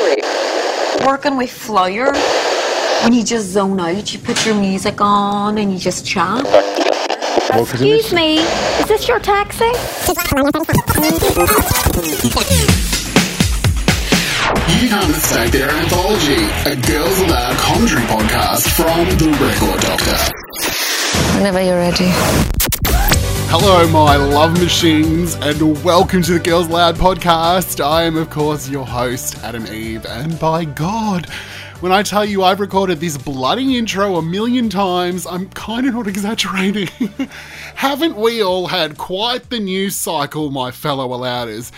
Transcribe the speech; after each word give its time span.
story. 0.00 1.06
Working 1.06 1.36
with 1.36 1.50
Flyer, 1.50 2.12
when 3.02 3.12
you 3.12 3.24
just 3.24 3.48
zone 3.48 3.80
out, 3.80 4.12
you 4.12 4.18
put 4.18 4.44
your 4.46 4.54
music 4.54 5.00
on 5.00 5.58
and 5.58 5.72
you 5.72 5.78
just 5.78 6.06
chat. 6.06 6.44
Excuse 7.52 8.12
me, 8.12 8.38
is 8.38 8.86
this 8.86 9.08
your 9.08 9.18
taxi? 9.18 9.64
You 14.68 14.88
can't 14.88 15.08
mistake 15.08 15.52
their 15.52 15.70
anthology, 15.70 16.42
a 16.66 16.76
Girls 16.76 17.20
Aloud 17.20 17.56
commentary 17.56 18.02
podcast 18.02 18.68
from 18.76 19.04
The 19.18 19.30
Record 19.38 19.80
Doctor. 19.80 20.18
Whenever 21.38 21.62
you're 21.62 21.76
ready. 21.76 22.69
Hello, 23.52 23.84
my 23.88 24.14
love 24.14 24.52
machines, 24.60 25.34
and 25.34 25.84
welcome 25.84 26.22
to 26.22 26.34
the 26.34 26.38
Girls 26.38 26.68
Aloud 26.68 26.94
podcast. 26.94 27.84
I 27.84 28.04
am, 28.04 28.16
of 28.16 28.30
course, 28.30 28.68
your 28.68 28.86
host, 28.86 29.34
Adem 29.38 29.68
Eve, 29.72 30.06
and 30.06 30.38
by 30.38 30.64
God, 30.64 31.28
when 31.80 31.90
I 31.90 32.04
tell 32.04 32.24
you 32.24 32.44
I've 32.44 32.60
recorded 32.60 33.00
this 33.00 33.18
bloody 33.18 33.76
intro 33.76 34.14
a 34.14 34.22
million 34.22 34.68
times, 34.70 35.26
I'm 35.26 35.48
kind 35.48 35.88
of 35.88 35.94
not 35.94 36.06
exaggerating. 36.06 36.86
Haven't 37.74 38.14
we 38.14 38.40
all 38.40 38.68
had 38.68 38.96
quite 38.96 39.50
the 39.50 39.58
news 39.58 39.96
cycle, 39.96 40.52
my 40.52 40.70
fellow 40.70 41.08
Alouders? 41.08 41.72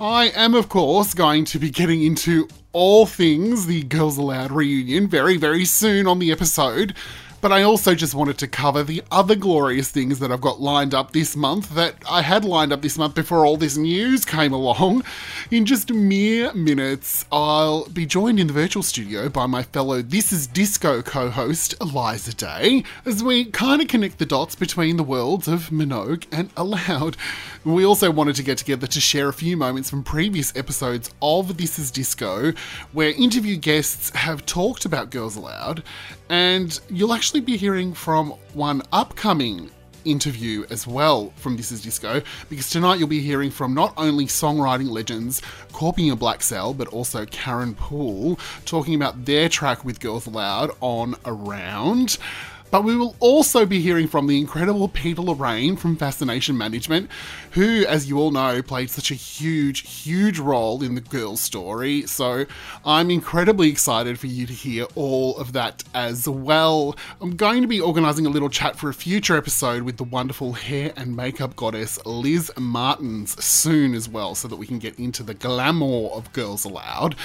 I 0.00 0.28
am, 0.28 0.54
of 0.54 0.70
course, 0.70 1.12
going 1.12 1.44
to 1.44 1.58
be 1.58 1.68
getting 1.68 2.02
into 2.02 2.48
all 2.72 3.04
things 3.04 3.66
the 3.66 3.82
Girls 3.82 4.16
Aloud 4.16 4.50
reunion 4.50 5.08
very, 5.08 5.36
very 5.36 5.66
soon 5.66 6.06
on 6.06 6.20
the 6.20 6.32
episode. 6.32 6.94
But 7.40 7.52
I 7.52 7.62
also 7.62 7.94
just 7.94 8.16
wanted 8.16 8.36
to 8.38 8.48
cover 8.48 8.82
the 8.82 9.00
other 9.12 9.36
glorious 9.36 9.90
things 9.90 10.18
that 10.18 10.32
I've 10.32 10.40
got 10.40 10.60
lined 10.60 10.92
up 10.92 11.12
this 11.12 11.36
month 11.36 11.72
that 11.76 11.94
I 12.10 12.22
had 12.22 12.44
lined 12.44 12.72
up 12.72 12.82
this 12.82 12.98
month 12.98 13.14
before 13.14 13.46
all 13.46 13.56
this 13.56 13.76
news 13.76 14.24
came 14.24 14.52
along. 14.52 15.04
In 15.52 15.64
just 15.64 15.92
mere 15.92 16.52
minutes, 16.52 17.26
I'll 17.30 17.88
be 17.90 18.06
joined 18.06 18.40
in 18.40 18.48
the 18.48 18.52
virtual 18.52 18.82
studio 18.82 19.28
by 19.28 19.46
my 19.46 19.62
fellow 19.62 20.02
This 20.02 20.32
Is 20.32 20.48
Disco 20.48 21.00
co 21.00 21.30
host, 21.30 21.76
Eliza 21.80 22.34
Day, 22.34 22.82
as 23.06 23.22
we 23.22 23.44
kind 23.44 23.80
of 23.80 23.86
connect 23.86 24.18
the 24.18 24.26
dots 24.26 24.56
between 24.56 24.96
the 24.96 25.04
worlds 25.04 25.46
of 25.46 25.70
Minogue 25.70 26.24
and 26.32 26.50
Aloud. 26.56 27.16
We 27.64 27.84
also 27.84 28.10
wanted 28.10 28.34
to 28.36 28.42
get 28.42 28.58
together 28.58 28.88
to 28.88 29.00
share 29.00 29.28
a 29.28 29.32
few 29.32 29.56
moments 29.56 29.90
from 29.90 30.02
previous 30.02 30.54
episodes 30.56 31.10
of 31.22 31.56
This 31.56 31.78
Is 31.78 31.92
Disco, 31.92 32.52
where 32.92 33.10
interview 33.10 33.56
guests 33.56 34.10
have 34.10 34.44
talked 34.44 34.84
about 34.84 35.10
Girls 35.10 35.36
Aloud, 35.36 35.84
and 36.28 36.80
you'll 36.90 37.12
actually 37.12 37.40
be 37.40 37.56
hearing 37.56 37.94
from 37.94 38.30
one 38.54 38.82
upcoming 38.92 39.70
interview 40.04 40.64
as 40.70 40.86
well 40.86 41.32
from 41.36 41.56
This 41.56 41.70
Is 41.70 41.82
Disco, 41.82 42.22
because 42.48 42.70
tonight 42.70 42.98
you'll 42.98 43.08
be 43.08 43.20
hearing 43.20 43.50
from 43.50 43.74
not 43.74 43.92
only 43.96 44.26
songwriting 44.26 44.90
legends 44.90 45.40
Korpi 45.72 46.10
and 46.10 46.18
Blackcell, 46.18 46.74
but 46.74 46.88
also 46.88 47.26
Karen 47.26 47.74
Poole 47.74 48.38
talking 48.64 48.94
about 48.94 49.24
their 49.24 49.48
track 49.48 49.84
with 49.84 50.00
Girls 50.00 50.26
Aloud 50.26 50.70
on 50.80 51.14
Around. 51.24 52.18
But 52.70 52.84
we 52.84 52.96
will 52.96 53.16
also 53.18 53.64
be 53.64 53.80
hearing 53.80 54.08
from 54.08 54.26
the 54.26 54.38
incredible 54.38 54.88
Peter 54.88 55.22
Loraine 55.22 55.78
from 55.78 55.96
Fascination 55.96 56.58
Management, 56.58 57.10
who, 57.52 57.86
as 57.86 58.08
you 58.08 58.18
all 58.18 58.30
know, 58.30 58.60
played 58.60 58.90
such 58.90 59.10
a 59.10 59.14
huge, 59.14 59.88
huge 60.02 60.38
role 60.38 60.82
in 60.82 60.94
the 60.94 61.00
girl's 61.00 61.40
story. 61.40 62.06
So 62.06 62.44
I'm 62.84 63.10
incredibly 63.10 63.70
excited 63.70 64.18
for 64.18 64.26
you 64.26 64.46
to 64.46 64.52
hear 64.52 64.86
all 64.96 65.38
of 65.38 65.54
that 65.54 65.82
as 65.94 66.28
well. 66.28 66.94
I'm 67.22 67.36
going 67.36 67.62
to 67.62 67.68
be 67.68 67.80
organising 67.80 68.26
a 68.26 68.30
little 68.30 68.50
chat 68.50 68.76
for 68.76 68.90
a 68.90 68.94
future 68.94 69.38
episode 69.38 69.82
with 69.82 69.96
the 69.96 70.04
wonderful 70.04 70.52
hair 70.52 70.92
and 70.94 71.16
makeup 71.16 71.56
goddess 71.56 71.98
Liz 72.04 72.52
Martins 72.58 73.42
soon 73.42 73.94
as 73.94 74.10
well, 74.10 74.34
so 74.34 74.46
that 74.46 74.56
we 74.56 74.66
can 74.66 74.78
get 74.78 74.98
into 74.98 75.22
the 75.22 75.32
glamour 75.32 76.08
of 76.08 76.30
Girls 76.34 76.66
Aloud. 76.66 77.16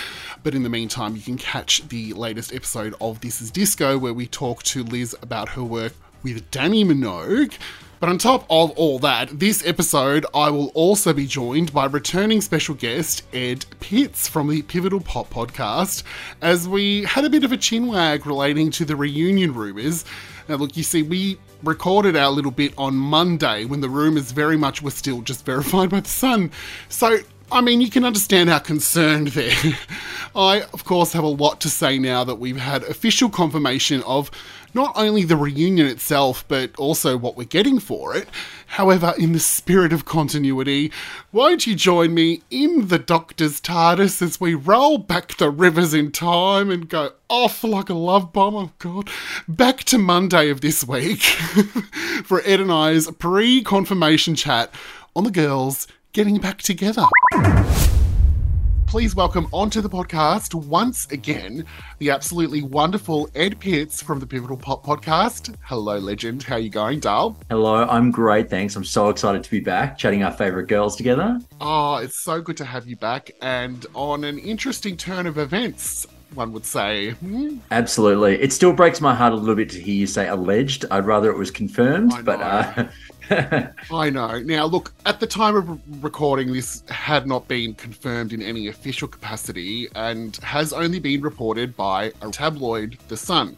But 0.41 0.55
in 0.55 0.63
the 0.63 0.69
meantime, 0.69 1.17
you 1.17 1.21
can 1.21 1.37
catch 1.37 1.85
the 1.89 2.13
latest 2.13 2.53
episode 2.53 2.95
of 3.01 3.19
This 3.19 3.41
Is 3.41 3.51
Disco, 3.51 3.97
where 3.97 4.13
we 4.13 4.25
talk 4.25 4.63
to 4.63 4.83
Liz 4.83 5.13
about 5.21 5.32
her 5.49 5.63
work 5.63 5.93
with 6.23 6.49
Dannii 6.51 6.85
Minogue. 6.85 7.53
But 7.99 8.09
on 8.09 8.17
top 8.17 8.45
of 8.49 8.71
all 8.71 8.99
that, 8.99 9.39
this 9.39 9.65
episode 9.65 10.25
I 10.33 10.49
will 10.49 10.67
also 10.75 11.13
be 11.13 11.25
joined 11.25 11.71
by 11.71 11.85
returning 11.85 12.41
special 12.41 12.75
guest 12.75 13.23
Ed 13.33 13.65
Pitts 13.79 14.27
from 14.27 14.49
the 14.49 14.61
Pivotal 14.61 14.99
Pop 14.99 15.29
podcast, 15.29 16.03
as 16.41 16.67
we 16.67 17.03
had 17.05 17.23
a 17.23 17.29
bit 17.29 17.45
of 17.45 17.53
a 17.53 17.57
chinwag 17.57 18.25
relating 18.25 18.71
to 18.71 18.83
the 18.83 18.97
reunion 18.97 19.53
rumours. 19.53 20.03
Now, 20.49 20.55
look, 20.55 20.75
you 20.75 20.83
see, 20.83 21.01
we 21.01 21.37
recorded 21.63 22.17
our 22.17 22.29
little 22.29 22.51
bit 22.51 22.73
on 22.77 22.95
Monday 22.95 23.63
when 23.63 23.79
the 23.79 23.87
rumours 23.87 24.33
very 24.33 24.57
much 24.57 24.81
were 24.81 24.91
still 24.91 25.21
just 25.21 25.45
verified 25.47 25.89
by 25.89 26.01
The 26.01 26.09
Sun. 26.09 26.51
So 26.89 27.19
I 27.53 27.61
mean, 27.61 27.81
you 27.81 27.91
can 27.91 28.03
understand 28.03 28.49
our 28.49 28.59
concerned 28.59 29.27
there. 29.27 29.53
I, 30.35 30.63
of 30.73 30.85
course, 30.85 31.13
have 31.13 31.23
a 31.23 31.27
lot 31.27 31.61
to 31.61 31.69
say 31.69 31.99
now 31.99 32.23
that 32.23 32.39
we've 32.39 32.57
had 32.57 32.81
official 32.81 33.29
confirmation 33.29 34.01
of 34.07 34.31
not 34.73 34.91
only 34.95 35.23
the 35.23 35.37
reunion 35.37 35.85
itself, 35.85 36.43
but 36.47 36.75
also 36.79 37.15
what 37.15 37.37
we're 37.37 37.43
getting 37.43 37.79
for 37.79 38.15
it. 38.15 38.27
However, 38.65 39.13
in 39.19 39.33
the 39.33 39.39
spirit 39.39 39.93
of 39.93 40.03
continuity, 40.03 40.91
won't 41.31 41.67
you 41.67 41.75
join 41.75 42.15
me 42.15 42.41
in 42.49 42.87
the 42.87 42.97
Doctor's 42.97 43.61
TARDIS 43.61 44.19
as 44.23 44.41
we 44.41 44.55
roll 44.55 44.97
back 44.97 45.37
the 45.37 45.51
rivers 45.51 45.93
in 45.93 46.11
time 46.11 46.71
and 46.71 46.89
go 46.89 47.11
off 47.29 47.63
like 47.63 47.91
a 47.91 47.93
love 47.93 48.33
bomb? 48.33 48.55
Oh, 48.55 48.71
God. 48.79 49.11
Back 49.47 49.83
to 49.83 49.99
Monday 49.99 50.49
of 50.49 50.61
this 50.61 50.83
week 50.83 51.21
for 52.23 52.41
Ed 52.45 52.59
and 52.59 52.71
I's 52.71 53.11
pre 53.11 53.61
confirmation 53.61 54.33
chat 54.33 54.73
on 55.15 55.23
the 55.23 55.29
girls 55.29 55.85
getting 56.13 56.37
back 56.37 56.59
together. 56.59 57.05
Please 58.85 59.15
welcome 59.15 59.47
onto 59.51 59.81
the 59.81 59.89
podcast 59.89 60.53
once 60.53 61.07
again 61.11 61.65
the 61.97 62.11
absolutely 62.11 62.61
wonderful 62.61 63.27
Ed 63.33 63.59
Pitts 63.59 64.03
from 64.03 64.19
the 64.19 64.27
Pivotal 64.27 64.55
Pop 64.55 64.85
Podcast. 64.85 65.55
Hello, 65.63 65.97
legend. 65.97 66.43
How 66.43 66.57
are 66.57 66.59
you 66.59 66.69
going, 66.69 66.99
Dal? 66.99 67.35
Hello, 67.49 67.87
I'm 67.87 68.11
great, 68.11 68.51
thanks. 68.51 68.75
I'm 68.75 68.83
so 68.83 69.09
excited 69.09 69.43
to 69.43 69.49
be 69.49 69.59
back 69.59 69.97
chatting 69.97 70.21
our 70.21 70.31
favourite 70.31 70.67
girls 70.67 70.95
together. 70.95 71.39
Oh, 71.59 71.95
it's 71.95 72.19
so 72.19 72.39
good 72.39 72.57
to 72.57 72.65
have 72.65 72.85
you 72.85 72.95
back 72.95 73.31
and 73.41 73.83
on 73.95 74.23
an 74.23 74.37
interesting 74.37 74.95
turn 74.95 75.25
of 75.25 75.39
events 75.39 76.05
one 76.35 76.51
would 76.51 76.65
say. 76.65 77.11
Hmm? 77.11 77.57
Absolutely. 77.71 78.41
It 78.41 78.51
still 78.51 78.73
breaks 78.73 78.99
my 79.01 79.13
heart 79.13 79.33
a 79.33 79.35
little 79.35 79.55
bit 79.55 79.69
to 79.69 79.79
hear 79.79 79.93
you 79.93 80.07
say 80.07 80.27
alleged. 80.27 80.85
I'd 80.89 81.05
rather 81.05 81.29
it 81.29 81.37
was 81.37 81.51
confirmed, 81.51 82.11
but 82.23 82.41
uh, 82.41 82.87
I 83.91 84.09
know. 84.09 84.39
Now, 84.39 84.65
look, 84.65 84.93
at 85.05 85.19
the 85.19 85.27
time 85.27 85.55
of 85.55 86.03
recording, 86.03 86.51
this 86.51 86.83
had 86.89 87.25
not 87.27 87.47
been 87.47 87.73
confirmed 87.73 88.33
in 88.33 88.41
any 88.41 88.67
official 88.67 89.07
capacity 89.07 89.87
and 89.95 90.35
has 90.37 90.73
only 90.73 90.99
been 90.99 91.21
reported 91.21 91.75
by 91.75 92.11
a 92.21 92.29
tabloid, 92.31 92.97
The 93.07 93.17
Sun. 93.17 93.55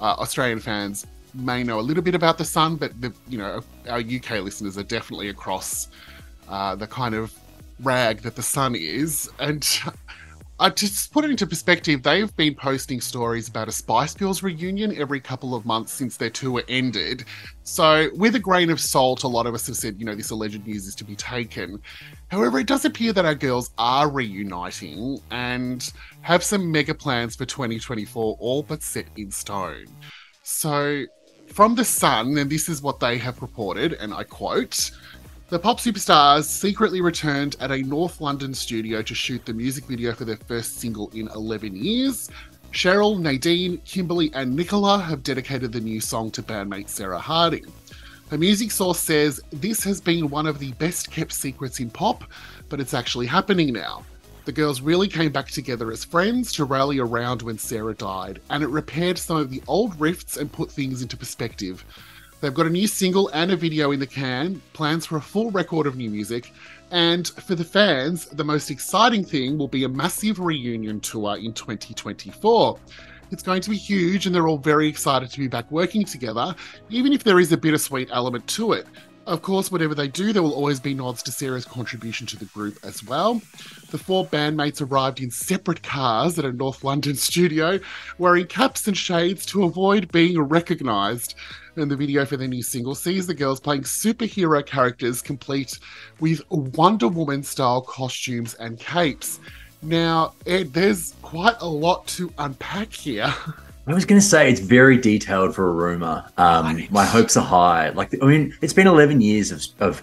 Uh, 0.00 0.16
Australian 0.18 0.60
fans 0.60 1.06
may 1.34 1.62
know 1.62 1.78
a 1.78 1.82
little 1.82 2.02
bit 2.02 2.14
about 2.14 2.38
The 2.38 2.44
Sun, 2.44 2.76
but 2.76 3.00
the, 3.00 3.12
you 3.28 3.38
know 3.38 3.62
our 3.88 4.00
UK 4.00 4.42
listeners 4.42 4.76
are 4.76 4.82
definitely 4.82 5.28
across 5.28 5.88
uh, 6.48 6.74
the 6.74 6.86
kind 6.86 7.14
of 7.14 7.32
rag 7.80 8.22
that 8.22 8.36
The 8.36 8.42
Sun 8.42 8.74
is. 8.74 9.30
And 9.38 9.66
uh, 10.58 10.70
to 10.70 11.08
put 11.12 11.24
it 11.24 11.30
into 11.30 11.46
perspective, 11.46 12.02
they've 12.02 12.34
been 12.36 12.54
posting 12.54 13.00
stories 13.00 13.48
about 13.48 13.68
a 13.68 13.72
Spice 13.72 14.14
Girls 14.14 14.42
reunion 14.42 14.96
every 14.96 15.20
couple 15.20 15.54
of 15.54 15.66
months 15.66 15.92
since 15.92 16.16
their 16.16 16.30
tour 16.30 16.62
ended. 16.68 17.24
So, 17.62 18.08
with 18.14 18.36
a 18.36 18.38
grain 18.38 18.70
of 18.70 18.80
salt, 18.80 19.24
a 19.24 19.28
lot 19.28 19.46
of 19.46 19.54
us 19.54 19.66
have 19.66 19.76
said, 19.76 19.96
you 19.98 20.06
know, 20.06 20.14
this 20.14 20.30
alleged 20.30 20.66
news 20.66 20.86
is 20.86 20.94
to 20.94 21.04
be 21.04 21.14
taken. 21.14 21.82
However, 22.28 22.58
it 22.58 22.66
does 22.66 22.86
appear 22.86 23.12
that 23.12 23.26
our 23.26 23.34
girls 23.34 23.70
are 23.76 24.10
reuniting 24.10 25.18
and 25.30 25.92
have 26.22 26.42
some 26.42 26.72
mega 26.72 26.94
plans 26.94 27.36
for 27.36 27.44
2024, 27.44 28.36
all 28.40 28.62
but 28.62 28.82
set 28.82 29.06
in 29.16 29.30
stone. 29.30 29.86
So, 30.42 31.04
from 31.48 31.74
The 31.74 31.84
Sun, 31.84 32.38
and 32.38 32.50
this 32.50 32.68
is 32.68 32.80
what 32.80 32.98
they 32.98 33.18
have 33.18 33.42
reported, 33.42 33.92
and 33.94 34.14
I 34.14 34.24
quote. 34.24 34.90
The 35.48 35.60
pop 35.60 35.78
superstars 35.78 36.42
secretly 36.42 37.00
returned 37.00 37.54
at 37.60 37.70
a 37.70 37.80
North 37.80 38.20
London 38.20 38.52
studio 38.52 39.00
to 39.02 39.14
shoot 39.14 39.46
the 39.46 39.54
music 39.54 39.84
video 39.84 40.12
for 40.12 40.24
their 40.24 40.38
first 40.38 40.80
single 40.80 41.08
in 41.14 41.28
11 41.28 41.76
years. 41.76 42.28
Cheryl, 42.72 43.20
Nadine, 43.20 43.78
Kimberly, 43.84 44.32
and 44.34 44.56
Nicola 44.56 44.98
have 44.98 45.22
dedicated 45.22 45.70
the 45.70 45.80
new 45.80 46.00
song 46.00 46.32
to 46.32 46.42
bandmate 46.42 46.88
Sarah 46.88 47.20
Harding. 47.20 47.64
A 48.32 48.36
music 48.36 48.72
source 48.72 48.98
says 48.98 49.40
this 49.52 49.84
has 49.84 50.00
been 50.00 50.30
one 50.30 50.48
of 50.48 50.58
the 50.58 50.72
best 50.72 51.12
kept 51.12 51.32
secrets 51.32 51.78
in 51.78 51.90
pop, 51.90 52.24
but 52.68 52.80
it's 52.80 52.92
actually 52.92 53.26
happening 53.26 53.72
now. 53.72 54.04
The 54.46 54.52
girls 54.52 54.80
really 54.80 55.06
came 55.06 55.30
back 55.30 55.46
together 55.46 55.92
as 55.92 56.04
friends 56.04 56.52
to 56.54 56.64
rally 56.64 56.98
around 56.98 57.42
when 57.42 57.56
Sarah 57.56 57.94
died, 57.94 58.40
and 58.50 58.64
it 58.64 58.68
repaired 58.68 59.16
some 59.16 59.36
of 59.36 59.50
the 59.50 59.62
old 59.68 60.00
rifts 60.00 60.38
and 60.38 60.50
put 60.50 60.72
things 60.72 61.02
into 61.02 61.16
perspective. 61.16 61.84
They've 62.40 62.52
got 62.52 62.66
a 62.66 62.70
new 62.70 62.86
single 62.86 63.28
and 63.32 63.50
a 63.50 63.56
video 63.56 63.92
in 63.92 64.00
the 64.00 64.06
can, 64.06 64.60
plans 64.74 65.06
for 65.06 65.16
a 65.16 65.20
full 65.20 65.50
record 65.50 65.86
of 65.86 65.96
new 65.96 66.10
music, 66.10 66.52
and 66.90 67.26
for 67.28 67.54
the 67.54 67.64
fans, 67.64 68.26
the 68.26 68.44
most 68.44 68.70
exciting 68.70 69.24
thing 69.24 69.56
will 69.56 69.68
be 69.68 69.84
a 69.84 69.88
massive 69.88 70.38
reunion 70.38 71.00
tour 71.00 71.36
in 71.36 71.52
2024. 71.54 72.78
It's 73.32 73.42
going 73.42 73.62
to 73.62 73.70
be 73.70 73.76
huge, 73.76 74.26
and 74.26 74.34
they're 74.34 74.46
all 74.48 74.58
very 74.58 74.86
excited 74.86 75.30
to 75.30 75.38
be 75.38 75.48
back 75.48 75.70
working 75.70 76.04
together, 76.04 76.54
even 76.90 77.12
if 77.12 77.24
there 77.24 77.40
is 77.40 77.50
a 77.52 77.56
bittersweet 77.56 78.10
element 78.12 78.46
to 78.48 78.72
it. 78.72 78.86
Of 79.26 79.42
course, 79.42 79.72
whatever 79.72 79.92
they 79.92 80.06
do, 80.06 80.32
there 80.32 80.42
will 80.42 80.54
always 80.54 80.78
be 80.78 80.94
nods 80.94 81.20
to 81.24 81.32
Sarah's 81.32 81.64
contribution 81.64 82.28
to 82.28 82.36
the 82.36 82.44
group 82.44 82.78
as 82.84 83.02
well. 83.02 83.42
The 83.90 83.98
four 83.98 84.24
bandmates 84.24 84.80
arrived 84.80 85.20
in 85.20 85.32
separate 85.32 85.82
cars 85.82 86.38
at 86.38 86.44
a 86.44 86.52
North 86.52 86.84
London 86.84 87.14
studio, 87.16 87.80
wearing 88.18 88.46
caps 88.46 88.86
and 88.86 88.96
shades 88.96 89.44
to 89.46 89.64
avoid 89.64 90.12
being 90.12 90.40
recognised. 90.40 91.34
And 91.76 91.90
the 91.90 91.96
video 91.96 92.24
for 92.24 92.38
their 92.38 92.48
new 92.48 92.62
single 92.62 92.94
sees 92.94 93.26
the 93.26 93.34
girls 93.34 93.60
playing 93.60 93.82
superhero 93.82 94.64
characters 94.64 95.20
complete 95.20 95.78
with 96.20 96.40
Wonder 96.50 97.08
Woman 97.08 97.42
style 97.42 97.82
costumes 97.82 98.54
and 98.54 98.78
capes. 98.78 99.40
Now, 99.82 100.32
Ed, 100.46 100.72
there's 100.72 101.14
quite 101.20 101.56
a 101.60 101.68
lot 101.68 102.06
to 102.08 102.32
unpack 102.38 102.92
here. 102.92 103.32
I 103.88 103.94
was 103.94 104.04
going 104.06 104.20
to 104.20 104.26
say 104.26 104.50
it's 104.50 104.58
very 104.58 104.96
detailed 104.96 105.54
for 105.54 105.68
a 105.68 105.70
rumor. 105.70 106.24
Um, 106.38 106.88
my 106.90 107.04
hopes 107.04 107.36
are 107.36 107.44
high. 107.44 107.90
Like, 107.90 108.20
I 108.22 108.26
mean, 108.26 108.56
it's 108.62 108.72
been 108.72 108.88
11 108.88 109.20
years 109.20 109.52
of, 109.52 109.64
of 109.78 110.02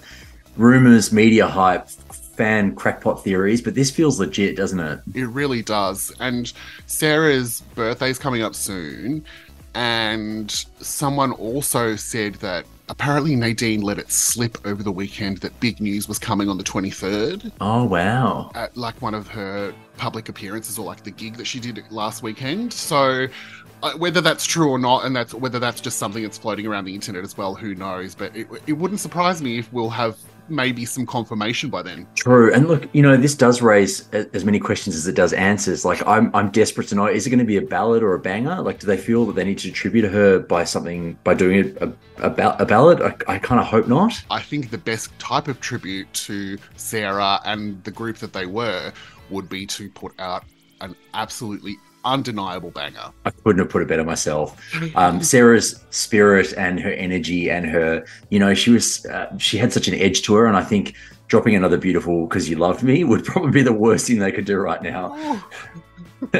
rumors, 0.55 1.11
media 1.11 1.47
hype, 1.47 1.89
fan 1.89 2.75
crackpot 2.75 3.23
theories, 3.23 3.61
but 3.61 3.75
this 3.75 3.91
feels 3.91 4.19
legit, 4.19 4.55
doesn't 4.55 4.79
it? 4.79 4.99
It 5.13 5.27
really 5.27 5.61
does. 5.61 6.13
And 6.19 6.53
Sarah's 6.85 7.61
birthday's 7.75 8.17
coming 8.17 8.41
up 8.41 8.55
soon. 8.55 9.25
And 9.75 10.51
someone 10.79 11.31
also 11.31 11.95
said 11.95 12.35
that 12.35 12.65
apparently 12.89 13.35
Nadine 13.35 13.81
let 13.81 13.97
it 13.97 14.11
slip 14.11 14.57
over 14.65 14.83
the 14.83 14.91
weekend 14.91 15.37
that 15.39 15.57
big 15.59 15.79
news 15.79 16.07
was 16.07 16.19
coming 16.19 16.49
on 16.49 16.57
the 16.57 16.63
23rd. 16.63 17.51
Oh, 17.61 17.85
wow. 17.85 18.51
At 18.55 18.75
like 18.77 19.01
one 19.01 19.13
of 19.13 19.27
her 19.29 19.73
public 19.97 20.29
appearances 20.29 20.77
or 20.77 20.85
like 20.85 21.03
the 21.03 21.11
gig 21.11 21.37
that 21.37 21.45
she 21.45 21.59
did 21.59 21.83
last 21.89 22.23
weekend. 22.23 22.73
So 22.73 23.27
uh, 23.83 23.93
whether 23.97 24.21
that's 24.21 24.45
true 24.45 24.69
or 24.69 24.79
not, 24.79 25.05
and 25.05 25.15
that's 25.15 25.33
whether 25.33 25.59
that's 25.59 25.81
just 25.81 25.97
something 25.97 26.23
that's 26.23 26.37
floating 26.37 26.65
around 26.65 26.85
the 26.85 26.95
internet 26.95 27.23
as 27.23 27.37
well, 27.37 27.55
who 27.55 27.75
knows? 27.75 28.15
But 28.15 28.35
it, 28.35 28.47
it 28.67 28.73
wouldn't 28.73 28.99
surprise 28.99 29.41
me 29.41 29.57
if 29.57 29.71
we'll 29.73 29.89
have 29.89 30.17
maybe 30.49 30.85
some 30.85 31.05
confirmation 31.05 31.69
by 31.69 31.81
then. 31.81 32.07
True, 32.15 32.53
and 32.53 32.67
look, 32.67 32.87
you 32.93 33.01
know, 33.01 33.17
this 33.17 33.35
does 33.35 33.61
raise 33.61 34.09
as 34.09 34.45
many 34.45 34.59
questions 34.59 34.95
as 34.95 35.07
it 35.07 35.15
does 35.15 35.33
answers. 35.33 35.85
Like, 35.85 36.05
I'm 36.07 36.33
I'm 36.35 36.51
desperate 36.51 36.87
to 36.89 36.95
know: 36.95 37.05
is 37.07 37.27
it 37.27 37.29
going 37.29 37.39
to 37.39 37.45
be 37.45 37.57
a 37.57 37.61
ballad 37.61 38.03
or 38.03 38.13
a 38.13 38.19
banger? 38.19 38.61
Like, 38.61 38.79
do 38.79 38.87
they 38.87 38.97
feel 38.97 39.25
that 39.25 39.33
they 39.33 39.43
need 39.43 39.59
to 39.59 39.71
tribute 39.71 40.09
her 40.11 40.39
by 40.39 40.63
something 40.63 41.17
by 41.23 41.33
doing 41.33 41.75
a 41.81 41.87
a, 42.17 42.29
a 42.59 42.65
ballad? 42.65 43.01
I, 43.01 43.33
I 43.33 43.39
kind 43.39 43.59
of 43.59 43.67
hope 43.67 43.87
not. 43.87 44.13
I 44.29 44.41
think 44.41 44.69
the 44.69 44.77
best 44.77 45.17
type 45.19 45.47
of 45.47 45.59
tribute 45.59 46.11
to 46.13 46.57
Sarah 46.75 47.39
and 47.45 47.83
the 47.83 47.91
group 47.91 48.17
that 48.17 48.33
they 48.33 48.45
were 48.45 48.91
would 49.29 49.49
be 49.49 49.65
to 49.65 49.89
put 49.89 50.19
out 50.19 50.43
an 50.81 50.95
absolutely 51.13 51.77
undeniable 52.05 52.71
banger. 52.71 53.11
I 53.25 53.29
couldn't 53.29 53.59
have 53.59 53.69
put 53.69 53.81
it 53.81 53.87
better 53.87 54.03
myself. 54.03 54.59
Um, 54.95 55.23
Sarah's 55.23 55.83
spirit 55.89 56.53
and 56.55 56.79
her 56.79 56.91
energy 56.91 57.49
and 57.49 57.65
her, 57.65 58.05
you 58.29 58.37
know, 58.37 58.53
she 58.53 58.69
was, 58.69 59.05
uh, 59.07 59.35
she 59.37 59.57
had 59.57 59.73
such 59.73 59.87
an 59.87 59.95
edge 59.95 60.21
to 60.23 60.35
her. 60.35 60.45
And 60.45 60.55
I 60.55 60.63
think 60.63 60.95
dropping 61.27 61.55
another 61.55 61.77
beautiful 61.77 62.27
because 62.27 62.47
you 62.47 62.57
loved 62.57 62.83
me 62.83 63.03
would 63.03 63.23
probably 63.25 63.51
be 63.51 63.63
the 63.63 63.73
worst 63.73 64.07
thing 64.07 64.19
they 64.19 64.31
could 64.31 64.45
do 64.45 64.57
right 64.57 64.83
now. 64.83 65.41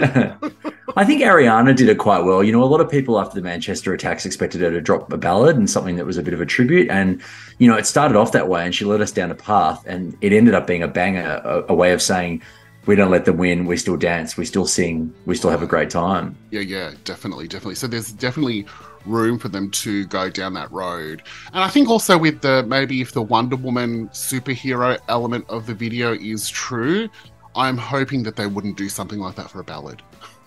I 0.96 1.04
think 1.04 1.22
Ariana 1.22 1.76
did 1.76 1.90
it 1.90 1.98
quite 1.98 2.24
well. 2.24 2.44
You 2.44 2.52
know, 2.52 2.64
a 2.64 2.66
lot 2.66 2.80
of 2.80 2.90
people 2.90 3.20
after 3.20 3.36
the 3.36 3.42
Manchester 3.42 3.94
attacks 3.94 4.26
expected 4.26 4.62
her 4.62 4.70
to 4.70 4.82
drop 4.82 5.12
a 5.12 5.18
ballad 5.18 5.58
and 5.58 5.70
something 5.70 5.96
that 5.96 6.06
was 6.06 6.18
a 6.18 6.24
bit 6.24 6.34
of 6.34 6.42
a 6.42 6.46
tribute. 6.46 6.90
And, 6.90 7.22
you 7.58 7.68
know, 7.68 7.76
it 7.76 7.86
started 7.86 8.16
off 8.16 8.32
that 8.34 8.48
way 8.48 8.66
and 8.66 8.74
she 8.74 8.86
led 8.86 9.02
us 9.02 9.12
down 9.12 9.32
a 9.32 9.36
path 9.36 9.84
and 9.88 10.16
it 10.22 10.32
ended 10.32 10.54
up 10.54 10.68
being 10.68 10.84
a 10.84 10.88
banger, 10.88 11.42
a, 11.44 11.66
a 11.70 11.74
way 11.74 11.92
of 11.92 12.02
saying, 12.02 12.42
we 12.86 12.96
don't 12.96 13.12
let 13.12 13.26
them 13.26 13.38
win. 13.38 13.66
We 13.66 13.78
still 13.78 13.98
dance. 13.98 14.38
We 14.38 14.46
still 14.46 14.66
sing. 14.66 15.14
We 15.26 15.36
still 15.36 15.50
have 15.50 15.64
a 15.64 15.68
great 15.68 15.90
time. 15.90 16.36
Yeah, 16.52 16.62
yeah, 16.62 16.92
definitely, 17.06 17.48
definitely. 17.48 17.76
So 17.76 17.88
there's 17.88 18.12
definitely 18.12 18.66
room 19.06 19.38
for 19.38 19.50
them 19.50 19.70
to 19.72 20.06
go 20.08 20.30
down 20.30 20.54
that 20.54 20.72
road. 20.72 21.24
And 21.54 21.64
I 21.64 21.68
think 21.68 21.90
also 21.90 22.18
with 22.18 22.42
the 22.42 22.64
maybe 22.64 23.02
if 23.02 23.12
the 23.12 23.22
Wonder 23.22 23.56
Woman 23.56 24.10
superhero 24.10 24.98
element 25.08 25.46
of 25.50 25.66
the 25.66 25.74
video 25.74 26.14
is 26.14 26.50
true, 26.50 27.10
I'm 27.56 27.78
hoping 27.78 28.24
that 28.24 28.36
they 28.36 28.48
wouldn't 28.48 28.78
do 28.78 28.90
something 28.90 29.20
like 29.20 29.36
that 29.36 29.50
for 29.50 29.60
a 29.60 29.64
ballad. 29.64 30.02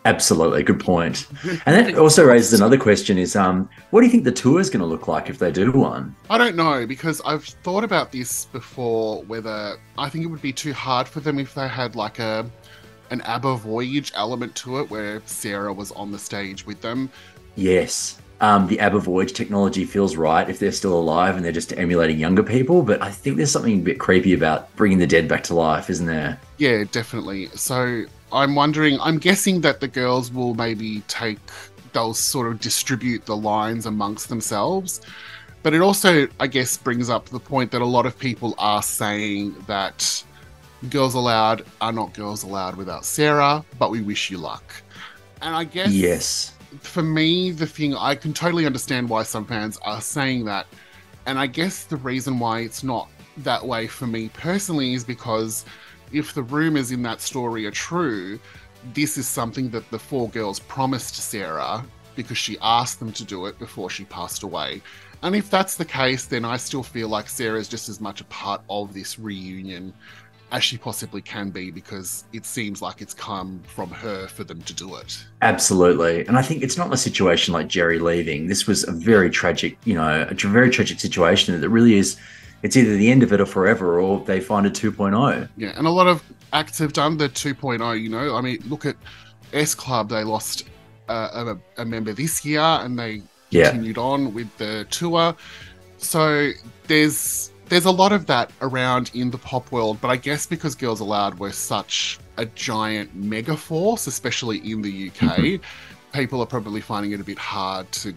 Absolutely, 0.06 0.62
good 0.62 0.78
point. 0.78 1.26
And 1.66 1.74
that 1.74 1.98
also 1.98 2.24
raises 2.24 2.52
another 2.52 2.78
question: 2.78 3.18
Is 3.18 3.34
um, 3.34 3.68
what 3.90 4.00
do 4.00 4.06
you 4.06 4.12
think 4.12 4.22
the 4.22 4.30
tour 4.30 4.60
is 4.60 4.70
going 4.70 4.80
to 4.80 4.86
look 4.86 5.08
like 5.08 5.28
if 5.28 5.38
they 5.38 5.50
do 5.50 5.72
one? 5.72 6.14
I 6.30 6.38
don't 6.38 6.54
know 6.54 6.86
because 6.86 7.20
I've 7.24 7.44
thought 7.44 7.82
about 7.82 8.12
this 8.12 8.44
before. 8.46 9.24
Whether 9.24 9.76
I 9.98 10.08
think 10.08 10.24
it 10.24 10.28
would 10.28 10.42
be 10.42 10.52
too 10.52 10.72
hard 10.72 11.08
for 11.08 11.18
them 11.18 11.40
if 11.40 11.54
they 11.54 11.66
had 11.66 11.96
like 11.96 12.20
a 12.20 12.48
an 13.10 13.20
ABBA 13.22 13.56
Voyage 13.56 14.12
element 14.14 14.54
to 14.56 14.78
it, 14.78 14.90
where 14.90 15.22
Sarah 15.26 15.72
was 15.72 15.90
on 15.92 16.12
the 16.12 16.18
stage 16.18 16.64
with 16.64 16.80
them. 16.80 17.10
Yes, 17.56 18.20
um, 18.40 18.68
the 18.68 18.78
ABBA 18.78 19.00
Voyage 19.00 19.32
technology 19.32 19.84
feels 19.84 20.14
right 20.14 20.48
if 20.48 20.60
they're 20.60 20.70
still 20.70 20.96
alive 20.96 21.34
and 21.34 21.44
they're 21.44 21.52
just 21.52 21.76
emulating 21.76 22.18
younger 22.18 22.44
people. 22.44 22.82
But 22.82 23.02
I 23.02 23.10
think 23.10 23.38
there's 23.38 23.50
something 23.50 23.80
a 23.80 23.82
bit 23.82 23.98
creepy 23.98 24.34
about 24.34 24.74
bringing 24.76 24.98
the 24.98 25.06
dead 25.06 25.26
back 25.26 25.42
to 25.44 25.54
life, 25.54 25.90
isn't 25.90 26.06
there? 26.06 26.38
Yeah, 26.58 26.84
definitely. 26.92 27.48
So 27.54 28.04
I'm 28.32 28.54
wondering, 28.54 29.00
I'm 29.00 29.18
guessing 29.18 29.60
that 29.62 29.80
the 29.80 29.88
girls 29.88 30.32
will 30.32 30.54
maybe 30.54 31.00
take, 31.08 31.38
they'll 31.92 32.14
sort 32.14 32.50
of 32.50 32.60
distribute 32.60 33.24
the 33.26 33.36
lines 33.36 33.86
amongst 33.86 34.28
themselves. 34.28 35.00
But 35.62 35.74
it 35.74 35.80
also, 35.80 36.28
I 36.38 36.46
guess, 36.46 36.76
brings 36.76 37.10
up 37.10 37.26
the 37.26 37.40
point 37.40 37.70
that 37.72 37.82
a 37.82 37.86
lot 37.86 38.06
of 38.06 38.18
people 38.18 38.54
are 38.58 38.82
saying 38.82 39.56
that 39.66 40.24
Girls 40.90 41.14
Aloud 41.14 41.64
are 41.80 41.92
not 41.92 42.14
Girls 42.14 42.42
Aloud 42.42 42.76
without 42.76 43.04
Sarah, 43.04 43.64
but 43.78 43.90
we 43.90 44.00
wish 44.00 44.30
you 44.30 44.38
luck. 44.38 44.74
And 45.42 45.54
I 45.54 45.64
guess. 45.64 45.90
Yes. 45.90 46.52
For 46.80 47.02
me, 47.02 47.50
the 47.50 47.66
thing, 47.66 47.94
I 47.94 48.14
can 48.14 48.32
totally 48.32 48.66
understand 48.66 49.08
why 49.08 49.22
some 49.22 49.44
fans 49.44 49.78
are 49.82 50.00
saying 50.00 50.44
that. 50.44 50.66
And 51.26 51.38
I 51.38 51.46
guess 51.46 51.84
the 51.84 51.96
reason 51.96 52.38
why 52.38 52.60
it's 52.60 52.84
not 52.84 53.08
that 53.38 53.64
way 53.64 53.86
for 53.86 54.06
me 54.06 54.28
personally 54.30 54.94
is 54.94 55.04
because 55.04 55.64
if 56.12 56.34
the 56.34 56.42
rumors 56.42 56.92
in 56.92 57.02
that 57.02 57.20
story 57.20 57.66
are 57.66 57.70
true, 57.70 58.38
this 58.94 59.18
is 59.18 59.26
something 59.26 59.70
that 59.70 59.90
the 59.90 59.98
four 59.98 60.28
girls 60.28 60.60
promised 60.60 61.16
Sarah 61.16 61.84
because 62.14 62.38
she 62.38 62.56
asked 62.62 62.98
them 62.98 63.12
to 63.12 63.24
do 63.24 63.46
it 63.46 63.58
before 63.58 63.90
she 63.90 64.04
passed 64.04 64.42
away. 64.42 64.80
And 65.22 65.34
if 65.34 65.50
that's 65.50 65.76
the 65.76 65.84
case, 65.84 66.26
then 66.26 66.44
I 66.44 66.56
still 66.56 66.82
feel 66.82 67.08
like 67.08 67.28
Sarah 67.28 67.58
is 67.58 67.68
just 67.68 67.88
as 67.88 68.00
much 68.00 68.20
a 68.20 68.24
part 68.24 68.62
of 68.68 68.94
this 68.94 69.18
reunion 69.18 69.92
as 70.52 70.62
she 70.62 70.78
possibly 70.78 71.20
can 71.20 71.50
be 71.50 71.70
because 71.70 72.24
it 72.32 72.46
seems 72.46 72.80
like 72.80 73.02
it's 73.02 73.14
come 73.14 73.60
from 73.66 73.90
her 73.90 74.28
for 74.28 74.44
them 74.44 74.62
to 74.62 74.72
do 74.72 74.94
it. 74.96 75.24
Absolutely. 75.42 76.24
And 76.26 76.38
I 76.38 76.42
think 76.42 76.62
it's 76.62 76.76
not 76.76 76.92
a 76.92 76.96
situation 76.96 77.52
like 77.52 77.66
Geri 77.66 77.98
leaving. 77.98 78.46
This 78.46 78.66
was 78.66 78.86
a 78.86 78.92
very 78.92 79.28
tragic, 79.28 79.76
you 79.84 79.94
know, 79.94 80.26
a 80.30 80.34
very 80.34 80.70
tragic 80.70 81.00
situation 81.00 81.60
that 81.60 81.68
really 81.68 81.98
is 81.98 82.16
it's 82.66 82.76
either 82.76 82.96
the 82.96 83.10
end 83.12 83.22
of 83.22 83.32
it 83.32 83.40
or 83.40 83.46
forever, 83.46 84.00
or 84.00 84.18
they 84.24 84.40
find 84.40 84.66
a 84.66 84.70
2.0. 84.70 85.48
Yeah, 85.56 85.72
and 85.76 85.86
a 85.86 85.90
lot 85.90 86.08
of 86.08 86.20
acts 86.52 86.78
have 86.78 86.92
done 86.92 87.16
the 87.16 87.28
2.0. 87.28 88.02
You 88.02 88.08
know, 88.08 88.34
I 88.34 88.40
mean, 88.40 88.58
look 88.68 88.84
at 88.84 88.96
S 89.52 89.72
Club; 89.72 90.08
they 90.08 90.24
lost 90.24 90.64
uh, 91.08 91.56
a, 91.78 91.82
a, 91.82 91.84
member 91.84 92.12
this 92.12 92.44
year, 92.44 92.60
and 92.60 92.98
they 92.98 93.22
yeah. 93.50 93.70
continued 93.70 93.98
on 93.98 94.34
with 94.34 94.54
the 94.58 94.84
tour. 94.90 95.36
So 95.98 96.50
there's 96.88 97.52
there's 97.68 97.84
a 97.84 97.90
lot 97.90 98.10
of 98.10 98.26
that 98.26 98.50
around 98.60 99.12
in 99.14 99.30
the 99.30 99.38
pop 99.38 99.70
world, 99.70 100.00
but 100.00 100.08
I 100.08 100.16
guess 100.16 100.44
because 100.44 100.74
Girls 100.74 100.98
Aloud 100.98 101.38
were 101.38 101.52
such 101.52 102.18
a 102.36 102.46
giant 102.46 103.14
mega 103.14 103.56
force, 103.56 104.08
especially 104.08 104.58
in 104.68 104.82
the 104.82 105.08
UK, 105.08 105.14
mm-hmm. 105.14 106.18
people 106.18 106.40
are 106.40 106.46
probably 106.46 106.80
finding 106.80 107.12
it 107.12 107.20
a 107.20 107.24
bit 107.24 107.38
hard 107.38 107.90
to 107.92 108.12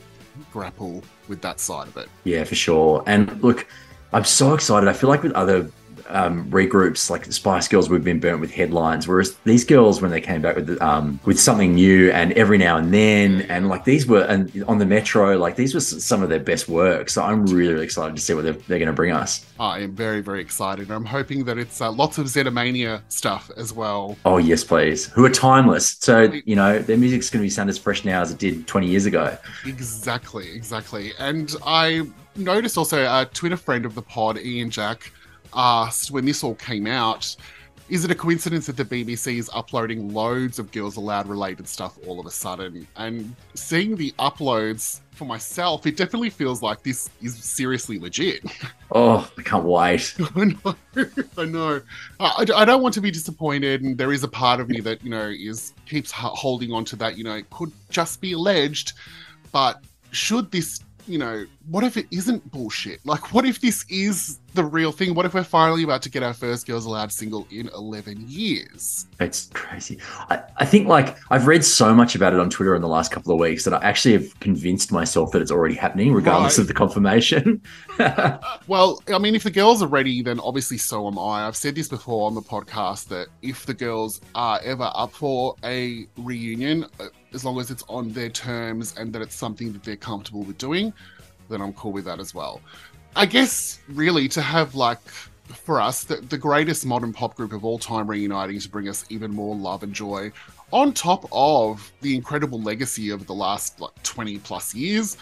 grapple 0.51 1.03
with 1.27 1.41
that 1.41 1.60
side 1.60 1.88
of 1.88 1.98
it. 1.98 2.10
Yeah, 2.24 2.44
for 2.46 2.56
sure. 2.56 3.03
And 3.06 3.41
look, 3.44 3.68
I'm 4.12 4.24
so 4.24 4.54
excited. 4.54 4.89
I 4.89 4.94
feel 4.94 5.10
like 5.10 5.24
with 5.24 5.34
other 5.34 5.70
um, 6.10 6.50
regroups 6.50 7.10
like 7.10 7.25
the 7.25 7.34
Spice 7.34 7.68
Girls, 7.68 7.89
we've 7.89 8.04
been 8.04 8.20
burnt 8.20 8.42
with 8.42 8.51
headlines. 8.51 9.08
Whereas 9.08 9.36
these 9.46 9.63
girls, 9.63 10.01
when 10.01 10.12
they 10.12 10.22
came 10.22 10.42
back 10.42 10.56
with 10.56 10.82
um, 10.82 11.20
with 11.25 11.39
something 11.39 11.75
new 11.75 12.12
and 12.12 12.32
every 12.34 12.58
now 12.58 12.78
and 12.78 12.94
then, 12.94 13.42
and 13.44 13.70
like 13.70 13.86
these 13.86 14.08
were 14.08 14.24
and 14.24 14.63
on 14.68 14.78
the 14.78 14.86
Metro, 14.86 15.38
like 15.38 15.56
these 15.56 15.74
were 15.74 15.80
some 15.80 16.24
of 16.24 16.30
their 16.30 16.39
best 16.39 16.68
work. 16.68 17.10
So 17.10 17.24
I'm 17.24 17.46
really, 17.46 17.74
really 17.74 17.86
excited 17.86 18.16
to 18.16 18.22
see 18.22 18.34
what 18.34 18.44
they're, 18.44 18.54
they're 18.54 18.80
going 18.80 18.88
to 18.88 18.94
bring 18.94 19.12
us. 19.12 19.46
I 19.60 19.80
am 19.80 19.94
very, 19.94 20.22
very 20.22 20.42
excited. 20.42 20.92
I'm 20.92 21.06
hoping 21.06 21.46
that 21.46 21.58
it's 21.58 21.82
uh, 21.82 21.92
lots 21.92 22.18
of 22.18 22.25
Xenomania 22.28 23.01
stuff 23.10 23.51
as 23.58 23.74
well. 23.74 24.18
Oh 24.25 24.38
yes, 24.38 24.63
please. 24.63 25.08
Who 25.08 25.25
are 25.25 25.30
timeless. 25.30 25.98
So 26.00 26.32
you 26.46 26.56
know 26.56 26.80
their 26.80 26.98
music's 26.98 27.30
going 27.30 27.42
to 27.42 27.46
be 27.46 27.50
sound 27.50 27.70
as 27.70 27.78
fresh 27.78 28.06
now 28.06 28.22
as 28.22 28.32
it 28.32 28.38
did 28.38 28.68
20 28.68 28.88
years 28.88 29.06
ago. 29.06 29.38
Exactly, 29.66 30.51
exactly. 30.51 31.12
And 31.20 31.56
I 31.66 32.08
noticed 32.36 32.78
also 32.78 33.04
a 33.04 33.25
Twitter 33.25 33.58
friend 33.58 33.86
of 33.86 33.96
the 33.96 34.01
pod, 34.01 34.38
Ian 34.38 34.70
Jack 34.70 35.12
asked 35.53 36.12
when 36.12 36.25
this 36.25 36.44
all 36.44 36.56
came 36.56 36.88
out, 36.88 37.36
is 37.89 38.06
it 38.06 38.12
a 38.12 38.15
coincidence 38.15 38.68
that 38.68 38.77
the 38.77 38.86
BBC 38.86 39.38
is 39.38 39.50
uploading 39.51 40.13
loads 40.13 40.60
of 40.60 40.72
Girls 40.72 40.96
Aloud 40.96 41.27
related 41.27 41.68
stuff 41.68 41.98
all 42.06 42.20
of 42.20 42.27
a 42.27 42.32
sudden? 42.32 42.88
And 42.96 43.36
seeing 43.56 43.96
the 43.96 44.12
uploads 44.20 45.00
for 45.12 45.25
myself, 45.25 45.88
it 45.88 45.98
definitely 45.98 46.29
feels 46.29 46.62
like 46.62 46.84
this 46.84 47.10
is 47.22 47.36
seriously 47.44 48.00
legit. 48.00 48.44
Oh, 48.91 49.32
I 49.38 49.44
can't 49.44 49.65
wait. 49.65 50.15
I 50.36 50.46
know. 50.46 50.75
I 51.38 51.46
know. 51.46 51.82
I, 52.20 52.46
I, 52.56 52.65
don't 52.65 52.82
want 52.82 52.96
to 52.96 53.01
be 53.01 53.12
disappointed, 53.12 53.84
and 53.84 53.96
there 53.96 54.12
is 54.12 54.24
a 54.24 54.27
part 54.27 54.60
of 54.60 54.68
me 54.68 54.79
that 54.79 55.03
you 55.03 55.12
know 55.12 55.27
is 55.27 55.75
keeps 55.86 56.10
holding 56.10 56.72
on 56.74 56.86
to 56.86 56.96
that. 56.96 57.15
You 57.15 57.24
know, 57.24 57.36
it 57.36 57.48
could 57.51 57.72
just 57.91 58.20
be 58.20 58.32
alleged, 58.32 58.94
but 59.51 59.84
should 60.10 60.50
this 60.51 60.79
you 61.10 61.18
know, 61.18 61.46
what 61.70 61.84
if 61.84 61.98
it 61.98 62.08
isn't 62.12 62.51
bullshit? 62.51 63.06
Like, 63.06 63.34
what 63.34 63.46
if 63.46 63.60
this 63.60 63.84
is 63.89 64.39
the 64.54 64.63
real 64.63 64.92
thing? 64.92 65.13
What 65.16 65.25
if 65.25 65.34
we're 65.34 65.44
finally 65.44 65.84
about 65.84 66.01
to 66.04 66.10
get 66.10 66.24
our 66.24 66.34
first 66.34 66.66
Girls 66.68 66.86
Aloud 66.86 67.12
single 67.12 67.48
in 67.51 67.70
11 67.75 68.25
years? 68.28 69.08
It's 69.20 69.50
crazy. 69.54 70.00
I, 70.30 70.42
I 70.58 70.66
think, 70.66 70.88
like, 70.88 71.18
I've 71.32 71.48
read 71.48 71.66
so 71.66 71.94
much 71.94 72.16
about 72.16 72.34
it 72.34 72.39
on 72.39 72.50
Twitter 72.50 72.75
in 72.75 72.82
the 72.82 72.88
last 72.88 73.12
couple 73.12 73.34
of 73.34 73.39
weeks 73.39 73.63
that 73.66 73.74
I 73.74 73.80
actually 73.84 74.13
have 74.13 74.39
convinced 74.39 74.92
myself 74.92 75.32
that 75.32 75.42
it's 75.42 75.51
already 75.51 75.75
happening, 75.75 76.13
regardless 76.13 76.58
Right. 76.58 76.62
of 76.63 76.68
the 76.68 76.74
confirmation. 76.74 77.62
Well, 78.68 79.01
I 79.13 79.18
mean, 79.18 79.36
if 79.36 79.44
the 79.44 79.51
girls 79.51 79.82
are 79.82 79.88
ready, 79.88 80.22
then 80.22 80.39
obviously 80.39 80.78
so 80.78 81.08
am 81.08 81.18
I. 81.20 81.46
I've 81.48 81.56
said 81.56 81.75
this 81.75 81.88
before 81.88 82.28
on 82.28 82.36
the 82.36 82.42
podcast 82.42 83.08
that 83.10 83.28
if 83.42 83.66
the 83.66 83.74
girls 83.74 84.22
are 84.36 84.60
ever 84.63 84.89
up 84.96 85.12
for 85.12 85.56
a 85.63 86.06
reunion, 86.18 86.86
uh, 87.00 87.06
as 87.33 87.45
long 87.45 87.59
as 87.59 87.71
it's 87.71 87.83
on 87.88 88.12
their 88.12 88.29
terms 88.29 88.95
and 88.98 89.13
that 89.13 89.21
it's 89.21 89.36
something 89.36 89.71
that 89.74 89.83
they're 89.83 89.95
comfortable 89.95 90.43
with 90.43 90.57
doing, 90.57 90.93
then 91.50 91.62
I'm 91.62 91.74
cool 91.74 91.91
with 91.91 92.05
that 92.05 92.19
as 92.19 92.33
well. 92.33 92.62
I 93.15 93.25
guess, 93.25 93.79
really, 93.88 94.27
to 94.29 94.41
have 94.41 94.75
like 94.75 95.00
for 95.48 95.81
us 95.81 96.03
the, 96.03 96.17
the 96.17 96.38
greatest 96.38 96.86
modern 96.86 97.12
pop 97.12 97.36
group 97.36 97.53
of 97.53 97.65
all 97.65 97.79
time 97.79 98.07
reuniting 98.07 98.59
to 98.59 98.69
bring 98.69 98.88
us 98.88 99.03
even 99.09 99.31
more 99.31 99.55
love 99.55 99.81
and 99.81 99.93
joy 99.93 100.31
on 100.71 100.93
top 100.93 101.27
of 101.31 101.91
the 102.01 102.15
incredible 102.15 102.62
legacy 102.62 103.09
of 103.09 103.25
the 103.25 103.33
last 103.33 103.81
like 103.81 104.03
20 104.03 104.38
plus 104.39 104.75
years 104.75 105.17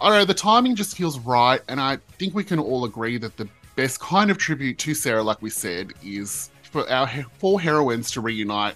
I 0.00 0.08
don't 0.08 0.18
know, 0.18 0.24
the 0.24 0.34
timing 0.34 0.74
just 0.74 0.96
feels 0.96 1.18
right, 1.20 1.60
and 1.68 1.80
I 1.80 1.98
think 2.18 2.34
we 2.34 2.44
can 2.44 2.58
all 2.58 2.84
agree 2.84 3.16
that 3.18 3.36
the 3.36 3.48
best 3.76 4.00
kind 4.00 4.30
of 4.30 4.38
tribute 4.38 4.78
to 4.78 4.94
Sarah, 4.94 5.22
like 5.22 5.40
we 5.40 5.50
said, 5.50 5.92
is 6.04 6.50
for 6.62 6.88
our 6.90 7.08
four 7.38 7.60
heroines 7.60 8.10
to 8.12 8.20
reunite 8.20 8.74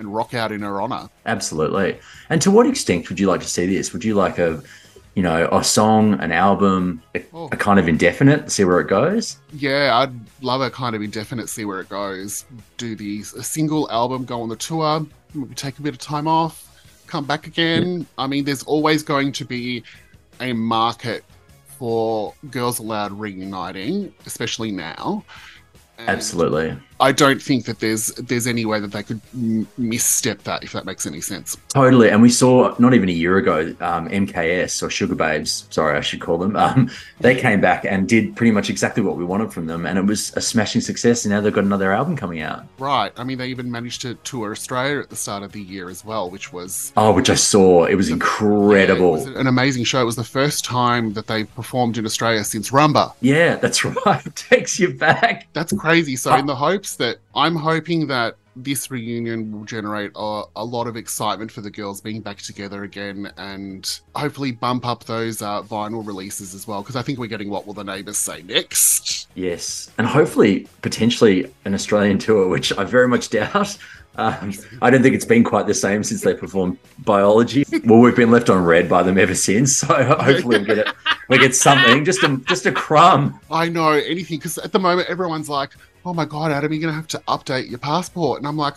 and 0.00 0.12
rock 0.12 0.34
out 0.34 0.50
in 0.52 0.62
her 0.62 0.80
honor. 0.80 1.08
Absolutely. 1.26 1.98
And 2.28 2.42
to 2.42 2.50
what 2.50 2.66
extent 2.66 3.08
would 3.08 3.20
you 3.20 3.28
like 3.28 3.40
to 3.42 3.48
see 3.48 3.66
this? 3.66 3.92
Would 3.92 4.04
you 4.04 4.14
like 4.14 4.38
a, 4.38 4.62
you 5.14 5.22
know, 5.22 5.48
a 5.52 5.62
song, 5.62 6.14
an 6.14 6.32
album, 6.32 7.02
a, 7.14 7.24
Oh. 7.32 7.48
a 7.52 7.56
kind 7.56 7.78
of 7.78 7.88
indefinite, 7.88 8.50
see 8.50 8.64
where 8.64 8.80
it 8.80 8.88
goes? 8.88 9.36
Yeah, 9.52 9.96
I'd 9.98 10.12
love 10.42 10.60
a 10.62 10.70
kind 10.70 10.96
of 10.96 11.02
indefinite, 11.02 11.48
see 11.48 11.64
where 11.64 11.80
it 11.80 11.88
goes. 11.88 12.44
Do 12.78 12.96
the 12.96 13.20
a 13.38 13.42
single 13.42 13.90
album, 13.90 14.24
go 14.24 14.42
on 14.42 14.48
the 14.48 14.56
tour, 14.56 15.06
maybe 15.34 15.54
take 15.54 15.78
a 15.78 15.82
bit 15.82 15.94
of 15.94 15.98
time 16.00 16.26
off, 16.26 16.66
come 17.06 17.24
back 17.24 17.46
again. 17.46 18.06
I 18.18 18.26
mean, 18.26 18.44
there's 18.44 18.62
always 18.64 19.02
going 19.02 19.32
to 19.32 19.44
be 19.44 19.82
a 20.40 20.52
market 20.52 21.24
for 21.78 22.34
Girls 22.50 22.78
Aloud 22.78 23.12
reuniting, 23.12 24.14
especially 24.26 24.70
now. 24.70 25.24
And 25.98 26.08
Absolutely. 26.08 26.76
I 27.00 27.12
don't 27.12 27.40
think 27.40 27.64
that 27.64 27.80
there's 27.80 28.08
there's 28.16 28.46
any 28.46 28.64
way 28.64 28.78
that 28.80 28.92
they 28.92 29.02
could 29.02 29.20
m- 29.34 29.66
misstep 29.78 30.42
that, 30.44 30.62
if 30.62 30.72
that 30.72 30.84
makes 30.84 31.06
any 31.06 31.20
sense. 31.20 31.56
Totally. 31.68 32.10
And 32.10 32.20
we 32.22 32.30
saw 32.30 32.74
not 32.78 32.94
even 32.94 33.08
a 33.08 33.12
year 33.12 33.36
ago, 33.38 33.74
um, 33.80 34.08
MKS 34.08 34.82
or 34.82 34.88
Sugababes, 34.88 35.72
sorry, 35.72 35.96
I 35.96 36.00
should 36.02 36.20
call 36.20 36.38
them, 36.38 36.56
um, 36.56 36.90
they 37.20 37.34
came 37.34 37.60
back 37.60 37.84
and 37.84 38.08
did 38.08 38.36
pretty 38.36 38.50
much 38.52 38.70
exactly 38.70 39.02
what 39.02 39.16
we 39.16 39.24
wanted 39.24 39.52
from 39.52 39.66
them. 39.66 39.86
And 39.86 39.98
it 39.98 40.04
was 40.04 40.32
a 40.36 40.40
smashing 40.40 40.80
success. 40.82 41.24
And 41.24 41.32
now 41.32 41.40
they've 41.40 41.52
got 41.52 41.64
another 41.64 41.92
album 41.92 42.16
coming 42.16 42.40
out. 42.40 42.64
Right. 42.78 43.12
I 43.16 43.24
mean, 43.24 43.38
they 43.38 43.48
even 43.48 43.70
managed 43.70 44.02
to 44.02 44.14
tour 44.16 44.52
Australia 44.52 45.00
at 45.00 45.10
the 45.10 45.16
start 45.16 45.42
of 45.42 45.52
the 45.52 45.60
year 45.62 45.88
as 45.88 46.04
well, 46.04 46.30
which 46.30 46.52
was 46.52 46.92
Oh, 46.96 47.12
which 47.12 47.30
I 47.30 47.34
saw. 47.34 47.84
It 47.86 47.94
was 47.94 48.08
Yeah, 48.08 48.14
incredible. 48.14 49.08
it 49.16 49.18
was 49.18 49.26
an 49.26 49.46
amazing 49.46 49.84
show. 49.84 50.02
It 50.02 50.04
was 50.04 50.16
the 50.16 50.24
first 50.24 50.64
time 50.64 51.12
that 51.14 51.26
they 51.26 51.44
performed 51.44 51.96
in 51.98 52.04
Australia 52.04 52.44
since 52.44 52.70
Rumba. 52.70 53.12
Yeah, 53.20 53.56
that's 53.56 53.84
right. 54.06 54.24
It 54.26 54.36
takes 54.36 54.78
you 54.78 54.92
back. 54.92 55.46
That's 55.52 55.72
crazy. 55.72 56.16
So, 56.16 56.34
in 56.34 56.46
the 56.46 56.54
hopes 56.56 56.89
that 56.96 57.18
I'm 57.34 57.56
hoping 57.56 58.06
that 58.08 58.36
this 58.56 58.90
reunion 58.90 59.52
will 59.52 59.64
generate 59.64 60.10
a, 60.16 60.42
a 60.56 60.64
lot 60.64 60.86
of 60.86 60.96
excitement 60.96 61.50
for 61.50 61.60
the 61.60 61.70
girls 61.70 62.00
being 62.00 62.20
back 62.20 62.38
together 62.38 62.82
again 62.82 63.32
and 63.36 64.00
hopefully 64.14 64.52
bump 64.52 64.86
up 64.86 65.04
those 65.04 65.40
uh, 65.40 65.62
vinyl 65.62 66.06
releases 66.06 66.54
as 66.54 66.66
well. 66.66 66.82
Because 66.82 66.96
I 66.96 67.02
think 67.02 67.18
we're 67.18 67.26
getting 67.26 67.50
what 67.50 67.66
will 67.66 67.74
the 67.74 67.84
neighbours 67.84 68.18
say 68.18 68.42
next? 68.42 69.28
Yes. 69.34 69.90
And 69.98 70.06
hopefully, 70.06 70.66
potentially 70.82 71.50
an 71.64 71.74
Australian 71.74 72.18
tour, 72.18 72.48
which 72.48 72.76
I 72.76 72.84
very 72.84 73.08
much 73.08 73.30
doubt. 73.30 73.78
Um, 74.16 74.52
I 74.82 74.90
don't 74.90 75.02
think 75.02 75.14
it's 75.14 75.24
been 75.24 75.44
quite 75.44 75.66
the 75.66 75.74
same 75.74 76.02
since 76.02 76.22
they 76.22 76.34
performed 76.34 76.78
biology. 76.98 77.64
Well, 77.84 78.00
we've 78.00 78.16
been 78.16 78.30
left 78.30 78.50
on 78.50 78.62
red 78.64 78.88
by 78.88 79.02
them 79.02 79.18
ever 79.18 79.34
since. 79.34 79.76
So 79.78 79.86
hopefully 80.04 80.58
we 80.58 80.64
get 80.64 80.78
it. 80.78 80.88
We 81.28 81.38
get 81.38 81.54
something, 81.54 82.04
just 82.04 82.22
a 82.24 82.36
just 82.38 82.66
a 82.66 82.72
crumb. 82.72 83.38
I 83.50 83.68
know 83.68 83.92
anything 83.92 84.38
because 84.38 84.58
at 84.58 84.72
the 84.72 84.80
moment 84.80 85.08
everyone's 85.08 85.48
like, 85.48 85.70
"Oh 86.04 86.12
my 86.12 86.24
god, 86.24 86.50
Adem, 86.50 86.70
you're 86.70 86.80
gonna 86.80 86.92
have 86.92 87.06
to 87.08 87.18
update 87.28 87.70
your 87.70 87.78
passport," 87.78 88.38
and 88.38 88.48
I'm 88.48 88.56
like, 88.56 88.74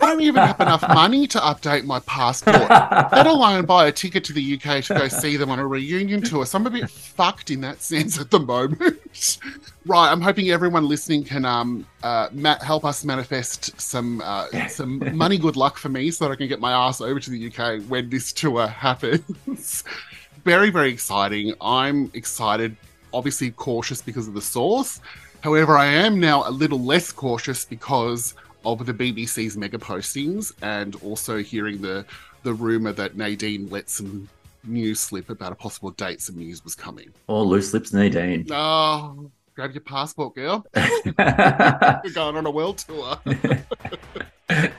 "I 0.00 0.06
don't 0.06 0.20
even 0.20 0.42
have 0.42 0.60
enough 0.60 0.82
money 0.88 1.26
to 1.28 1.38
update 1.38 1.84
my 1.84 2.00
passport, 2.00 2.68
let 2.68 3.26
alone 3.26 3.64
buy 3.66 3.86
a 3.86 3.92
ticket 3.92 4.24
to 4.24 4.32
the 4.32 4.54
UK 4.54 4.84
to 4.84 4.94
go 4.94 5.08
see 5.08 5.36
them 5.36 5.50
on 5.50 5.58
a 5.58 5.66
reunion 5.66 6.22
tour." 6.22 6.46
So 6.46 6.58
I'm 6.58 6.66
a 6.66 6.70
bit 6.70 6.90
fucked 6.90 7.50
in 7.50 7.60
that 7.62 7.82
sense 7.82 8.18
at 8.18 8.30
the 8.30 8.40
moment. 8.40 9.38
right, 9.86 10.10
I'm 10.10 10.20
hoping 10.20 10.50
everyone 10.50 10.88
listening 10.88 11.24
can 11.24 11.44
um 11.44 11.86
uh 12.02 12.28
ma- 12.32 12.62
help 12.62 12.84
us 12.84 13.04
manifest 13.04 13.80
some 13.80 14.22
uh, 14.24 14.68
some 14.68 15.16
money, 15.16 15.38
good 15.38 15.56
luck 15.56 15.76
for 15.78 15.88
me, 15.88 16.10
so 16.10 16.24
that 16.24 16.32
I 16.32 16.36
can 16.36 16.48
get 16.48 16.60
my 16.60 16.72
ass 16.72 17.00
over 17.00 17.20
to 17.20 17.30
the 17.30 17.46
UK 17.52 17.82
when 17.88 18.10
this 18.10 18.32
tour 18.32 18.66
happens. 18.66 19.84
very 20.44 20.70
very 20.70 20.90
exciting. 20.90 21.54
I'm 21.60 22.10
excited 22.14 22.76
obviously 23.12 23.50
cautious 23.50 24.02
because 24.02 24.28
of 24.28 24.34
the 24.34 24.42
source. 24.42 25.00
However, 25.40 25.76
I 25.76 25.86
am 25.86 26.18
now 26.18 26.48
a 26.48 26.50
little 26.50 26.80
less 26.80 27.12
cautious 27.12 27.64
because 27.64 28.34
of 28.72 28.86
the 28.86 28.94
BBC's 28.94 29.56
mega 29.56 29.78
postings 29.78 30.52
and 30.62 30.96
also 30.96 31.38
hearing 31.38 31.80
the 31.80 32.04
the 32.42 32.54
rumor 32.54 32.92
that 32.92 33.16
Nadine 33.16 33.68
let 33.70 33.90
some 33.90 34.28
news 34.64 35.00
slip 35.00 35.30
about 35.30 35.52
a 35.52 35.54
possible 35.54 35.90
date 35.90 36.20
some 36.20 36.36
news 36.36 36.62
was 36.64 36.74
coming. 36.74 37.12
Oh, 37.28 37.42
loose 37.42 37.72
lips, 37.72 37.92
Nadine. 37.92 38.46
Oh, 38.50 39.30
grab 39.54 39.72
your 39.72 39.80
passport, 39.80 40.34
girl. 40.34 40.66
You're 40.76 42.12
going 42.14 42.36
on 42.36 42.46
a 42.46 42.50
world 42.50 42.78
tour. 42.78 43.18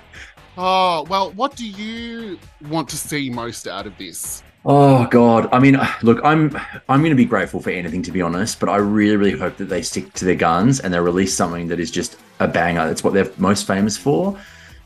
oh, 0.58 1.04
well, 1.10 1.32
what 1.32 1.56
do 1.56 1.68
you 1.68 2.40
want 2.70 2.90
to 2.90 2.98
see 2.98 3.30
most 3.30 3.68
out 3.68 3.88
of 3.88 3.98
this? 3.98 4.44
Oh 4.70 5.08
God! 5.08 5.48
I 5.54 5.60
mean, 5.60 5.80
look, 6.02 6.20
I'm 6.26 6.54
I'm 6.90 7.00
going 7.00 7.12
to 7.12 7.16
be 7.16 7.24
grateful 7.24 7.62
for 7.62 7.70
anything 7.70 8.02
to 8.02 8.12
be 8.12 8.22
honest, 8.22 8.60
but 8.60 8.68
I 8.68 8.76
really, 8.76 9.16
really 9.16 9.40
hope 9.40 9.56
that 9.58 9.70
they 9.70 9.82
stick 9.82 10.12
to 10.16 10.26
their 10.26 10.36
guns 10.36 10.82
and 10.82 10.94
they 10.94 11.00
release 11.00 11.34
something 11.34 11.70
that 11.70 11.80
is 11.80 11.90
just 11.90 12.18
a 12.42 12.50
banger. 12.50 12.86
That's 12.86 13.02
what 13.02 13.14
they're 13.14 13.32
most 13.38 13.66
famous 13.66 13.96
for. 13.96 14.38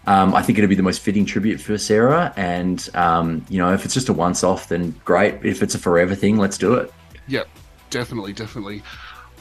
Um, 0.05 0.35
I 0.35 0.43
think 0.43 0.59
it'll 0.59 0.69
be 0.69 0.75
the 0.75 0.83
most 0.83 1.01
fitting 1.01 1.25
tribute 1.25 1.59
for 1.59 1.79
Sarah, 1.79 2.31
and 2.37 2.87
um, 2.93 3.43
you 3.49 3.57
know, 3.57 3.73
if 3.73 3.83
it's 3.83 3.95
just 3.95 4.07
a 4.07 4.13
once-off, 4.13 4.69
then 4.69 4.93
great. 5.03 5.43
If 5.43 5.63
it's 5.63 5.73
a 5.73 5.79
forever 5.79 6.13
thing, 6.13 6.37
let's 6.37 6.59
do 6.59 6.75
it. 6.75 6.93
Yep, 7.27 7.49
definitely, 7.89 8.33
definitely. 8.33 8.83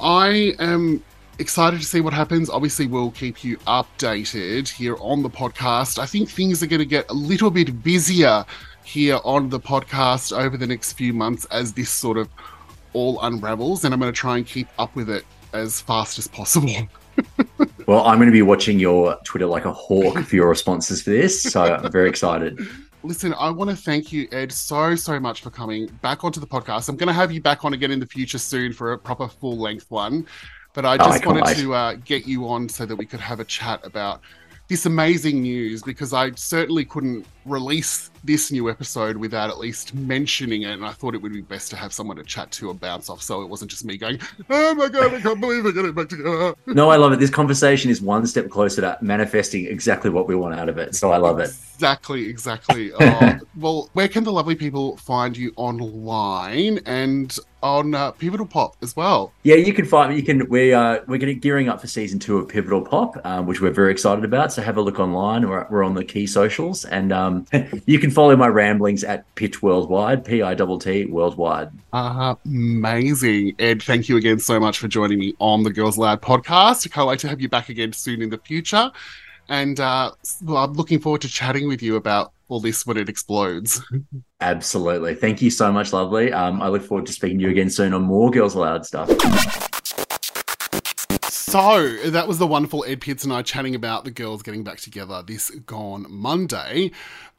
I 0.01 0.55
am 0.59 1.05
excited 1.39 1.81
to 1.81 1.87
see 1.87 2.01
what 2.01 2.15
happens. 2.15 2.49
Obviously, 2.49 2.87
we'll 2.87 3.11
keep 3.11 3.45
you 3.45 3.59
updated 3.59 4.71
here 4.71 4.97
on 5.01 5.23
the 5.23 5.31
podcast. 5.31 5.99
I 5.99 6.07
think 6.07 6.31
things 6.31 6.63
are 6.63 6.67
going 6.67 6.81
to 6.81 6.87
get 6.87 7.11
a 7.11 7.15
little 7.15 7.51
bit 7.51 7.83
busier 7.83 8.47
here 8.85 9.19
on 9.25 9.49
the 9.49 9.61
podcast 9.61 10.37
over 10.37 10.57
the 10.57 10.67
next 10.67 10.95
few 10.95 11.13
months 11.13 11.45
as 11.47 11.73
this 11.73 11.91
sort 11.91 12.19
of 12.19 12.29
all 12.93 13.21
unravels, 13.23 13.85
and 13.85 13.95
I'm 13.95 14.01
going 14.01 14.13
to 14.13 14.19
try 14.19 14.37
and 14.37 14.47
keep 14.47 14.69
up 14.79 14.95
with 14.97 15.09
it 15.09 15.25
as 15.53 15.81
fast 15.81 16.19
as 16.19 16.29
possible. 16.29 16.75
Well, 17.87 18.07
I'm 18.07 18.19
going 18.19 18.29
to 18.29 18.33
be 18.33 18.43
watching 18.43 18.79
your 18.79 19.19
Twitter 19.25 19.47
like 19.47 19.65
a 19.65 19.73
hawk 19.73 20.21
for 20.21 20.37
your 20.37 20.49
responses 20.49 21.03
for 21.03 21.11
this, 21.11 21.43
so 21.43 21.65
I'm 21.65 21.91
very 21.91 22.09
excited. 22.09 22.61
Listen, 23.03 23.35
I 23.35 23.51
want 23.51 23.69
to 23.69 23.75
thank 23.75 24.13
you, 24.13 24.29
Ed, 24.31 24.53
so, 24.53 24.95
so 24.95 25.19
much 25.19 25.41
for 25.41 25.51
coming 25.51 25.87
back 26.01 26.23
onto 26.23 26.39
the 26.39 26.47
podcast. 26.47 26.89
I'm 26.89 26.97
going 26.97 27.09
to 27.09 27.13
have 27.13 27.33
you 27.33 27.41
back 27.41 27.65
on 27.65 27.73
again 27.73 27.91
in 27.91 27.99
the 27.99 28.07
future 28.07 28.39
soon 28.39 28.73
for 28.73 28.93
a 28.93 28.99
proper 28.99 29.27
full 29.27 29.59
length 29.59 29.91
one. 29.91 30.25
But 30.73 30.85
I 30.85 30.91
Oh, 30.91 30.93
I 30.93 30.97
just 30.99 31.27
wanted 31.27 31.57
to 31.57 31.75
uh, 31.75 31.95
get 32.05 32.29
you 32.29 32.47
on 32.47 32.69
so 32.69 32.87
that 32.87 32.95
we 32.95 33.07
could 33.07 33.19
have 33.19 33.41
a 33.41 33.45
chat 33.45 33.81
about 33.85 34.21
this 34.69 34.87
amazing 34.87 35.43
news 35.43 35.83
because 35.83 36.13
I 36.13 36.31
certainly 36.37 36.85
couldn't 36.85 37.27
release 37.45 38.11
this 38.25 38.53
new 38.53 38.69
episode 38.69 39.17
without 39.17 39.51
at 39.51 39.59
least 39.59 39.95
mentioning 39.95 40.63
it. 40.63 40.73
And 40.73 40.85
I 40.85 40.93
thought 40.93 41.15
it 41.15 41.23
would 41.23 41.33
be 41.33 41.41
best 41.41 41.71
to 41.71 41.77
have 41.77 41.93
someone 41.93 42.17
to 42.17 42.25
chat 42.25 42.51
to 42.53 42.71
and 42.71 42.79
bounce 42.79 43.09
off 43.09 43.23
so 43.23 43.43
it 43.43 43.49
wasn't 43.49 43.71
just 43.71 43.85
me 43.85 43.97
going, 43.97 44.21
oh 44.51 44.75
my 44.75 44.89
God, 44.89 45.15
I 45.15 45.21
can't 45.21 45.41
believe 45.41 45.65
we're 45.65 45.73
getting 45.73 45.93
back 45.93 46.09
together. 46.09 46.55
No, 46.67 46.91
I 46.91 46.97
love 46.97 47.13
it. 47.13 47.19
This 47.19 47.31
conversation 47.31 47.91
is 47.91 48.01
one 48.01 48.27
step 48.27 48.49
closer 48.49 48.81
to 48.83 48.99
manifesting 49.01 49.67
exactly 49.67 50.09
what 50.11 50.29
we 50.29 50.37
want 50.37 50.55
out 50.55 50.69
of 50.69 50.79
it. 50.79 50.95
So 50.95 51.11
I 51.11 51.17
love 51.17 51.41
it. 51.41 51.51
Exactly, 51.75 52.29
exactly. 52.29 52.93
Oh, 53.01 53.39
well, 53.57 53.91
where 53.95 54.09
can 54.09 54.25
the 54.25 54.33
lovely 54.33 54.55
people 54.55 54.97
find 54.99 55.37
you 55.37 55.53
online 55.57 56.81
and 56.87 57.37
on 57.63 57.95
uh, 57.95 58.11
Pivotal 58.13 58.47
Pop 58.47 58.77
as 58.83 58.95
well? 58.95 59.33
Yeah, 59.43 59.57
you 59.57 59.73
can 59.73 59.85
find 59.85 60.15
you 60.17 60.23
can 60.23 60.49
we 60.49 60.73
uh 60.73 61.01
we're 61.07 61.19
getting 61.19 61.39
gearing 61.39 61.69
up 61.69 61.81
for 61.81 61.87
season 61.87 62.19
two 62.19 62.39
of 62.39 62.49
Pivotal 62.49 62.83
Pop, 62.83 63.19
um, 63.25 63.47
which 63.47 63.61
we're 63.61 63.71
very 63.71 63.91
excited 63.91 64.25
about. 64.25 64.53
So 64.53 64.63
have 64.63 64.77
a 64.77 64.83
look 64.83 64.99
online. 64.99 65.49
We're, 65.49 65.67
we're 65.71 65.83
on 65.83 65.95
the 65.95 66.05
key 66.05 66.27
socials, 66.27 66.85
and 66.85 67.13
um, 67.13 67.30
you 67.87 67.99
can 67.99 68.11
follow 68.11 68.37
my 68.37 68.49
ramblings 68.49 69.05
at 69.05 69.33
Pitch 69.35 69.63
Worldwide, 69.63 70.25
P 70.25 70.43
I 70.43 70.55
T 70.55 70.79
T 70.79 71.05
Worldwide. 71.07 71.71
Uh, 71.93 72.35
amazing. 72.45 73.55
Ed, 73.59 73.83
thank 73.83 74.09
you 74.09 74.17
again 74.17 74.39
so 74.39 74.61
much 74.61 74.79
for 74.79 74.89
joining 74.89 75.19
me 75.19 75.35
on 75.39 75.63
the 75.63 75.73
Girls 75.73 75.97
Aloud 75.97 76.23
podcast. 76.23 76.87
I 76.87 76.91
can't 76.95 77.09
wait 77.09 77.19
to 77.21 77.29
have 77.29 77.41
you 77.41 77.49
back 77.49 77.69
again 77.69 77.93
soon 77.93 78.23
in 78.23 78.31
the 78.31 78.39
future. 78.39 78.91
And 79.49 79.81
uh, 79.81 80.13
well, 80.43 80.59
I'm 80.59 80.75
looking 80.75 81.01
forward 81.01 81.23
to 81.23 81.29
chatting 81.29 81.67
with 81.67 81.83
you 81.83 81.97
about 81.97 82.33
all 82.49 82.61
this 82.61 82.87
when 82.87 82.97
it 82.97 83.09
explodes. 83.09 83.83
Absolutely. 84.41 85.15
Thank 85.15 85.43
you 85.43 85.51
so 85.51 85.73
much, 85.73 85.93
lovely. 85.93 86.33
Um, 86.33 86.61
I 86.63 86.69
look 86.69 86.83
forward 86.83 87.07
to 87.07 87.13
speaking 87.13 87.39
to 87.39 87.45
you 87.45 87.51
again 87.51 87.71
soon 87.71 87.95
on 87.95 88.03
more 88.03 88.31
Girls 88.31 88.55
Aloud 88.55 88.87
stuff. 88.87 89.70
So 91.51 91.97
that 92.11 92.29
was 92.29 92.39
the 92.39 92.47
wonderful 92.47 92.85
Ed 92.87 93.01
Pitts 93.01 93.25
and 93.25 93.33
I 93.33 93.43
chatting 93.43 93.75
about 93.75 94.05
the 94.05 94.13
girls 94.13 94.41
getting 94.41 94.63
back 94.63 94.79
together 94.79 95.21
this 95.21 95.51
gone 95.51 96.07
Monday. 96.09 96.93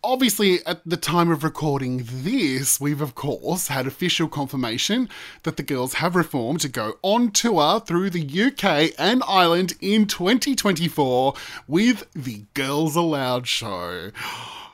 Obviously, 0.03 0.59
at 0.65 0.81
the 0.85 0.97
time 0.97 1.31
of 1.31 1.45
recording 1.45 2.03
this, 2.05 2.81
we've 2.81 2.99
of 2.99 3.15
course 3.15 3.69
had 3.69 3.87
official 3.87 4.27
confirmation 4.27 5.07
that 5.43 5.55
the 5.55 5.63
girls 5.63 5.93
have 5.93 6.17
reformed 6.17 6.59
to 6.59 6.67
go 6.67 6.95
on 7.01 7.31
tour 7.31 7.79
through 7.79 8.09
the 8.09 8.43
UK 8.43 8.93
and 8.99 9.23
Ireland 9.29 9.75
in 9.79 10.07
2024 10.07 11.33
with 11.69 12.05
the 12.11 12.43
Girls 12.53 12.97
Aloud 12.97 13.47
show. 13.47 14.11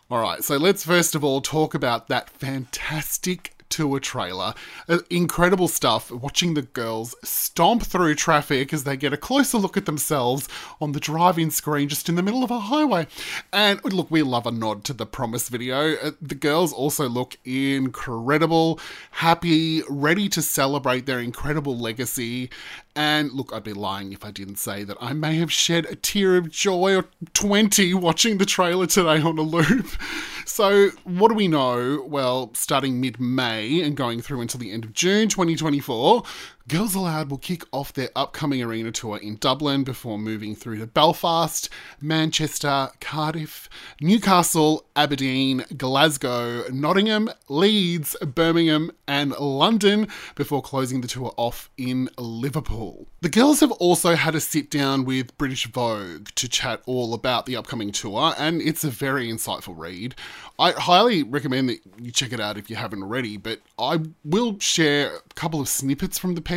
All 0.09 0.19
right, 0.19 0.43
so 0.43 0.57
let's 0.57 0.83
first 0.83 1.13
of 1.13 1.23
all 1.23 1.41
talk 1.41 1.75
about 1.75 2.07
that 2.07 2.31
fantastic 2.31 3.56
tour 3.69 3.99
trailer. 3.99 4.53
Uh, 4.87 4.99
incredible 5.09 5.67
stuff. 5.67 6.11
Watching 6.11 6.53
the 6.53 6.61
girls 6.61 7.15
stomp 7.23 7.83
through 7.83 8.15
traffic 8.15 8.73
as 8.73 8.83
they 8.83 8.97
get 8.97 9.13
a 9.13 9.17
closer 9.17 9.57
look 9.57 9.77
at 9.77 9.85
themselves 9.85 10.47
on 10.79 10.91
the 10.91 10.99
drive 10.99 11.37
in 11.37 11.51
screen 11.51 11.89
just 11.89 12.09
in 12.09 12.15
the 12.15 12.23
middle 12.23 12.43
of 12.43 12.51
a 12.51 12.59
highway. 12.59 13.07
And 13.51 13.83
look, 13.83 14.09
we 14.11 14.23
love 14.23 14.45
a 14.45 14.51
nod 14.51 14.83
to 14.85 14.93
the 14.93 15.05
promise 15.05 15.49
video. 15.49 15.95
Uh, 15.95 16.11
the 16.21 16.35
girls 16.35 16.73
also 16.73 17.09
look 17.09 17.37
incredible, 17.45 18.79
happy, 19.11 19.81
ready 19.89 20.29
to 20.29 20.41
celebrate 20.41 21.05
their 21.05 21.19
incredible 21.19 21.77
legacy. 21.77 22.49
And 22.97 23.31
look, 23.31 23.53
I'd 23.53 23.63
be 23.63 23.73
lying 23.73 24.11
if 24.11 24.25
I 24.25 24.31
didn't 24.31 24.55
say 24.55 24.83
that 24.83 24.97
I 24.99 25.13
may 25.13 25.35
have 25.35 25.53
shed 25.53 25.85
a 25.85 25.95
tear 25.95 26.35
of 26.35 26.49
joy 26.49 26.95
or 26.95 27.05
20 27.35 27.93
watching 27.93 28.39
the 28.39 28.45
trailer 28.45 28.87
today 28.87 29.21
on 29.21 29.37
a 29.37 29.43
loop. 29.43 29.87
So, 30.49 30.91
what 31.03 31.27
do 31.27 31.35
we 31.35 31.49
know? 31.49 32.03
Well, 32.07 32.51
starting 32.53 33.01
mid 33.01 33.19
May 33.19 33.81
and 33.81 33.97
going 33.97 34.21
through 34.21 34.39
until 34.39 34.61
the 34.61 34.71
end 34.71 34.85
of 34.85 34.93
June 34.93 35.27
2024, 35.27 36.23
Girls 36.67 36.95
Aloud 36.95 37.29
will 37.29 37.37
kick 37.37 37.63
off 37.71 37.93
their 37.93 38.09
upcoming 38.13 38.61
arena 38.61 38.91
tour 38.91 39.15
in 39.15 39.37
Dublin 39.37 39.85
before 39.85 40.19
moving 40.19 40.53
through 40.53 40.79
to 40.79 40.85
Belfast, 40.85 41.69
Manchester, 42.01 42.89
Cardiff, 42.99 43.69
Newcastle, 44.01 44.85
Aberdeen, 44.93 45.63
Glasgow, 45.77 46.65
Nottingham, 46.69 47.29
Leeds, 47.47 48.17
Birmingham, 48.19 48.91
and 49.07 49.31
London 49.31 50.09
before 50.35 50.61
closing 50.61 50.99
the 50.99 51.07
tour 51.07 51.33
off 51.37 51.69
in 51.77 52.09
Liverpool. 52.17 53.07
The 53.21 53.29
girls 53.29 53.61
have 53.61 53.71
also 53.71 54.15
had 54.15 54.35
a 54.35 54.41
sit 54.41 54.69
down 54.69 55.05
with 55.05 55.37
British 55.37 55.67
Vogue 55.67 56.27
to 56.35 56.49
chat 56.49 56.81
all 56.85 57.13
about 57.13 57.45
the 57.45 57.55
upcoming 57.55 57.93
tour, 57.93 58.33
and 58.37 58.61
it's 58.61 58.83
a 58.83 58.89
very 58.89 59.29
insightful 59.29 59.73
read. 59.77 60.15
I 60.59 60.71
highly 60.71 61.23
recommend 61.23 61.69
that 61.69 61.79
you 61.97 62.11
check 62.11 62.33
it 62.33 62.41
out 62.41 62.57
if 62.57 62.69
you 62.69 62.75
haven't 62.75 63.03
already, 63.03 63.37
but 63.37 63.61
I 63.79 64.01
will 64.25 64.59
share 64.59 65.15
a 65.15 65.33
couple 65.35 65.61
of 65.61 65.69
snippets 65.69 66.17
from 66.17 66.35
the 66.35 66.41
piece. 66.41 66.56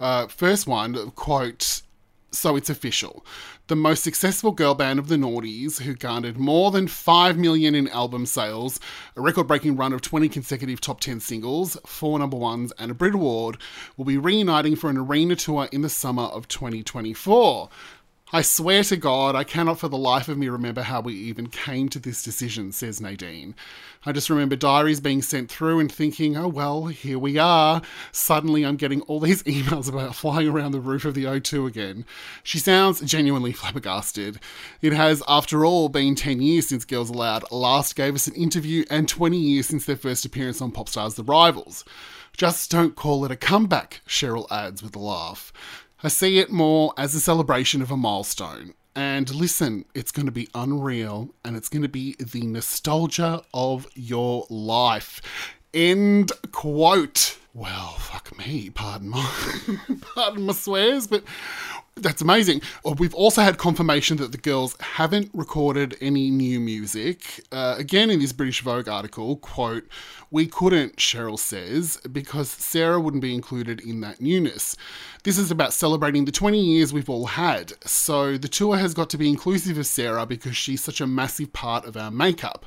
Uh, 0.00 0.26
first 0.26 0.66
one, 0.66 1.10
quote, 1.12 1.82
so 2.30 2.56
it's 2.56 2.70
official. 2.70 3.24
The 3.68 3.76
most 3.76 4.02
successful 4.02 4.52
girl 4.52 4.74
band 4.74 4.98
of 4.98 5.08
the 5.08 5.16
noughties, 5.16 5.80
who 5.80 5.94
garnered 5.94 6.36
more 6.36 6.70
than 6.70 6.86
5 6.86 7.38
million 7.38 7.74
in 7.74 7.88
album 7.88 8.26
sales, 8.26 8.78
a 9.16 9.22
record 9.22 9.46
breaking 9.46 9.76
run 9.76 9.92
of 9.92 10.02
20 10.02 10.28
consecutive 10.28 10.80
top 10.80 11.00
10 11.00 11.20
singles, 11.20 11.78
four 11.86 12.18
number 12.18 12.36
ones, 12.36 12.72
and 12.78 12.90
a 12.90 12.94
Brit 12.94 13.14
Award, 13.14 13.56
will 13.96 14.04
be 14.04 14.18
reuniting 14.18 14.76
for 14.76 14.90
an 14.90 14.98
arena 14.98 15.36
tour 15.36 15.68
in 15.72 15.80
the 15.80 15.88
summer 15.88 16.24
of 16.24 16.46
2024. 16.48 17.70
I 18.34 18.42
swear 18.42 18.82
to 18.82 18.96
God, 18.96 19.36
I 19.36 19.44
cannot 19.44 19.78
for 19.78 19.86
the 19.86 19.96
life 19.96 20.28
of 20.28 20.36
me 20.36 20.48
remember 20.48 20.82
how 20.82 21.00
we 21.00 21.14
even 21.14 21.46
came 21.46 21.88
to 21.90 22.00
this 22.00 22.24
decision, 22.24 22.72
says 22.72 23.00
Nadine. 23.00 23.54
I 24.04 24.10
just 24.10 24.28
remember 24.28 24.56
diaries 24.56 24.98
being 25.00 25.22
sent 25.22 25.48
through 25.48 25.78
and 25.78 25.90
thinking, 25.90 26.36
oh 26.36 26.48
well, 26.48 26.86
here 26.86 27.16
we 27.16 27.38
are. 27.38 27.80
Suddenly 28.10 28.66
I'm 28.66 28.74
getting 28.74 29.02
all 29.02 29.20
these 29.20 29.42
emails 29.44 29.88
about 29.88 30.16
flying 30.16 30.48
around 30.48 30.72
the 30.72 30.80
roof 30.80 31.04
of 31.04 31.14
the 31.14 31.26
O2 31.26 31.68
again. 31.68 32.04
She 32.42 32.58
sounds 32.58 33.02
genuinely 33.02 33.52
flabbergasted. 33.52 34.40
It 34.82 34.94
has, 34.94 35.22
after 35.28 35.64
all, 35.64 35.88
been 35.88 36.16
10 36.16 36.42
years 36.42 36.66
since 36.66 36.84
Girls 36.84 37.10
Aloud 37.10 37.44
last 37.52 37.94
gave 37.94 38.16
us 38.16 38.26
an 38.26 38.34
interview 38.34 38.84
and 38.90 39.08
20 39.08 39.36
years 39.36 39.68
since 39.68 39.86
their 39.86 39.94
first 39.94 40.24
appearance 40.24 40.60
on 40.60 40.72
Popstars 40.72 41.14
The 41.14 41.22
Rivals. 41.22 41.84
Just 42.36 42.68
don't 42.68 42.96
call 42.96 43.24
it 43.24 43.30
a 43.30 43.36
comeback, 43.36 44.00
Cheryl 44.08 44.50
adds 44.50 44.82
with 44.82 44.96
a 44.96 44.98
laugh. 44.98 45.52
I 46.04 46.08
see 46.08 46.38
it 46.38 46.50
more 46.50 46.92
as 46.98 47.14
a 47.14 47.20
celebration 47.20 47.80
of 47.80 47.90
a 47.90 47.96
milestone. 47.96 48.74
And 48.94 49.34
listen, 49.34 49.86
it's 49.94 50.12
going 50.12 50.26
to 50.26 50.32
be 50.32 50.50
unreal 50.54 51.30
and 51.42 51.56
it's 51.56 51.70
going 51.70 51.80
to 51.80 51.88
be 51.88 52.14
the 52.20 52.42
nostalgia 52.42 53.42
of 53.54 53.86
your 53.94 54.44
life. 54.50 55.22
End 55.72 56.30
quote. 56.52 57.38
Well, 57.54 57.92
fuck 57.92 58.36
me, 58.36 58.68
pardon 58.68 59.08
my, 59.08 59.58
pardon 60.14 60.44
my 60.44 60.52
swears, 60.52 61.06
but 61.06 61.24
that's 61.96 62.22
amazing. 62.22 62.60
Uh, 62.84 62.94
we've 62.98 63.14
also 63.14 63.42
had 63.42 63.56
confirmation 63.56 64.16
that 64.16 64.32
the 64.32 64.38
girls 64.38 64.76
haven't 64.80 65.30
recorded 65.32 65.96
any 66.00 66.30
new 66.30 66.58
music. 66.58 67.44
Uh, 67.52 67.76
again, 67.78 68.10
in 68.10 68.18
this 68.18 68.32
British 68.32 68.62
Vogue 68.62 68.88
article, 68.88 69.36
quote, 69.36 69.86
we 70.30 70.46
couldn't, 70.46 70.96
Cheryl 70.96 71.38
says, 71.38 71.98
because 72.10 72.50
Sarah 72.50 73.00
wouldn't 73.00 73.22
be 73.22 73.34
included 73.34 73.80
in 73.80 74.00
that 74.00 74.20
newness. 74.20 74.76
This 75.22 75.38
is 75.38 75.52
about 75.52 75.72
celebrating 75.72 76.24
the 76.24 76.32
20 76.32 76.58
years 76.58 76.92
we've 76.92 77.08
all 77.08 77.26
had. 77.26 77.72
So 77.86 78.36
the 78.36 78.48
tour 78.48 78.76
has 78.76 78.94
got 78.94 79.08
to 79.10 79.18
be 79.18 79.28
inclusive 79.28 79.78
of 79.78 79.86
Sarah 79.86 80.26
because 80.26 80.56
she's 80.56 80.82
such 80.82 81.00
a 81.00 81.06
massive 81.06 81.52
part 81.52 81.84
of 81.84 81.96
our 81.96 82.10
makeup. 82.10 82.66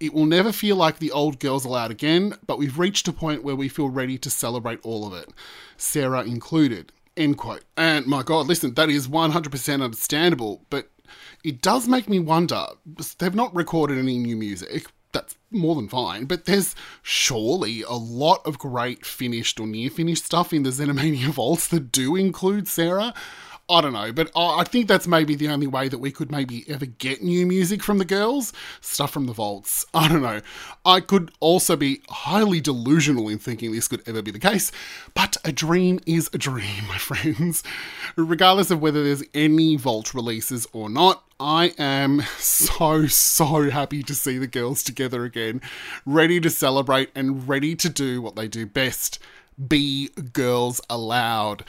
It 0.00 0.12
will 0.12 0.26
never 0.26 0.50
feel 0.50 0.74
like 0.74 0.98
the 0.98 1.12
old 1.12 1.38
Girls 1.38 1.64
Aloud 1.64 1.92
again, 1.92 2.34
but 2.44 2.58
we've 2.58 2.78
reached 2.78 3.06
a 3.06 3.12
point 3.12 3.44
where 3.44 3.54
we 3.54 3.68
feel 3.68 3.88
ready 3.88 4.18
to 4.18 4.28
celebrate 4.28 4.80
all 4.82 5.06
of 5.06 5.14
it, 5.14 5.30
Sarah 5.76 6.24
included. 6.24 6.90
End 7.16 7.38
quote. 7.38 7.64
And 7.76 8.06
my 8.06 8.22
God, 8.22 8.46
listen, 8.46 8.74
that 8.74 8.90
is 8.90 9.08
100% 9.08 9.82
understandable, 9.82 10.64
but 10.70 10.90
it 11.44 11.62
does 11.62 11.86
make 11.86 12.08
me 12.08 12.18
wonder. 12.18 12.66
They've 13.18 13.34
not 13.34 13.54
recorded 13.54 13.98
any 13.98 14.18
new 14.18 14.36
music. 14.36 14.86
That's 15.12 15.36
more 15.50 15.76
than 15.76 15.88
fine, 15.88 16.24
but 16.24 16.46
there's 16.46 16.74
surely 17.02 17.82
a 17.82 17.92
lot 17.92 18.44
of 18.44 18.58
great 18.58 19.06
finished 19.06 19.60
or 19.60 19.66
near 19.66 19.90
finished 19.90 20.24
stuff 20.24 20.52
in 20.52 20.64
the 20.64 20.70
Xenomania 20.70 21.28
Vaults 21.32 21.68
that 21.68 21.92
do 21.92 22.16
include 22.16 22.66
Sarah. 22.66 23.14
I 23.66 23.80
don't 23.80 23.94
know, 23.94 24.12
but 24.12 24.30
I 24.36 24.62
think 24.64 24.88
that's 24.88 25.08
maybe 25.08 25.34
the 25.34 25.48
only 25.48 25.66
way 25.66 25.88
that 25.88 25.98
we 25.98 26.12
could 26.12 26.30
maybe 26.30 26.64
ever 26.68 26.84
get 26.84 27.22
new 27.22 27.46
music 27.46 27.82
from 27.82 27.96
the 27.96 28.04
girls. 28.04 28.52
Stuff 28.82 29.10
from 29.10 29.24
the 29.24 29.32
vaults. 29.32 29.86
I 29.94 30.06
don't 30.08 30.20
know. 30.20 30.42
I 30.84 31.00
could 31.00 31.30
also 31.40 31.74
be 31.74 32.02
highly 32.10 32.60
delusional 32.60 33.28
in 33.30 33.38
thinking 33.38 33.72
this 33.72 33.88
could 33.88 34.02
ever 34.06 34.20
be 34.20 34.30
the 34.30 34.38
case, 34.38 34.70
but 35.14 35.38
a 35.44 35.52
dream 35.52 35.98
is 36.04 36.28
a 36.34 36.38
dream, 36.38 36.84
my 36.88 36.98
friends. 36.98 37.62
Regardless 38.16 38.70
of 38.70 38.82
whether 38.82 39.02
there's 39.02 39.24
any 39.32 39.76
vault 39.76 40.12
releases 40.12 40.66
or 40.74 40.90
not, 40.90 41.24
I 41.40 41.72
am 41.78 42.20
so, 42.36 43.06
so 43.06 43.70
happy 43.70 44.02
to 44.02 44.14
see 44.14 44.36
the 44.36 44.46
girls 44.46 44.82
together 44.82 45.24
again, 45.24 45.62
ready 46.04 46.38
to 46.40 46.50
celebrate 46.50 47.10
and 47.14 47.48
ready 47.48 47.74
to 47.76 47.88
do 47.88 48.20
what 48.20 48.36
they 48.36 48.46
do 48.46 48.66
best 48.66 49.18
be 49.68 50.08
girls 50.32 50.80
aloud. 50.90 51.64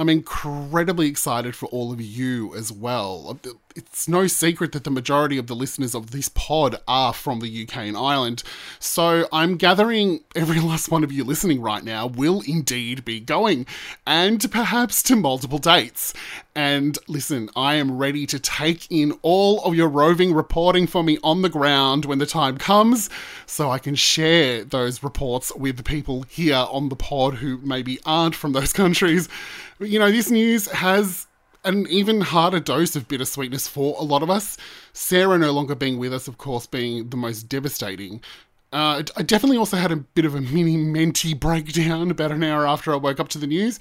I'm 0.00 0.08
incredibly 0.08 1.08
excited 1.08 1.54
for 1.54 1.66
all 1.66 1.92
of 1.92 2.00
you 2.00 2.54
as 2.56 2.72
well. 2.72 3.38
It's 3.76 4.08
no 4.08 4.26
secret 4.26 4.72
that 4.72 4.84
the 4.84 4.90
majority 4.90 5.38
of 5.38 5.46
the 5.46 5.54
listeners 5.54 5.94
of 5.94 6.10
this 6.10 6.28
pod 6.28 6.76
are 6.88 7.12
from 7.12 7.40
the 7.40 7.62
UK 7.62 7.76
and 7.78 7.96
Ireland, 7.96 8.42
so 8.78 9.28
I'm 9.32 9.56
gathering 9.56 10.20
every 10.34 10.58
last 10.70 10.90
one 10.90 11.04
of 11.04 11.12
you 11.12 11.22
listening 11.22 11.60
right 11.60 11.84
now 11.84 12.06
will 12.06 12.42
indeed 12.46 13.04
be 13.04 13.20
going, 13.20 13.66
and 14.06 14.50
perhaps 14.50 15.02
to 15.04 15.16
multiple 15.16 15.58
dates. 15.58 16.12
And 16.54 16.98
listen, 17.06 17.48
I 17.54 17.74
am 17.76 17.96
ready 17.96 18.26
to 18.26 18.38
take 18.40 18.90
in 18.90 19.18
all 19.22 19.62
of 19.62 19.76
your 19.76 19.88
roving 19.88 20.34
reporting 20.34 20.88
for 20.88 21.04
me 21.04 21.18
on 21.22 21.42
the 21.42 21.48
ground 21.48 22.04
when 22.06 22.18
the 22.18 22.26
time 22.26 22.58
comes, 22.58 23.08
so 23.46 23.70
I 23.70 23.78
can 23.78 23.94
share 23.94 24.64
those 24.64 25.02
reports 25.02 25.54
with 25.54 25.76
the 25.76 25.84
people 25.84 26.22
here 26.22 26.66
on 26.70 26.88
the 26.88 26.96
pod 26.96 27.34
who 27.34 27.58
maybe 27.58 28.00
aren't 28.04 28.34
from 28.34 28.52
those 28.52 28.72
countries 28.72 29.28
you 29.80 29.98
know, 29.98 30.10
this 30.10 30.30
news 30.30 30.66
has 30.70 31.26
an 31.64 31.86
even 31.88 32.20
harder 32.20 32.60
dose 32.60 32.96
of 32.96 33.08
bittersweetness 33.08 33.68
for 33.68 33.96
a 33.98 34.02
lot 34.02 34.22
of 34.22 34.30
us. 34.30 34.56
Sarah 34.92 35.38
no 35.38 35.52
longer 35.52 35.74
being 35.74 35.98
with 35.98 36.12
us, 36.12 36.28
of 36.28 36.38
course, 36.38 36.66
being 36.66 37.10
the 37.10 37.16
most 37.16 37.48
devastating. 37.48 38.22
Uh, 38.72 39.02
I 39.16 39.22
definitely 39.22 39.56
also 39.56 39.76
had 39.76 39.90
a 39.90 39.96
bit 39.96 40.24
of 40.24 40.34
a 40.34 40.40
mini 40.40 40.76
menti 40.76 41.34
breakdown 41.34 42.10
about 42.10 42.30
an 42.30 42.44
hour 42.44 42.66
after 42.66 42.92
I 42.92 42.96
woke 42.96 43.18
up 43.18 43.28
to 43.30 43.38
the 43.38 43.46
news 43.46 43.80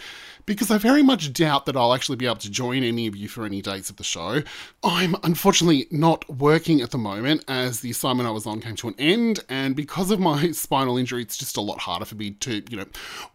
because 0.50 0.72
I 0.72 0.80
very 0.80 1.04
much 1.04 1.32
doubt 1.32 1.68
that 1.68 1.78
I'll 1.78 1.94
actually 1.94 2.16
be 2.16 2.26
able 2.26 2.38
to 2.38 2.50
join 2.50 2.84
any 2.84 3.06
of 3.06 3.16
you 3.16 3.28
for 3.28 3.46
any 3.46 3.62
dates 3.62 3.92
of 3.92 3.98
the 3.98 4.04
show. 4.04 4.42
I'm 4.84 5.16
unfortunately 5.22 5.86
not 5.92 6.28
working 6.28 6.82
at 6.82 6.90
the 6.90 6.98
moment 6.98 7.46
as 7.48 7.82
the 7.82 7.92
assignment 7.92 8.28
I 8.28 8.32
was 8.32 8.48
on 8.48 8.60
came 8.60 8.76
to 8.78 8.88
an 8.88 8.96
end, 8.98 9.42
and 9.48 9.76
because 9.76 10.10
of 10.10 10.20
my 10.20 10.52
spinal 10.54 10.98
injury, 10.98 11.22
it's 11.22 11.38
just 11.38 11.56
a 11.56 11.62
lot 11.62 11.82
harder 11.82 12.06
for 12.06 12.16
me 12.16 12.32
to, 12.32 12.64
you 12.68 12.78
know, 12.78 12.86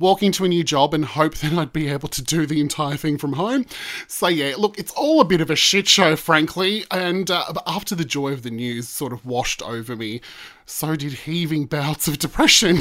walk 0.00 0.24
into 0.24 0.44
a 0.44 0.48
new 0.48 0.64
job 0.64 0.92
and 0.92 1.04
hope 1.04 1.36
that 1.36 1.52
I'd 1.52 1.72
be 1.72 1.86
able 1.86 2.08
to 2.08 2.22
do 2.22 2.46
the 2.46 2.60
entire 2.60 2.96
thing 2.96 3.16
from 3.16 3.34
home. 3.34 3.64
So, 4.08 4.26
yeah, 4.26 4.54
look, 4.58 4.76
it's 4.76 4.90
all 4.92 5.20
a 5.20 5.24
bit 5.24 5.40
of 5.40 5.50
a 5.50 5.56
shit 5.56 5.86
show, 5.86 6.16
frankly, 6.16 6.84
and 6.90 7.30
uh, 7.30 7.52
after 7.64 7.94
the 7.94 8.04
joy 8.04 8.32
of 8.32 8.42
the 8.42 8.50
news 8.50 8.88
sort 8.88 9.12
of 9.12 9.24
washed 9.24 9.62
over 9.62 9.94
me, 9.94 10.20
so 10.66 10.96
did 10.96 11.12
heaving 11.12 11.66
bouts 11.66 12.08
of 12.08 12.18
depression. 12.18 12.78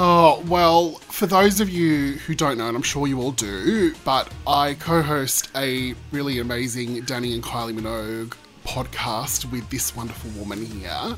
Oh, 0.00 0.44
well, 0.46 0.92
for 1.10 1.26
those 1.26 1.60
of 1.60 1.68
you 1.68 2.12
who 2.18 2.32
don't 2.32 2.56
know, 2.56 2.68
and 2.68 2.76
I'm 2.76 2.84
sure 2.84 3.08
you 3.08 3.20
all 3.20 3.32
do, 3.32 3.92
but 4.04 4.32
I 4.46 4.74
co 4.74 5.02
host 5.02 5.50
a 5.56 5.92
really 6.12 6.38
amazing 6.38 7.02
Dannii 7.02 7.34
and 7.34 7.42
Kylie 7.42 7.76
Minogue 7.76 8.36
podcast 8.64 9.50
with 9.50 9.68
this 9.70 9.96
wonderful 9.96 10.30
woman 10.38 10.64
here. 10.64 11.16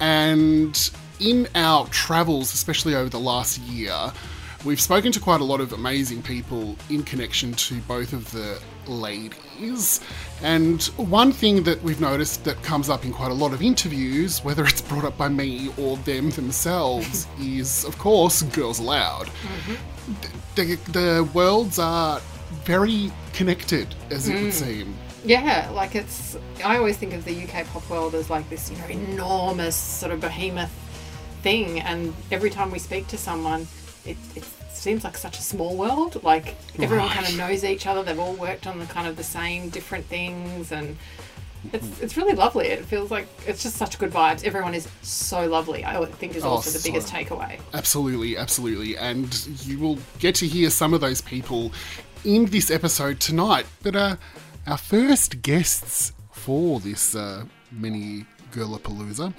And 0.00 0.90
in 1.18 1.48
our 1.54 1.86
travels, 1.86 2.52
especially 2.52 2.94
over 2.94 3.08
the 3.08 3.18
last 3.18 3.58
year, 3.60 4.12
we've 4.66 4.82
spoken 4.82 5.12
to 5.12 5.20
quite 5.20 5.40
a 5.40 5.44
lot 5.44 5.62
of 5.62 5.72
amazing 5.72 6.20
people 6.20 6.76
in 6.90 7.04
connection 7.04 7.54
to 7.54 7.76
both 7.88 8.12
of 8.12 8.30
the 8.32 8.60
ladies. 8.90 10.00
And 10.42 10.82
one 10.96 11.32
thing 11.32 11.62
that 11.62 11.82
we've 11.82 12.00
noticed 12.00 12.44
that 12.44 12.62
comes 12.62 12.88
up 12.90 13.04
in 13.04 13.12
quite 13.12 13.30
a 13.30 13.34
lot 13.34 13.52
of 13.52 13.62
interviews, 13.62 14.44
whether 14.44 14.64
it's 14.64 14.82
brought 14.82 15.04
up 15.04 15.16
by 15.16 15.28
me 15.28 15.70
or 15.78 15.96
them 15.98 16.30
themselves, 16.30 17.26
is 17.40 17.84
of 17.84 17.96
course 17.98 18.42
Girls 18.42 18.78
Aloud. 18.80 19.26
Mm-hmm. 19.26 19.74
The, 20.56 20.74
the, 20.90 21.30
worlds 21.32 21.78
are 21.78 22.20
very 22.64 23.12
connected, 23.32 23.94
as 24.10 24.28
mm. 24.28 24.32
it 24.32 24.42
would 24.42 24.50
mm. 24.50 24.52
seem. 24.52 24.94
Yeah, 25.24 25.70
like 25.72 25.94
it's. 25.94 26.36
I 26.64 26.76
always 26.78 26.96
think 26.96 27.12
of 27.12 27.24
the 27.24 27.44
UK 27.44 27.66
pop 27.66 27.88
world 27.88 28.14
as 28.14 28.30
like 28.30 28.48
this, 28.50 28.70
you 28.70 28.78
know, 28.78 28.86
enormous 28.86 29.76
sort 29.76 30.12
of 30.12 30.20
behemoth 30.20 30.72
thing, 31.42 31.80
and 31.80 32.14
every 32.32 32.50
time 32.50 32.70
we 32.70 32.78
speak 32.78 33.06
to 33.08 33.18
someone, 33.18 33.68
it, 34.04 34.16
it's 34.34 34.59
seems 34.80 35.04
like 35.04 35.16
such 35.16 35.38
a 35.38 35.42
small 35.42 35.76
world. 35.76 36.22
Like 36.24 36.56
everyone 36.78 37.08
right. 37.08 37.16
kind 37.16 37.28
of 37.28 37.36
knows 37.36 37.64
each 37.64 37.86
other. 37.86 38.02
They've 38.02 38.18
all 38.18 38.34
worked 38.34 38.66
on 38.66 38.78
the 38.78 38.86
kind 38.86 39.06
of 39.06 39.16
the 39.16 39.22
same 39.22 39.68
different 39.68 40.06
things, 40.06 40.72
and 40.72 40.96
it's 41.72 42.00
it's 42.00 42.16
really 42.16 42.34
lovely. 42.34 42.68
It 42.68 42.84
feels 42.84 43.10
like 43.10 43.28
it's 43.46 43.62
just 43.62 43.76
such 43.76 43.98
good 43.98 44.10
vibes. 44.10 44.44
Everyone 44.44 44.74
is 44.74 44.88
so 45.02 45.46
lovely. 45.46 45.84
I 45.84 46.04
think 46.06 46.34
is 46.34 46.44
also 46.44 46.70
oh, 46.70 46.72
the 46.72 46.88
biggest 46.88 47.12
takeaway. 47.12 47.60
Absolutely, 47.74 48.36
absolutely, 48.36 48.96
and 48.96 49.46
you 49.64 49.78
will 49.78 49.98
get 50.18 50.34
to 50.36 50.46
hear 50.46 50.70
some 50.70 50.94
of 50.94 51.00
those 51.00 51.20
people 51.20 51.72
in 52.24 52.46
this 52.46 52.70
episode 52.70 53.20
tonight. 53.20 53.66
But 53.82 53.96
uh, 53.96 54.16
our 54.66 54.78
first 54.78 55.42
guests 55.42 56.12
for 56.32 56.80
this 56.80 57.14
uh, 57.14 57.44
mini 57.70 58.24
Girlapalooza, 58.50 59.34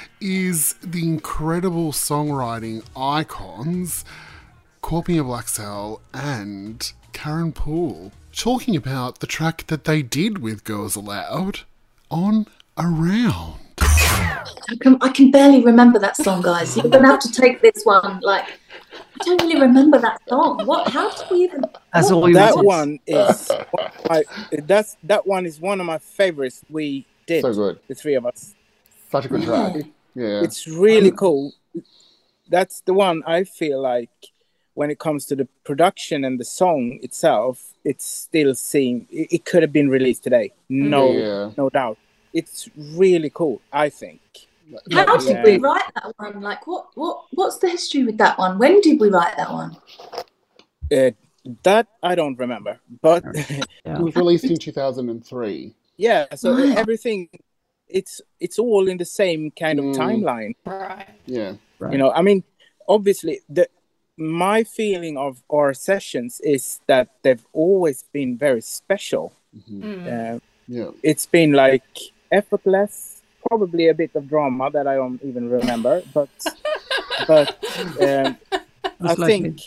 is 0.20 0.74
the 0.82 1.02
incredible 1.02 1.92
songwriting 1.92 2.84
icons 2.96 4.04
Korpi 4.82 5.22
& 5.22 5.24
Blackcell 5.24 6.00
and 6.12 6.92
Karen 7.12 7.52
Poole 7.52 8.12
talking 8.32 8.74
about 8.74 9.20
the 9.20 9.26
track 9.26 9.66
that 9.66 9.84
they 9.84 10.02
did 10.02 10.38
with 10.38 10.64
Girls 10.64 10.96
Aloud 10.96 11.60
on 12.10 12.46
Around. 12.78 13.58
I 13.80 14.76
can, 14.80 14.96
I 15.00 15.08
can 15.10 15.30
barely 15.30 15.62
remember 15.62 15.98
that 15.98 16.16
song, 16.16 16.42
guys. 16.42 16.76
You're 16.76 16.88
going 16.88 17.02
to 17.02 17.08
have 17.10 17.20
to 17.20 17.32
take 17.32 17.60
this 17.60 17.82
one. 17.84 18.20
Like, 18.22 18.44
I 19.20 19.24
don't 19.24 19.42
really 19.42 19.60
remember 19.60 19.98
that 19.98 20.20
song. 20.28 20.64
What? 20.64 20.88
How 20.88 21.10
did 21.10 21.30
we 21.30 21.44
even? 21.44 21.64
That's 21.92 22.10
all 22.10 22.32
that 22.32 22.56
one 22.56 23.00
is. 23.06 23.50
I, 24.10 24.24
that's 24.64 24.96
that 25.04 25.26
one 25.26 25.44
is 25.44 25.60
one 25.60 25.80
of 25.80 25.86
my 25.86 25.98
favorites. 25.98 26.62
We 26.70 27.06
did. 27.30 27.42
So 27.42 27.54
good. 27.54 27.80
The 27.88 27.94
three 27.94 28.14
of 28.14 28.26
us. 28.26 28.54
Such 29.10 29.24
a 29.26 29.28
good 29.28 29.42
track. 29.44 29.74
yeah. 30.14 30.42
It's 30.42 30.66
really 30.66 31.12
cool. 31.12 31.52
That's 32.48 32.80
the 32.82 32.94
one 32.94 33.22
I 33.26 33.44
feel 33.44 33.80
like 33.80 34.10
when 34.74 34.90
it 34.90 34.98
comes 34.98 35.26
to 35.26 35.36
the 35.36 35.46
production 35.64 36.24
and 36.24 36.38
the 36.38 36.44
song 36.44 36.98
itself, 37.02 37.74
it's 37.84 38.06
still 38.06 38.54
seem 38.54 39.06
it, 39.10 39.28
it 39.36 39.44
could 39.44 39.62
have 39.62 39.72
been 39.72 39.88
released 39.88 40.22
today. 40.24 40.52
No, 40.68 41.12
yeah. 41.12 41.50
no 41.56 41.70
doubt. 41.70 41.98
It's 42.32 42.68
really 42.76 43.30
cool, 43.30 43.60
I 43.72 43.88
think. 43.88 44.20
How 44.92 45.16
did 45.16 45.44
we 45.44 45.58
write 45.58 45.82
that 45.96 46.12
one? 46.16 46.40
Like, 46.40 46.64
what, 46.66 46.86
what, 46.94 47.24
what's 47.32 47.58
the 47.58 47.68
history 47.68 48.04
with 48.04 48.18
that 48.18 48.38
one? 48.38 48.56
When 48.56 48.80
did 48.80 49.00
we 49.00 49.08
write 49.10 49.36
that 49.36 49.50
one? 49.52 49.76
Uh, 50.92 51.10
that 51.64 51.88
I 52.02 52.14
don't 52.14 52.38
remember, 52.38 52.78
but 53.02 53.24
yeah. 53.34 53.96
it 53.96 53.98
was 54.06 54.14
released 54.14 54.44
in 54.44 54.56
two 54.58 54.72
thousand 54.72 55.08
and 55.08 55.24
three 55.24 55.74
yeah 56.00 56.24
so 56.34 56.52
wow. 56.54 56.74
everything 56.76 57.28
it's 57.86 58.20
it's 58.40 58.58
all 58.58 58.88
in 58.88 58.96
the 58.96 59.04
same 59.04 59.50
kind 59.50 59.78
of 59.78 59.84
mm. 59.84 59.94
timeline 59.94 60.54
right 60.64 61.08
yeah 61.26 61.52
right. 61.78 61.92
you 61.92 61.98
know 61.98 62.10
i 62.12 62.22
mean 62.22 62.42
obviously 62.88 63.40
the 63.48 63.68
my 64.16 64.64
feeling 64.64 65.16
of 65.16 65.42
our 65.52 65.74
sessions 65.74 66.40
is 66.40 66.80
that 66.86 67.08
they've 67.22 67.46
always 67.52 68.04
been 68.12 68.36
very 68.36 68.60
special 68.62 69.32
mm-hmm. 69.54 69.82
mm. 69.82 70.36
uh, 70.36 70.38
yeah 70.68 70.90
it's 71.02 71.26
been 71.26 71.52
like 71.52 71.90
effortless 72.32 73.20
probably 73.48 73.88
a 73.88 73.94
bit 73.94 74.10
of 74.14 74.28
drama 74.28 74.70
that 74.70 74.86
i 74.86 74.94
don't 74.94 75.22
even 75.22 75.50
remember 75.50 76.02
but 76.14 76.30
but 77.26 77.48
um, 78.00 78.36
i 79.00 79.12
like 79.14 79.26
think 79.26 79.60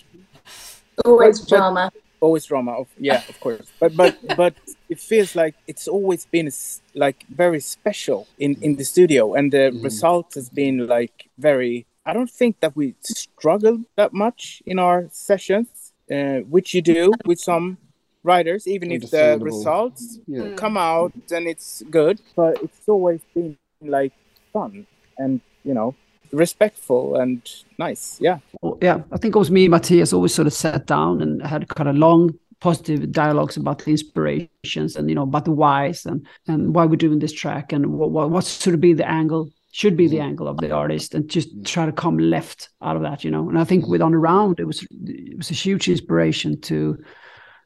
always 1.06 1.42
but, 1.42 1.50
drama 1.50 1.92
always 2.26 2.46
drama 2.46 2.72
of 2.82 2.88
yeah 3.10 3.22
of 3.32 3.38
course 3.40 3.68
but 3.82 3.92
but 4.02 4.14
but 4.42 4.54
it 4.94 5.00
feels 5.00 5.32
like 5.42 5.56
it's 5.68 5.88
always 5.88 6.26
been 6.36 6.50
like 6.96 7.20
very 7.44 7.60
special 7.60 8.28
in 8.38 8.52
in 8.66 8.72
the 8.80 8.86
studio 8.94 9.34
and 9.38 9.52
the 9.58 9.66
mm. 9.72 9.84
result 9.84 10.28
has 10.34 10.48
been 10.50 10.78
like 10.96 11.30
very 11.38 11.86
i 12.06 12.12
don't 12.14 12.34
think 12.42 12.54
that 12.62 12.74
we 12.76 12.96
struggled 13.02 13.82
that 13.96 14.12
much 14.14 14.64
in 14.66 14.78
our 14.80 15.00
sessions 15.12 15.68
uh, 16.12 16.40
which 16.56 16.74
you 16.74 16.82
do 16.82 17.12
with 17.26 17.40
some 17.40 17.78
writers, 18.24 18.68
even 18.68 18.92
if 18.92 19.12
the 19.12 19.38
results 19.40 20.20
yeah. 20.28 20.56
come 20.56 20.78
out 20.78 21.14
and 21.32 21.48
it's 21.48 21.84
good. 21.90 22.22
But 22.36 22.62
it's 22.64 22.88
always 22.88 23.22
been 23.34 23.58
like 23.82 24.14
fun 24.52 24.88
and 25.18 25.42
you 25.64 25.74
know 25.74 25.96
respectful 26.34 27.16
and 27.16 27.42
nice. 27.80 28.18
Yeah. 28.22 28.40
Well, 28.62 28.78
yeah, 28.82 29.02
I 29.12 29.18
think 29.18 29.36
also 29.36 29.52
me 29.54 29.66
and 29.66 29.72
Matthias 29.72 30.14
always 30.14 30.34
sort 30.34 30.48
of 30.48 30.54
sat 30.54 30.88
down 30.88 31.22
and 31.22 31.42
had 31.42 31.68
kind 31.70 31.90
of 31.90 31.96
long 31.96 32.34
positive 32.60 33.12
dialogues 33.12 33.58
about 33.58 33.80
the 33.80 33.92
inspirations 33.92 34.96
and 34.96 35.10
you 35.10 35.16
know 35.16 35.24
about 35.24 35.44
the 35.46 35.52
whys 35.52 36.06
and 36.06 36.26
and 36.48 36.74
why 36.74 36.86
we're 36.86 36.96
doing 36.96 37.20
this 37.20 37.34
track 37.34 37.74
and 37.74 37.86
what 37.94 38.12
what, 38.12 38.30
what 38.30 38.44
sort 38.46 38.74
of 38.74 38.80
be 38.82 38.94
the 38.94 39.08
angle 39.10 39.50
should 39.74 39.98
be 39.98 40.08
the 40.08 40.18
Mm-hmm. 40.18 40.28
angle 40.28 40.48
of 40.48 40.58
the 40.58 40.72
artist 40.72 41.14
and 41.14 41.30
just 41.30 41.50
try 41.66 41.86
to 41.86 41.92
come 41.92 42.18
left 42.18 42.70
out 42.82 42.96
of 42.96 43.02
that 43.02 43.24
you 43.26 43.32
know 43.32 43.50
and 43.50 43.60
i 43.60 43.66
think 43.66 43.88
with 43.88 44.02
on 44.02 44.14
around 44.14 44.60
it 44.62 44.66
was 44.66 44.86
it 45.06 45.36
was 45.38 45.52
a 45.52 45.56
huge 45.56 45.90
inspiration 45.90 46.60
to 46.62 46.98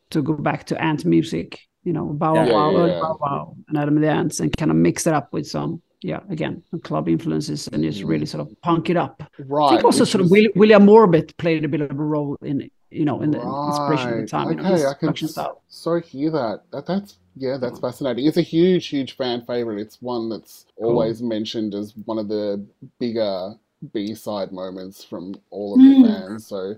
to 0.10 0.22
go 0.24 0.34
back 0.34 0.66
to 0.66 0.82
ant 0.82 1.06
music 1.06 1.60
you 1.84 1.94
know 1.94 2.06
bow 2.06 2.34
Yeah. 2.34 2.52
wow 2.52 2.72
Yeah, 2.72 2.86
yeah. 2.94 3.00
bow 3.02 3.18
wow 3.22 3.56
and 3.68 3.78
adam 3.78 3.96
and 3.98 4.04
the 4.04 4.10
ants 4.10 4.40
and 4.40 4.56
kind 4.58 4.72
of 4.72 4.78
mix 4.78 5.06
it 5.06 5.14
up 5.14 5.32
with 5.32 5.46
some 5.48 5.82
yeah 6.02 6.20
again 6.30 6.62
club 6.84 7.08
influences 7.10 7.68
and 7.70 7.84
just 7.84 8.04
really 8.04 8.26
sort 8.26 8.42
of 8.42 8.62
punk 8.62 8.90
it 8.90 8.98
up 8.98 9.16
I 9.22 9.26
Right. 9.48 9.70
think 9.72 9.84
also 9.86 10.04
sort 10.04 10.22
of 10.22 10.26
is- 10.28 10.32
Will, 10.32 10.48
William 10.56 10.86
Morbid 10.86 11.36
played 11.38 11.66
a 11.66 11.68
bit 11.68 11.82
of 11.82 11.92
a 11.92 11.94
role 11.96 12.38
in 12.44 12.70
you 12.92 13.04
know 13.06 13.22
in 13.22 13.32
the 13.32 13.42
inspiration 13.42 14.08
at 14.10 14.14
the 14.14 14.20
Right. 14.22 14.30
time. 14.30 14.50
you 14.50 14.56
know, 14.58 14.74
Okay, 14.74 14.86
I 14.86 14.94
can 14.94 15.28
style. 15.28 15.62
so 15.68 16.00
hear 16.00 16.30
that. 16.32 16.62
that. 16.72 16.86
That's 16.86 17.18
yeah, 17.36 17.58
that's 17.58 17.80
fascinating. 17.80 18.26
It's 18.26 18.38
a 18.38 18.42
huge, 18.42 18.88
huge 18.88 19.16
fan 19.18 19.42
favorite. 19.46 19.80
It's 19.80 20.02
one 20.02 20.30
that's 20.30 20.66
always 20.78 21.22
mentioned 21.22 21.76
as 21.76 21.94
one 22.06 22.18
of 22.18 22.28
the 22.30 22.64
bigger 23.00 23.56
B 23.94 24.16
side 24.16 24.52
moments 24.52 25.04
from 25.04 25.36
all 25.52 25.74
of 25.76 25.80
the 25.80 25.86
Mm. 25.86 26.06
fans. 26.08 26.48
So 26.48 26.76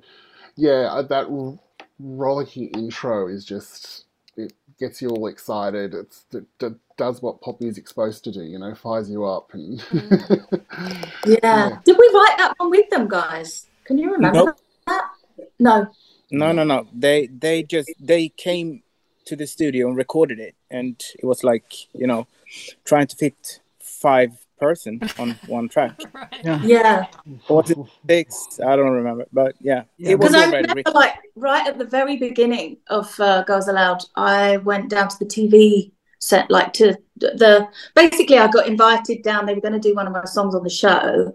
yeah, 0.58 0.89
uh, 0.91 1.01
that 1.03 1.27
rollicking 1.99 2.69
intro 2.69 3.27
is 3.27 3.45
just 3.45 4.05
gets 4.80 5.02
you 5.02 5.10
all 5.10 5.28
excited. 5.28 5.94
It's 5.94 6.26
it, 6.34 6.46
it 6.62 6.74
does 6.98 7.22
what 7.22 7.42
pop 7.42 7.60
music's 7.62 7.89
supposed 7.89 8.24
to 8.26 8.32
do. 8.32 8.42
You 8.44 8.60
know, 8.60 8.74
fires 8.76 9.10
you 9.10 9.26
up 9.26 9.54
and. 9.54 9.80
Mm. 9.80 10.62
Yeah. 11.26 11.78
Did 11.86 11.98
we 11.98 12.10
write 12.13 12.36
that 12.38 12.54
one 12.58 12.70
with 12.70 12.89
them, 12.89 13.08
guys? 13.08 13.68
Can 13.84 13.98
you 13.98 14.12
remember 14.12 14.46
Nope. 14.46 14.58
that? 14.88 15.04
No. 15.60 15.88
No, 16.32 16.52
no, 16.52 16.63
no. 16.63 16.88
They 16.94 17.28
they 17.28 17.63
just 17.63 17.92
they 18.00 18.30
came 18.30 18.84
to 19.26 19.36
the 19.36 19.46
studio 19.48 19.88
and 19.88 19.98
recorded 19.98 20.39
it, 20.39 20.56
and 20.72 20.96
it 21.18 21.26
was 21.26 21.44
like 21.44 21.74
you 21.94 22.08
know, 22.08 22.28
trying 22.86 23.08
to 23.08 23.15
fit 23.15 23.60
five 23.80 24.32
person 24.60 25.02
on 25.18 25.32
one 25.48 25.70
track. 25.70 26.00
Yeah. 26.44 27.06
Or 27.48 27.58
was 27.58 27.72
it 27.72 27.78
six? 28.08 28.60
I 28.65 28.76
don't 28.76 28.92
remember, 28.92 29.26
but 29.34 29.56
yeah, 29.60 29.84
Yeah. 29.98 30.12
it 30.12 30.20
was 30.20 30.34
already 30.34 30.68
remember, 30.68 30.92
like, 30.92 31.15
right 31.39 31.67
at 31.67 31.78
the 31.78 31.86
very 31.86 32.17
beginning 32.17 32.78
of 32.88 33.17
uh, 33.19 33.43
Girls 33.43 33.67
Aloud, 33.67 34.04
I 34.15 34.58
went 34.58 34.89
down 34.89 35.08
to 35.10 35.19
the 35.19 35.25
TV 35.25 35.91
set, 36.19 36.49
like 36.52 36.73
to 36.73 36.97
the. 37.17 37.67
Basically, 37.95 38.38
I 38.38 38.47
got 38.47 38.67
invited 38.67 39.23
down. 39.23 39.45
They 39.45 39.54
were 39.54 39.62
going 39.62 39.73
to 39.73 39.80
do 39.80 39.95
one 39.95 40.08
of 40.08 40.13
my 40.13 40.25
songs 40.25 40.56
on 40.56 40.63
the 40.63 40.69
show, 40.69 41.34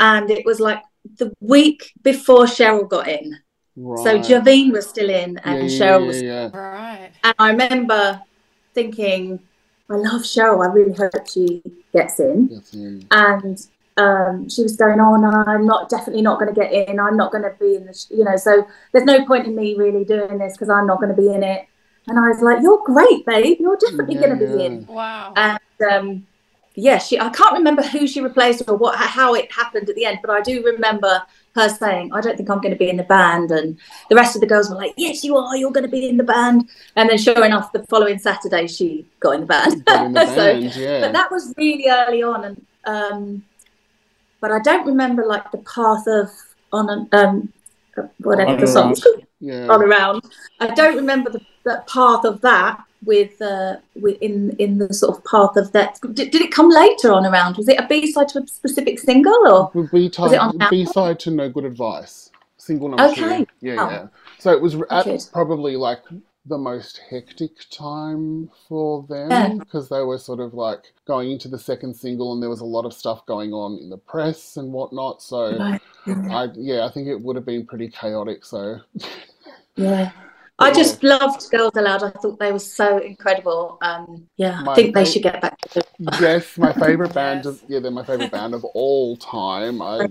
and 0.00 0.30
it 0.30 0.44
was 0.44 0.60
like 0.60 0.82
the 1.18 1.32
week 1.40 1.92
before 2.02 2.44
Cheryl 2.44 2.88
got 2.88 3.08
in. 3.08 3.38
So 3.76 3.82
Right. 4.04 4.24
Javine 4.24 4.72
was 4.72 4.86
still 4.86 5.10
in, 5.10 5.38
and 5.38 5.68
yeah, 5.68 5.78
Cheryl 5.78 6.00
yeah, 6.00 6.06
was. 6.06 6.22
yeah, 6.22 6.50
yeah. 6.52 6.56
Right. 6.56 7.10
And 7.24 7.34
I 7.38 7.50
remember 7.50 8.20
thinking, 8.72 9.40
I 9.90 9.94
love 9.94 10.22
Cheryl. 10.22 10.64
I 10.64 10.72
really 10.72 10.92
hope 10.92 11.28
she 11.28 11.60
gets 11.92 12.20
in. 12.20 12.48
Yes, 12.50 12.70
yeah. 12.72 13.00
and 13.10 13.66
um, 13.96 14.48
she 14.48 14.62
was 14.62 14.76
going, 14.76 14.98
"Oh 15.00 15.16
no, 15.16 15.30
I'm 15.46 15.66
not 15.66 15.88
definitely 15.88 16.22
not 16.22 16.40
going 16.40 16.52
to 16.52 16.60
get 16.60 16.72
in. 16.72 16.98
I'm 16.98 17.16
not 17.16 17.30
going 17.32 17.44
to 17.44 17.54
be 17.60 17.76
in 17.76 17.86
the, 17.86 17.94
sh-, 17.94 18.06
you 18.10 18.24
know. 18.24 18.36
So 18.36 18.66
there's 18.92 19.04
no 19.04 19.24
point 19.24 19.46
in 19.46 19.54
me 19.54 19.76
really 19.76 20.04
doing 20.04 20.38
this 20.38 20.54
because 20.54 20.68
I'm 20.70 20.86
not 20.86 21.00
going 21.00 21.14
to 21.14 21.20
be 21.20 21.32
in 21.32 21.42
it." 21.42 21.66
And 22.08 22.18
I 22.18 22.28
was 22.28 22.40
like, 22.42 22.60
"You're 22.62 22.82
great, 22.84 23.24
babe. 23.24 23.58
You're 23.60 23.76
definitely 23.76 24.16
Yeah, 24.16 24.20
going 24.26 24.38
to 24.38 24.46
be 24.46 24.52
yeah. 24.52 24.66
in." 24.66 24.86
Wow. 24.86 25.32
And 25.36 25.60
um, 25.92 26.26
yeah, 26.74 26.98
she. 26.98 27.20
I 27.20 27.28
can't 27.28 27.52
remember 27.52 27.82
who 27.82 28.06
she 28.08 28.20
replaced 28.20 28.62
or 28.68 28.76
what 28.76 28.96
how 28.96 29.34
it 29.34 29.50
happened 29.52 29.88
at 29.88 29.94
the 29.94 30.04
end, 30.06 30.18
but 30.22 30.30
I 30.30 30.40
do 30.40 30.62
remember 30.64 31.22
her 31.54 31.68
saying, 31.68 32.12
"I 32.12 32.20
don't 32.20 32.36
think 32.36 32.50
I'm 32.50 32.60
going 32.60 32.74
to 32.74 32.78
be 32.78 32.90
in 32.90 32.96
the 32.96 33.04
band," 33.04 33.52
and 33.52 33.78
the 34.10 34.16
rest 34.16 34.34
of 34.34 34.40
the 34.40 34.48
girls 34.48 34.68
were 34.70 34.76
like, 34.76 34.92
"Yes, 34.96 35.22
you 35.22 35.36
are. 35.36 35.56
You're 35.56 35.70
going 35.70 35.84
to 35.86 35.90
be 35.90 36.08
in 36.08 36.16
the 36.16 36.24
band." 36.24 36.68
And 36.96 37.08
then, 37.08 37.16
sure 37.16 37.44
enough, 37.44 37.70
the 37.70 37.84
following 37.84 38.18
Saturday, 38.18 38.66
she 38.66 39.06
got 39.20 39.36
in 39.36 39.42
the 39.42 39.46
band. 39.46 39.72
In 39.88 40.12
the 40.14 40.26
So- 40.34 40.80
yeah. 40.80 41.00
but 41.00 41.12
that 41.12 41.30
was 41.30 41.54
really 41.56 41.88
early 41.88 42.24
on, 42.24 42.44
and 42.44 42.66
um, 42.86 43.44
but 44.44 44.52
I 44.52 44.58
don't 44.58 44.86
remember 44.86 45.24
like 45.24 45.50
the 45.52 45.62
path 45.76 46.06
of 46.06 46.28
on 46.70 46.90
an 46.90 47.08
um, 47.12 47.50
whatever 48.18 48.50
On 48.50 48.60
the 48.60 48.66
song's 48.66 49.02
Around. 49.02 49.14
called, 49.14 49.26
yeah. 49.40 49.66
on 49.68 49.82
around. 49.82 50.22
I 50.60 50.66
don't 50.74 50.96
remember 50.96 51.30
the, 51.30 51.40
the 51.64 51.82
path 51.90 52.26
of 52.26 52.42
that 52.42 52.78
with 53.06 53.40
uh, 53.40 53.76
with 53.94 54.18
in 54.20 54.54
in 54.58 54.76
the 54.76 54.92
sort 54.92 55.16
of 55.16 55.24
path 55.24 55.56
of 55.56 55.72
that. 55.72 55.98
Did, 56.12 56.30
did 56.30 56.42
it 56.42 56.52
come 56.52 56.68
later 56.68 57.10
on 57.14 57.24
around? 57.24 57.56
Was 57.56 57.68
it 57.70 57.80
a 57.80 57.86
B 57.88 58.12
side 58.12 58.28
to 58.30 58.40
a 58.40 58.46
specific 58.46 58.98
single 58.98 59.40
or? 59.48 59.70
Would 59.72 59.90
be 59.90 60.12
Was 60.18 60.32
it 60.34 60.38
on 60.38 60.58
B 60.68 60.84
side 60.84 61.18
to 61.20 61.30
No 61.30 61.48
Good 61.48 61.64
Advice. 61.64 62.30
Single 62.58 62.88
number 62.90 63.04
Okay. 63.12 63.38
two. 63.38 63.46
Yeah, 63.62 63.76
Oh. 63.78 63.90
yeah. 63.90 64.06
So 64.38 64.50
it 64.52 64.60
was 64.60 64.74
at 64.90 65.30
probably 65.32 65.76
like 65.76 66.02
the 66.46 66.58
most 66.58 67.00
hectic 67.10 67.52
time 67.70 68.50
for 68.68 69.06
them 69.08 69.58
because 69.58 69.88
they 69.88 70.02
were 70.02 70.18
sort 70.18 70.40
of 70.40 70.52
like 70.52 70.92
going 71.06 71.32
into 71.32 71.48
the 71.48 71.58
second 71.58 71.94
single 71.94 72.32
and 72.32 72.42
there 72.42 72.50
was 72.50 72.60
a 72.60 72.66
lot 72.66 72.84
of 72.84 72.92
stuff 72.92 73.24
going 73.26 73.52
on 73.52 73.78
in 73.78 73.88
the 73.88 73.96
press 73.96 74.56
and 74.56 74.72
whatnot. 74.72 75.22
So 75.22 75.58
I 76.06 76.50
yeah, 76.54 76.84
I 76.84 76.90
think 76.90 77.08
it 77.08 77.20
would 77.20 77.36
have 77.36 77.46
been 77.46 77.66
pretty 77.66 77.88
chaotic. 77.88 78.44
So 78.44 78.80
Yeah. 79.76 80.12
I 80.58 80.72
just 80.72 81.02
loved 81.02 81.50
Girls 81.50 81.72
Aloud. 81.76 82.02
I 82.04 82.10
thought 82.10 82.38
they 82.38 82.52
were 82.52 82.58
so 82.58 82.98
incredible. 82.98 83.78
Um, 83.82 84.28
yeah, 84.36 84.60
My 84.62 84.72
I 84.72 84.74
think 84.76 84.94
they 84.94 85.04
should 85.04 85.22
get 85.22 85.40
back 85.40 85.58
to 85.58 85.82
yes, 86.20 86.56
my 86.56 86.72
favorite 86.72 87.12
band 87.14 87.44
Yes. 87.44 87.46
of 87.46 87.62
yeah, 87.68 87.80
they're 87.80 87.90
my 87.90 88.04
favorite 88.04 88.30
band 88.30 88.54
of 88.54 88.64
all 88.64 89.16
time. 89.16 89.82
I 89.82 90.06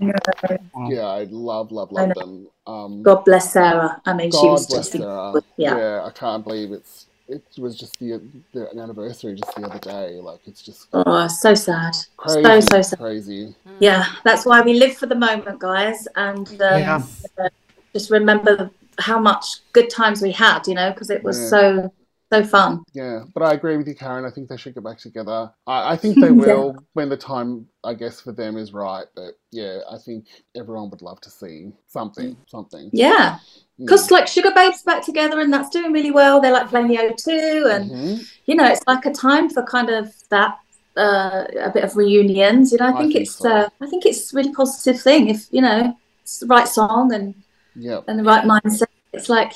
yeah, 0.90 1.06
I 1.06 1.24
love 1.30 1.72
love 1.72 1.92
love 1.92 2.14
them. 2.14 2.48
Um, 2.68 3.04
God 3.04 3.24
bless 3.26 3.54
Sarah. 3.54 4.02
I 4.06 4.14
mean, 4.14 4.32
she 4.32 4.38
was 4.38 4.68
bless 4.68 4.90
just 4.90 4.98
Sarah. 4.98 5.34
yeah. 5.58 5.78
Yeah. 5.78 6.04
I 6.06 6.12
can't 6.12 6.44
believe 6.44 6.72
it's 6.72 7.08
it 7.30 7.44
was 7.58 7.78
just 7.78 7.98
the 8.00 8.22
the 8.54 8.70
anniversary 8.78 9.36
just 9.36 9.56
the 9.56 9.66
other 9.66 9.80
day. 9.80 10.20
Like 10.20 10.42
it's 10.46 10.62
just 10.62 10.88
Oh, 10.94 11.28
so 11.28 11.54
sad. 11.54 11.94
crazy, 12.18 12.44
So 12.44 12.60
so 12.60 12.82
sad. 12.82 13.00
crazy. 13.00 13.56
Yeah, 13.80 14.06
that's 14.26 14.46
why 14.46 14.62
we 14.62 14.74
live 14.74 14.98
for 14.98 15.06
the 15.06 15.16
moment, 15.16 15.60
guys, 15.60 16.06
and 16.16 16.48
um, 16.50 16.58
Yeah. 16.60 17.04
uh, 17.40 17.50
just 17.94 18.12
remember 18.12 18.70
how 19.00 19.20
much 19.20 19.46
good 19.74 19.90
times 19.90 20.22
we 20.22 20.32
had. 20.32 20.68
You 20.68 20.76
know, 20.76 20.92
because 20.92 21.10
it 21.10 21.24
was 21.24 21.40
Yeah. 21.40 21.48
so 21.50 21.94
so 22.32 22.44
fun. 22.44 22.84
Yeah, 22.94 23.26
but 23.36 23.44
I 23.44 23.54
agree 23.54 23.78
with 23.78 23.88
you, 23.88 23.94
Karen. 23.94 24.26
I 24.26 24.32
think 24.32 24.50
they 24.50 24.58
should 24.58 24.74
get 24.74 24.84
back 24.84 24.98
together. 24.98 25.52
I, 25.68 25.94
I 25.94 25.96
think 25.98 26.16
they 26.16 26.28
Yeah. 26.32 26.32
will 26.32 26.76
when 26.94 27.10
the 27.10 27.18
time, 27.18 27.68
I 27.84 27.94
guess, 27.94 28.22
for 28.22 28.32
them 28.32 28.58
is 28.58 28.74
right. 28.74 29.06
But 29.16 29.34
yeah, 29.52 29.82
I 29.92 29.98
think 30.00 30.26
everyone 30.56 30.90
would 30.90 31.04
love 31.04 31.22
to 31.22 31.30
see 31.30 31.74
something, 31.88 32.36
something. 32.48 32.90
Yeah, 32.92 33.38
Mm. 33.80 33.86
because 33.86 34.10
like 34.12 34.26
Sugababes 34.26 34.84
back 34.86 35.04
together, 35.04 35.40
and 35.42 35.52
that's 35.54 35.70
doing 35.70 35.92
really 35.92 36.12
well. 36.12 36.40
They're 36.42 36.52
like 36.54 36.70
playing 36.70 36.88
the 36.88 36.98
O2, 36.98 37.66
and 37.76 37.92
Mhm. 37.92 38.28
you 38.46 38.56
know, 38.56 38.66
it's 38.66 38.82
like 38.88 39.06
a 39.06 39.12
time 39.14 39.50
for 39.50 39.64
kind 39.64 39.90
of 39.90 40.14
that. 40.30 40.60
Uh, 40.96 41.46
a 41.60 41.72
bit 41.72 41.84
of 41.84 41.96
reunions, 41.96 42.72
you 42.72 42.78
know. 42.78 42.86
I 42.86 42.90
I 42.90 42.98
think, 43.00 43.14
think 43.14 43.24
it's 43.24 43.36
so. 43.36 43.50
uh, 43.50 43.70
I 43.82 43.88
think 43.88 44.06
it's 44.06 44.32
a 44.32 44.38
really 44.38 44.54
positive 44.54 45.02
thing 45.02 45.28
if 45.28 45.48
you 45.50 45.60
know 45.60 45.98
it's 46.22 46.38
the 46.38 46.46
right 46.46 46.68
song 46.68 47.12
and 47.12 47.34
Yep. 47.76 48.06
and 48.08 48.20
the 48.20 48.24
right 48.24 48.44
mindset. 48.46 48.88
It's 49.14 49.30
like 49.30 49.54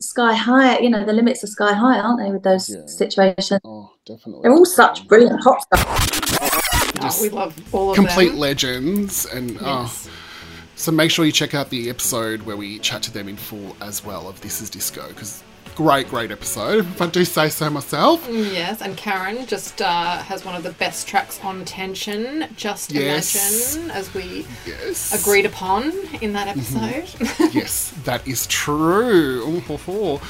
sky 0.00 0.34
high, 0.34 0.78
you 0.80 0.90
know, 0.90 1.04
the 1.04 1.12
limits 1.12 1.42
are 1.44 1.46
sky 1.46 1.72
high, 1.72 1.98
aren't 1.98 2.20
they, 2.20 2.30
with 2.30 2.42
those 2.42 2.68
Yeah. 2.68 2.86
situations? 2.86 3.60
Oh, 3.64 3.90
definitely. 4.04 4.42
They're 4.42 4.52
all 4.52 4.66
such 4.66 5.06
brilliant 5.08 5.40
pop 5.42 5.60
stars. 5.62 6.90
Oh, 7.00 7.22
we 7.22 7.28
love 7.30 7.74
all 7.74 7.90
of 7.90 7.96
them. 7.96 8.04
complete 8.06 8.30
them. 8.30 8.38
legends 8.38 9.26
and 9.26 9.58
oh, 9.60 9.92
so 10.76 10.92
make 10.92 11.10
sure 11.10 11.24
you 11.24 11.32
check 11.32 11.54
out 11.54 11.68
the 11.70 11.90
episode 11.90 12.42
where 12.42 12.56
we 12.56 12.78
chat 12.78 13.02
to 13.02 13.12
them 13.12 13.28
in 13.28 13.36
full 13.36 13.76
as 13.80 14.04
well 14.04 14.28
of 14.28 14.40
this 14.40 14.60
is 14.62 14.70
disco 14.70 15.08
because 15.08 15.42
great 15.74 16.08
great 16.08 16.30
episode 16.30 16.86
if 16.86 17.02
i 17.02 17.06
do 17.06 17.24
say 17.24 17.48
so 17.48 17.68
myself 17.68 18.24
Yes, 18.30 18.80
and 18.80 18.96
Karen 18.96 19.44
just 19.46 19.82
uh, 19.82 20.18
has 20.18 20.44
one 20.44 20.54
of 20.54 20.62
the 20.62 20.70
best 20.70 21.08
tracks 21.08 21.40
on 21.42 21.64
tension. 21.64 22.46
Just 22.56 22.92
Yes. 22.92 23.74
imagine, 23.74 23.90
as 23.90 24.14
we 24.14 24.46
yes 24.66 25.12
agreed 25.20 25.46
upon 25.46 25.90
in 26.20 26.32
that 26.34 26.46
episode. 26.48 27.52
yes 27.52 27.92
that 28.04 28.26
is 28.26 28.46
true 28.46 29.42
Ooh, 29.48 29.60
ho, 29.60 29.76
ho. 29.78 30.20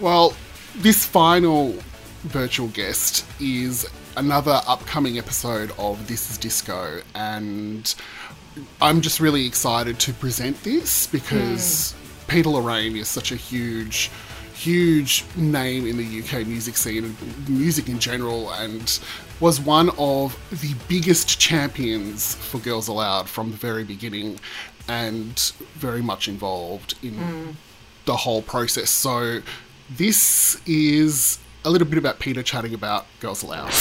well 0.00 0.32
this 0.76 1.04
final 1.04 1.74
virtual 2.22 2.68
guest 2.68 3.26
is 3.40 3.86
another 4.16 4.60
upcoming 4.66 5.18
episode 5.18 5.70
of 5.78 6.08
this 6.08 6.30
is 6.30 6.38
disco 6.38 7.00
and 7.14 7.94
i'm 8.80 9.00
just 9.02 9.20
really 9.20 9.46
excited 9.46 9.98
to 10.00 10.12
present 10.14 10.60
this 10.64 11.06
because 11.08 11.94
peter 12.26 12.48
loraine 12.48 12.96
is 12.96 13.06
such 13.06 13.30
a 13.32 13.36
huge 13.36 14.10
huge 14.58 15.24
name 15.36 15.86
in 15.86 15.96
the 15.96 16.20
uk 16.20 16.46
music 16.46 16.76
scene 16.76 17.04
and 17.04 17.48
music 17.48 17.88
in 17.88 17.98
general 17.98 18.50
and 18.54 18.98
was 19.40 19.60
one 19.60 19.90
of 19.98 20.36
the 20.62 20.74
biggest 20.88 21.38
champions 21.38 22.34
for 22.34 22.58
girls 22.58 22.88
aloud 22.88 23.28
from 23.28 23.50
the 23.52 23.56
very 23.56 23.84
beginning 23.84 24.38
and 24.88 25.52
very 25.74 26.02
much 26.02 26.26
involved 26.28 26.94
in 27.02 27.56
the 28.06 28.16
whole 28.16 28.42
process 28.42 28.90
so 28.90 29.40
This 29.90 30.60
is 30.66 31.38
a 31.64 31.70
little 31.70 31.88
bit 31.88 31.96
about 31.96 32.18
Peter 32.18 32.42
chatting 32.42 32.74
about 32.74 33.06
Girls 33.20 33.42
Aloud. 33.42 33.72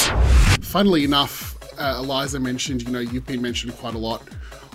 Funnily 0.61 1.03
enough, 1.03 1.57
uh, 1.77 1.95
Eliza 1.97 2.39
mentioned, 2.39 2.81
you 2.83 2.91
know, 2.91 2.99
you've 2.99 3.25
been 3.25 3.41
mentioned 3.41 3.75
quite 3.75 3.93
a 3.93 3.97
lot 3.97 4.21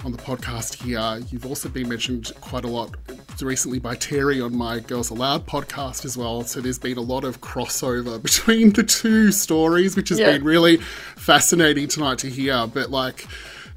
on 0.04 0.12
the 0.12 0.18
podcast 0.18 0.82
here. 0.82 1.24
You've 1.30 1.46
also 1.46 1.68
been 1.68 1.88
mentioned 1.88 2.32
quite 2.40 2.64
a 2.64 2.68
lot 2.68 2.94
recently 3.40 3.78
by 3.78 3.94
Terry 3.94 4.40
on 4.40 4.56
my 4.56 4.80
Girls 4.80 5.10
Aloud 5.10 5.46
podcast 5.46 6.04
as 6.04 6.16
well. 6.16 6.42
So 6.42 6.60
there's 6.60 6.78
been 6.78 6.98
a 6.98 7.02
lot 7.02 7.24
of 7.24 7.40
crossover 7.40 8.22
between 8.22 8.72
the 8.72 8.82
two 8.82 9.32
stories, 9.32 9.96
which 9.96 10.08
has 10.08 10.18
yeah. 10.18 10.32
been 10.32 10.44
really 10.44 10.76
fascinating 10.76 11.88
tonight 11.88 12.18
to 12.18 12.28
hear. 12.28 12.66
But 12.66 12.90
like, 12.90 13.26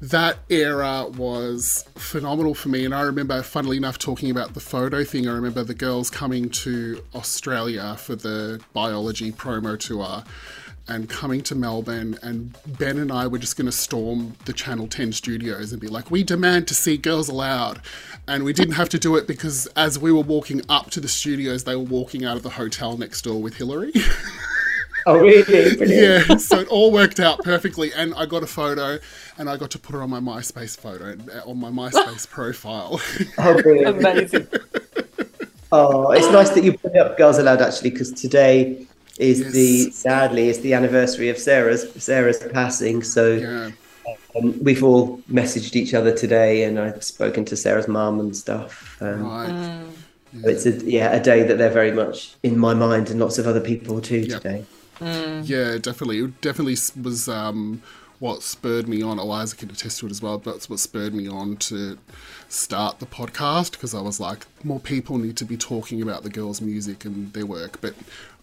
that 0.00 0.38
era 0.50 1.06
was 1.16 1.84
phenomenal 1.94 2.54
for 2.54 2.68
me. 2.68 2.84
And 2.84 2.94
I 2.94 3.02
remember, 3.02 3.42
funnily 3.42 3.76
enough, 3.76 3.98
talking 3.98 4.30
about 4.30 4.54
the 4.54 4.60
photo 4.60 5.04
thing. 5.04 5.28
I 5.28 5.32
remember 5.32 5.64
the 5.64 5.74
girls 5.74 6.10
coming 6.10 6.50
to 6.50 7.02
Australia 7.14 7.96
for 7.96 8.14
the 8.14 8.60
biology 8.72 9.32
promo 9.32 9.78
tour 9.78 10.24
and 10.88 11.08
coming 11.08 11.42
to 11.42 11.54
Melbourne, 11.54 12.18
and 12.22 12.56
Ben 12.78 12.98
and 12.98 13.10
I 13.10 13.26
were 13.26 13.38
just 13.38 13.56
going 13.56 13.66
to 13.66 13.72
storm 13.72 14.36
the 14.44 14.52
Channel 14.52 14.86
10 14.86 15.12
studios 15.12 15.72
and 15.72 15.80
be 15.80 15.88
like, 15.88 16.10
we 16.10 16.22
demand 16.22 16.68
to 16.68 16.74
see 16.74 16.96
Girls 16.96 17.28
Aloud. 17.28 17.80
And 18.28 18.44
we 18.44 18.52
didn't 18.52 18.74
have 18.74 18.88
to 18.90 18.98
do 18.98 19.16
it 19.16 19.26
because 19.26 19.66
as 19.76 19.98
we 19.98 20.12
were 20.12 20.22
walking 20.22 20.62
up 20.68 20.90
to 20.90 21.00
the 21.00 21.08
studios, 21.08 21.64
they 21.64 21.76
were 21.76 21.82
walking 21.82 22.24
out 22.24 22.36
of 22.36 22.42
the 22.42 22.50
hotel 22.50 22.96
next 22.96 23.22
door 23.22 23.40
with 23.40 23.56
Hillary. 23.56 23.92
Oh, 25.06 25.18
really? 25.18 25.42
Brilliant. 25.76 26.28
Yeah, 26.28 26.36
so 26.36 26.60
it 26.60 26.68
all 26.68 26.92
worked 26.92 27.20
out 27.20 27.42
perfectly. 27.42 27.92
And 27.92 28.14
I 28.14 28.26
got 28.26 28.42
a 28.42 28.46
photo 28.46 28.98
and 29.38 29.48
I 29.48 29.56
got 29.56 29.70
to 29.72 29.78
put 29.78 29.94
her 29.94 30.02
on 30.02 30.10
my 30.10 30.20
MySpace 30.20 30.76
photo, 30.76 31.16
uh, 31.32 31.48
on 31.48 31.58
my 31.58 31.70
MySpace 31.70 32.28
profile. 32.30 33.00
Oh, 33.38 33.62
brilliant. 33.62 33.98
Amazing. 33.98 34.48
Oh, 35.72 36.12
it's 36.12 36.30
nice 36.30 36.50
that 36.50 36.62
you 36.62 36.78
put 36.78 36.96
up 36.96 37.18
Girls 37.18 37.38
Aloud 37.38 37.60
actually, 37.60 37.90
because 37.90 38.12
today 38.12 38.86
is 39.18 39.40
yes. 39.40 39.52
the 39.52 39.90
sadly 39.90 40.48
is 40.48 40.60
the 40.60 40.74
anniversary 40.74 41.28
of 41.28 41.38
Sarah's 41.38 41.90
Sarah's 42.02 42.38
passing. 42.52 43.02
So 43.02 43.34
yeah. 43.34 43.70
um, 44.36 44.62
we've 44.62 44.82
all 44.82 45.18
messaged 45.30 45.76
each 45.76 45.94
other 45.94 46.14
today, 46.14 46.64
and 46.64 46.78
I've 46.78 47.02
spoken 47.02 47.44
to 47.46 47.56
Sarah's 47.56 47.88
mum 47.88 48.20
and 48.20 48.36
stuff. 48.36 49.00
Um, 49.00 49.24
right. 49.24 49.48
Mm. 49.48 49.90
Yeah. 50.32 50.50
It's 50.50 50.66
a 50.66 50.72
yeah 50.84 51.12
a 51.12 51.22
day 51.22 51.42
that 51.42 51.58
they're 51.58 51.70
very 51.70 51.92
much 51.92 52.34
in 52.42 52.58
my 52.58 52.74
mind, 52.74 53.10
and 53.10 53.20
lots 53.20 53.38
of 53.38 53.46
other 53.46 53.60
people 53.60 54.00
too 54.00 54.18
yep. 54.18 54.42
today. 54.42 54.64
Mm. 55.00 55.48
Yeah, 55.48 55.78
definitely. 55.78 56.20
It 56.20 56.40
definitely 56.40 56.76
was 57.02 57.28
um, 57.28 57.82
what 58.18 58.42
spurred 58.42 58.88
me 58.88 59.02
on. 59.02 59.18
Eliza 59.18 59.56
can 59.56 59.70
attest 59.70 60.00
to 60.00 60.06
it 60.06 60.10
as 60.10 60.22
well. 60.22 60.38
But 60.38 60.52
that's 60.52 60.70
what 60.70 60.78
spurred 60.80 61.14
me 61.14 61.28
on 61.28 61.56
to 61.56 61.98
start 62.48 62.98
the 62.98 63.06
podcast 63.06 63.72
because 63.72 63.94
I 63.94 64.00
was 64.00 64.20
like, 64.20 64.46
more 64.64 64.80
people 64.80 65.18
need 65.18 65.36
to 65.38 65.44
be 65.44 65.56
talking 65.56 66.02
about 66.02 66.22
the 66.22 66.30
girls' 66.30 66.60
music 66.60 67.04
and 67.04 67.32
their 67.32 67.46
work. 67.46 67.80
But 67.80 67.94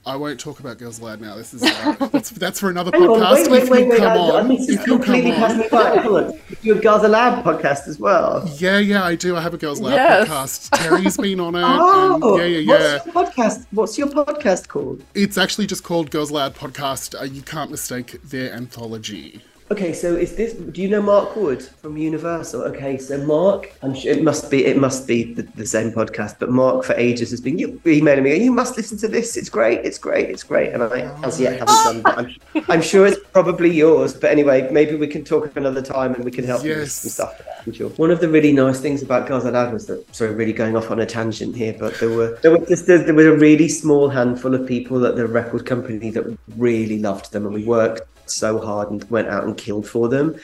I 0.06 0.18
won't 0.18 0.38
talk 0.38 0.60
about 0.60 0.80
Girls 0.80 1.00
Aloud 1.00 1.22
now. 1.22 1.36
This 1.36 1.54
is 1.54 1.64
uh, 1.66 1.94
that's, 2.12 2.32
that's 2.32 2.60
for 2.60 2.70
another 2.70 2.92
podcast. 2.92 3.46
On, 3.46 3.52
wait, 3.52 3.64
wait, 3.64 3.70
wait, 3.70 3.90
wait. 3.90 4.02
I, 4.02 4.18
on, 4.18 4.52
I 4.52 4.56
if 4.60 4.84
completely 4.84 5.32
pass 5.32 5.58
me 5.58 5.68
by. 5.70 6.38
You 6.62 6.78
a 6.78 6.82
Girls 6.82 7.04
Aloud 7.04 7.44
podcast 7.44 7.88
as 7.88 8.00
well. 8.00 8.46
Yeah, 8.58 8.80
yeah, 8.80 9.04
I 9.04 9.16
do. 9.16 9.38
I 9.38 9.42
have 9.42 9.54
a 9.54 9.58
Girls 9.58 9.80
Aloud 9.80 9.96
yes. 9.96 10.28
podcast. 10.28 10.78
Terry's 10.78 11.16
been 11.16 11.40
on 11.40 11.56
it. 11.56 11.64
oh, 11.66 12.38
yeah, 12.38 12.44
yeah, 12.44 12.60
yeah. 12.60 13.00
What's 13.14 13.38
your 13.38 13.48
podcast? 13.48 13.66
What's 13.72 13.98
your 13.98 14.08
podcast 14.08 14.68
called? 14.68 15.04
It's 15.16 15.38
actually 15.38 15.68
just 15.68 15.86
called 15.86 16.12
Girls 16.12 16.32
Aloud 16.32 16.56
Podcast. 16.56 17.20
Uh, 17.20 17.24
you 17.24 17.42
can't 17.42 17.72
mistake 17.72 18.22
their 18.24 18.52
anthology. 18.52 19.42
Okay, 19.74 19.92
so 19.92 20.16
is 20.16 20.36
this? 20.36 20.54
Do 20.54 20.84
you 20.84 20.88
know 20.88 21.02
Mark 21.02 21.36
Wood 21.36 21.64
from 21.64 21.98
Universal? 21.98 22.62
Okay, 22.62 22.96
so 23.00 23.18
Mark, 23.26 23.76
I'm 23.82 23.96
sure 23.96 24.12
it 24.12 24.22
must 24.22 24.52
be 24.52 24.66
it 24.66 24.78
must 24.78 25.08
be 25.08 25.34
the, 25.34 25.42
the 25.42 25.66
same 25.66 25.92
podcast, 25.92 26.38
but 26.38 26.52
Mark 26.52 26.84
for 26.84 26.94
ages 26.94 27.32
has 27.32 27.42
been 27.42 27.58
emailing 27.88 28.24
me. 28.24 28.36
You 28.36 28.52
must 28.52 28.78
listen 28.78 29.00
to 29.00 29.08
this. 29.08 29.36
It's 29.36 29.50
great. 29.50 29.80
It's 29.84 29.98
great. 29.98 30.30
It's 30.30 30.44
great. 30.44 30.74
And 30.74 30.84
I 30.84 31.02
oh, 31.02 31.22
as 31.24 31.42
yet 31.42 31.58
haven't 31.58 31.84
done. 31.86 32.02
But 32.04 32.18
I'm, 32.20 32.66
I'm 32.70 32.82
sure 32.84 33.08
it's 33.08 33.18
probably 33.32 33.72
yours. 33.74 34.14
But 34.14 34.30
anyway, 34.30 34.70
maybe 34.72 34.96
we 34.96 35.08
can 35.08 35.26
talk 35.26 35.58
another 35.58 35.82
time 35.82 36.14
and 36.14 36.24
we 36.24 36.30
can 36.30 36.46
help 36.46 36.64
yes. 36.64 36.68
you 36.68 36.82
with 36.82 36.92
some 36.92 37.10
stuff. 37.10 37.42
I'm 37.66 37.74
sure. 37.74 37.90
One 37.90 38.12
of 38.12 38.20
the 38.20 38.30
really 38.30 38.52
nice 38.52 38.80
things 38.80 39.02
about 39.02 39.28
Girls 39.28 39.46
Aloud 39.46 39.74
was 39.74 39.88
that 39.88 40.06
sorry, 40.16 40.36
really 40.36 40.54
going 40.54 40.78
off 40.78 40.92
on 40.92 41.00
a 41.00 41.06
tangent 41.08 41.56
here, 41.56 41.76
but 41.80 42.00
there 42.00 42.10
were 42.10 42.38
there 42.44 42.52
were 42.52 42.64
just 42.68 42.86
there 42.86 43.12
was 43.12 43.26
a 43.26 43.34
really 43.34 43.70
small 43.70 44.08
handful 44.10 44.54
of 44.54 44.68
people 44.68 45.04
at 45.08 45.16
the 45.16 45.26
record 45.26 45.66
company 45.66 46.12
that 46.12 46.38
really 46.58 47.00
loved 47.00 47.32
them, 47.32 47.48
and 47.48 47.56
we 47.56 47.64
worked 47.64 48.02
so 48.30 48.60
hard 48.60 48.92
and 48.92 49.10
went 49.10 49.28
out 49.28 49.44
and 49.44 49.58
killed 49.58 49.88
for 49.88 50.10
them. 50.10 50.40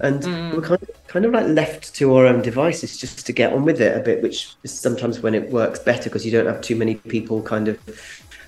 And 0.00 0.22
mm. 0.22 0.52
we 0.52 0.58
are 0.58 0.62
kind 0.62 0.82
of, 0.82 1.06
kind 1.06 1.24
of 1.24 1.32
like 1.32 1.46
left 1.46 1.94
to 1.96 2.14
our 2.16 2.26
own 2.26 2.42
devices 2.42 2.96
just 2.98 3.26
to 3.26 3.32
get 3.32 3.52
on 3.52 3.64
with 3.64 3.80
it 3.80 3.96
a 3.96 4.00
bit, 4.00 4.22
which 4.22 4.54
is 4.62 4.78
sometimes 4.78 5.20
when 5.20 5.34
it 5.34 5.50
works 5.50 5.78
better 5.78 6.04
because 6.04 6.24
you 6.24 6.32
don't 6.32 6.46
have 6.46 6.60
too 6.60 6.76
many 6.76 6.96
people 6.96 7.42
kind 7.42 7.68
of 7.68 7.78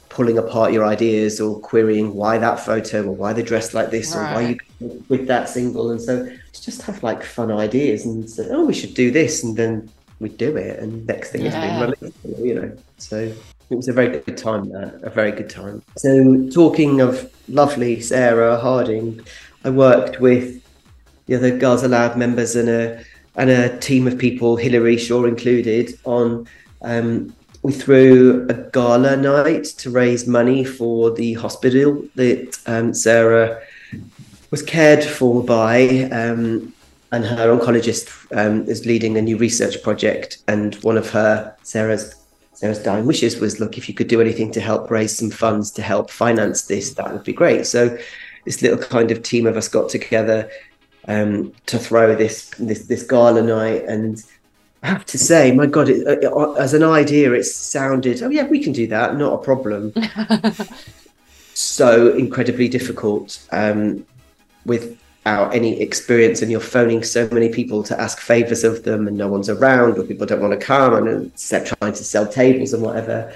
pulling 0.08 0.38
apart 0.38 0.72
your 0.72 0.84
ideas 0.84 1.40
or 1.40 1.58
querying 1.60 2.14
why 2.14 2.36
that 2.36 2.58
photo 2.58 3.06
or 3.06 3.12
why 3.12 3.32
they're 3.32 3.44
dressed 3.44 3.74
like 3.74 3.90
this 3.90 4.14
right. 4.14 4.30
or 4.30 4.34
why 4.34 4.48
you 4.48 5.04
with 5.08 5.26
that 5.26 5.48
single. 5.48 5.90
And 5.90 6.00
so 6.00 6.30
just 6.52 6.82
have 6.82 7.02
like 7.02 7.22
fun 7.22 7.50
ideas 7.50 8.04
and 8.04 8.28
say, 8.28 8.46
oh, 8.50 8.64
we 8.66 8.74
should 8.74 8.94
do 8.94 9.10
this. 9.10 9.42
And 9.42 9.56
then 9.56 9.90
we 10.18 10.28
do 10.28 10.56
it. 10.56 10.78
And 10.78 11.06
next 11.06 11.30
thing 11.30 11.42
yeah. 11.42 11.48
it's 11.48 11.56
been 11.56 12.12
released, 12.12 12.44
you 12.46 12.54
know. 12.54 12.76
So 12.98 13.32
it 13.70 13.76
was 13.76 13.88
a 13.88 13.92
very 13.92 14.18
good 14.18 14.36
time 14.36 14.68
there, 14.68 14.98
a 15.02 15.10
very 15.10 15.30
good 15.30 15.48
time. 15.48 15.82
So, 15.96 16.48
talking 16.52 17.00
of 17.00 17.32
lovely 17.48 18.00
Sarah 18.00 18.58
Harding, 18.58 19.20
I 19.64 19.70
worked 19.70 20.20
with 20.20 20.62
the 21.26 21.36
other 21.36 21.56
Girls 21.56 21.84
Aloud 21.84 22.16
members 22.16 22.56
and 22.56 22.68
a 22.68 23.04
and 23.36 23.48
a 23.48 23.78
team 23.78 24.08
of 24.08 24.18
people, 24.18 24.56
Hillary 24.56 24.98
Shaw 24.98 25.24
included, 25.24 25.98
on. 26.04 26.46
Um, 26.82 27.34
we 27.62 27.72
threw 27.72 28.46
a 28.48 28.54
gala 28.54 29.18
night 29.18 29.64
to 29.64 29.90
raise 29.90 30.26
money 30.26 30.64
for 30.64 31.10
the 31.10 31.34
hospital 31.34 32.02
that 32.14 32.58
um, 32.66 32.94
Sarah 32.94 33.60
was 34.50 34.62
cared 34.62 35.04
for 35.04 35.44
by. 35.44 36.08
Um, 36.10 36.72
and 37.12 37.24
her 37.24 37.56
oncologist 37.56 38.08
um, 38.36 38.66
is 38.68 38.86
leading 38.86 39.16
a 39.16 39.22
new 39.22 39.36
research 39.36 39.82
project. 39.82 40.38
And 40.48 40.76
one 40.76 40.96
of 40.96 41.10
her, 41.10 41.54
Sarah's 41.62 42.14
Sarah's 42.60 42.78
dying 42.78 43.06
wishes 43.06 43.40
was, 43.40 43.58
look, 43.58 43.78
if 43.78 43.88
you 43.88 43.94
could 43.94 44.08
do 44.08 44.20
anything 44.20 44.52
to 44.52 44.60
help 44.60 44.90
raise 44.90 45.16
some 45.16 45.30
funds 45.30 45.70
to 45.70 45.80
help 45.80 46.10
finance 46.10 46.66
this, 46.66 46.92
that 46.92 47.10
would 47.10 47.24
be 47.24 47.32
great. 47.32 47.66
So 47.66 47.96
this 48.44 48.60
little 48.60 48.76
kind 48.76 49.10
of 49.10 49.22
team 49.22 49.46
of 49.46 49.56
us 49.56 49.66
got 49.66 49.88
together 49.88 50.50
um, 51.08 51.54
to 51.64 51.78
throw 51.78 52.14
this 52.14 52.50
this 52.58 52.84
this 52.84 53.02
gala 53.02 53.40
night, 53.40 53.84
and 53.84 54.22
I 54.82 54.88
have 54.88 55.06
to 55.06 55.16
say, 55.16 55.52
my 55.52 55.64
God, 55.64 55.88
it, 55.88 56.06
it, 56.06 56.24
uh, 56.26 56.52
as 56.52 56.74
an 56.74 56.82
idea, 56.82 57.32
it 57.32 57.44
sounded, 57.44 58.22
oh 58.22 58.28
yeah, 58.28 58.46
we 58.46 58.62
can 58.62 58.74
do 58.74 58.86
that, 58.88 59.16
not 59.16 59.32
a 59.32 59.38
problem. 59.38 59.94
so 61.54 62.12
incredibly 62.12 62.68
difficult 62.68 63.42
um, 63.52 64.04
with 64.66 64.99
out 65.26 65.54
any 65.54 65.80
experience 65.80 66.40
and 66.40 66.50
you're 66.50 66.60
phoning 66.60 67.02
so 67.02 67.28
many 67.30 67.50
people 67.50 67.82
to 67.82 68.00
ask 68.00 68.18
favors 68.20 68.64
of 68.64 68.84
them 68.84 69.06
and 69.06 69.16
no 69.16 69.28
one's 69.28 69.50
around 69.50 69.98
or 69.98 70.02
people 70.02 70.26
don't 70.26 70.40
want 70.40 70.58
to 70.58 70.66
come 70.66 70.94
and 70.94 71.30
set 71.38 71.66
trying 71.66 71.92
to 71.92 72.04
sell 72.04 72.26
tables 72.26 72.72
and 72.72 72.82
whatever 72.82 73.32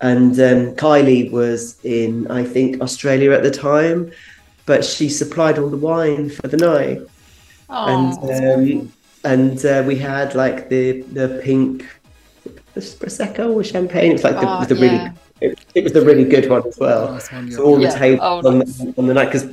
and 0.00 0.32
um, 0.40 0.74
kylie 0.74 1.30
was 1.30 1.78
in 1.84 2.28
i 2.32 2.42
think 2.42 2.80
australia 2.80 3.30
at 3.30 3.44
the 3.44 3.50
time 3.50 4.10
but 4.66 4.84
she 4.84 5.08
supplied 5.08 5.56
all 5.56 5.68
the 5.68 5.76
wine 5.76 6.28
for 6.28 6.48
the 6.48 6.56
night 6.56 7.00
and 7.68 8.82
um, 8.82 8.92
and 9.24 9.64
uh, 9.64 9.84
we 9.86 9.96
had 9.96 10.34
like 10.34 10.68
the 10.68 11.02
the 11.02 11.40
pink 11.44 11.86
the 12.74 12.80
prosecco 12.80 13.54
or 13.54 13.62
champagne 13.62 14.10
it 14.10 14.14
was 14.14 14.24
like 14.24 14.40
the, 14.40 14.48
oh, 14.48 14.64
the 14.64 14.74
really 14.74 14.96
yeah. 14.96 15.12
it, 15.40 15.58
it, 15.74 15.84
was 15.84 15.92
the 15.92 16.02
really 16.02 16.24
good 16.24 16.48
one 16.48 16.66
as 16.66 16.78
well. 16.78 17.12
One, 17.12 17.50
so 17.50 17.64
all 17.64 17.80
yeah. 17.80 17.92
the 17.92 17.98
tables 17.98 18.20
oh, 18.22 18.48
on, 18.48 18.58
the, 18.60 18.94
on 18.96 19.06
the 19.06 19.14
night 19.14 19.26
because 19.26 19.48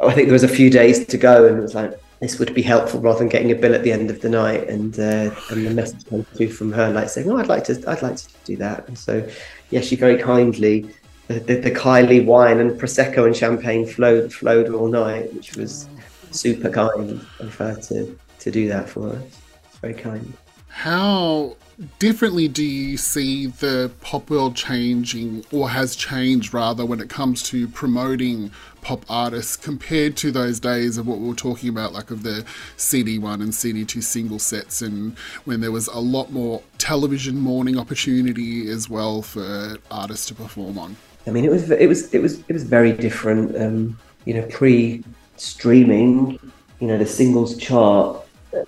I 0.00 0.12
think 0.12 0.26
there 0.26 0.32
was 0.32 0.42
a 0.42 0.48
few 0.48 0.70
days 0.70 1.06
to 1.06 1.18
go, 1.18 1.46
and 1.46 1.58
it 1.58 1.62
was 1.62 1.74
like 1.74 1.98
this 2.20 2.38
would 2.38 2.54
be 2.54 2.62
helpful 2.62 3.00
rather 3.00 3.18
than 3.18 3.28
getting 3.28 3.50
a 3.50 3.54
bill 3.54 3.74
at 3.74 3.82
the 3.82 3.92
end 3.92 4.10
of 4.10 4.20
the 4.20 4.28
night. 4.28 4.68
And 4.68 4.98
uh, 4.98 5.34
and 5.50 5.66
the 5.66 5.70
message 5.70 6.06
came 6.06 6.24
through 6.24 6.50
from 6.50 6.72
her, 6.72 6.90
like 6.90 7.08
saying, 7.08 7.30
"Oh, 7.30 7.36
I'd 7.36 7.48
like 7.48 7.64
to, 7.64 7.82
I'd 7.86 8.02
like 8.02 8.16
to 8.16 8.28
do 8.44 8.56
that." 8.56 8.88
And 8.88 8.96
so, 8.96 9.26
yeah, 9.70 9.80
she 9.80 9.96
very 9.96 10.18
kindly 10.20 10.88
the, 11.28 11.40
the, 11.40 11.54
the 11.56 11.70
Kylie 11.70 12.24
wine 12.24 12.60
and 12.60 12.80
prosecco 12.80 13.26
and 13.26 13.36
champagne 13.36 13.86
flowed 13.86 14.32
flowed 14.32 14.70
all 14.70 14.88
night, 14.88 15.32
which 15.34 15.56
was 15.56 15.88
super 16.30 16.70
kind 16.70 17.20
of 17.40 17.54
her 17.56 17.74
to 17.74 18.18
to 18.40 18.50
do 18.50 18.68
that 18.68 18.88
for 18.88 19.10
us. 19.10 19.40
Very 19.80 19.94
kind. 19.94 20.32
How 20.68 21.56
differently 21.98 22.48
do 22.48 22.64
you 22.64 22.96
see 22.96 23.46
the 23.46 23.90
pop 24.00 24.30
world 24.30 24.56
changing, 24.56 25.44
or 25.52 25.68
has 25.68 25.96
changed 25.96 26.54
rather, 26.54 26.84
when 26.86 27.00
it 27.00 27.08
comes 27.08 27.42
to 27.44 27.68
promoting 27.68 28.50
pop 28.82 29.04
artists 29.08 29.56
compared 29.56 30.16
to 30.18 30.30
those 30.30 30.60
days 30.60 30.98
of 30.98 31.06
what 31.06 31.18
we 31.18 31.28
were 31.28 31.34
talking 31.34 31.70
about, 31.70 31.92
like 31.92 32.10
of 32.10 32.22
the 32.22 32.44
CD1 32.76 33.34
and 33.34 33.52
CD2 33.52 34.02
single 34.02 34.38
sets, 34.38 34.82
and 34.82 35.16
when 35.44 35.60
there 35.60 35.72
was 35.72 35.88
a 35.88 35.98
lot 35.98 36.30
more 36.30 36.62
television 36.78 37.40
morning 37.40 37.78
opportunity 37.78 38.68
as 38.68 38.90
well 38.90 39.22
for 39.22 39.78
artists 39.90 40.26
to 40.26 40.34
perform 40.34 40.78
on. 40.78 40.96
I 41.26 41.30
mean, 41.30 41.44
it 41.44 41.50
was 41.50 41.70
it 41.70 41.86
was 41.86 42.12
it 42.12 42.20
was 42.20 42.40
it 42.40 42.52
was 42.52 42.64
very 42.64 42.92
different. 42.92 43.56
Um, 43.56 43.98
you 44.24 44.34
know, 44.34 44.42
pre-streaming, 44.50 46.38
you 46.80 46.86
know, 46.86 46.98
the 46.98 47.06
singles 47.06 47.56
chart 47.56 48.24
uh, 48.56 48.64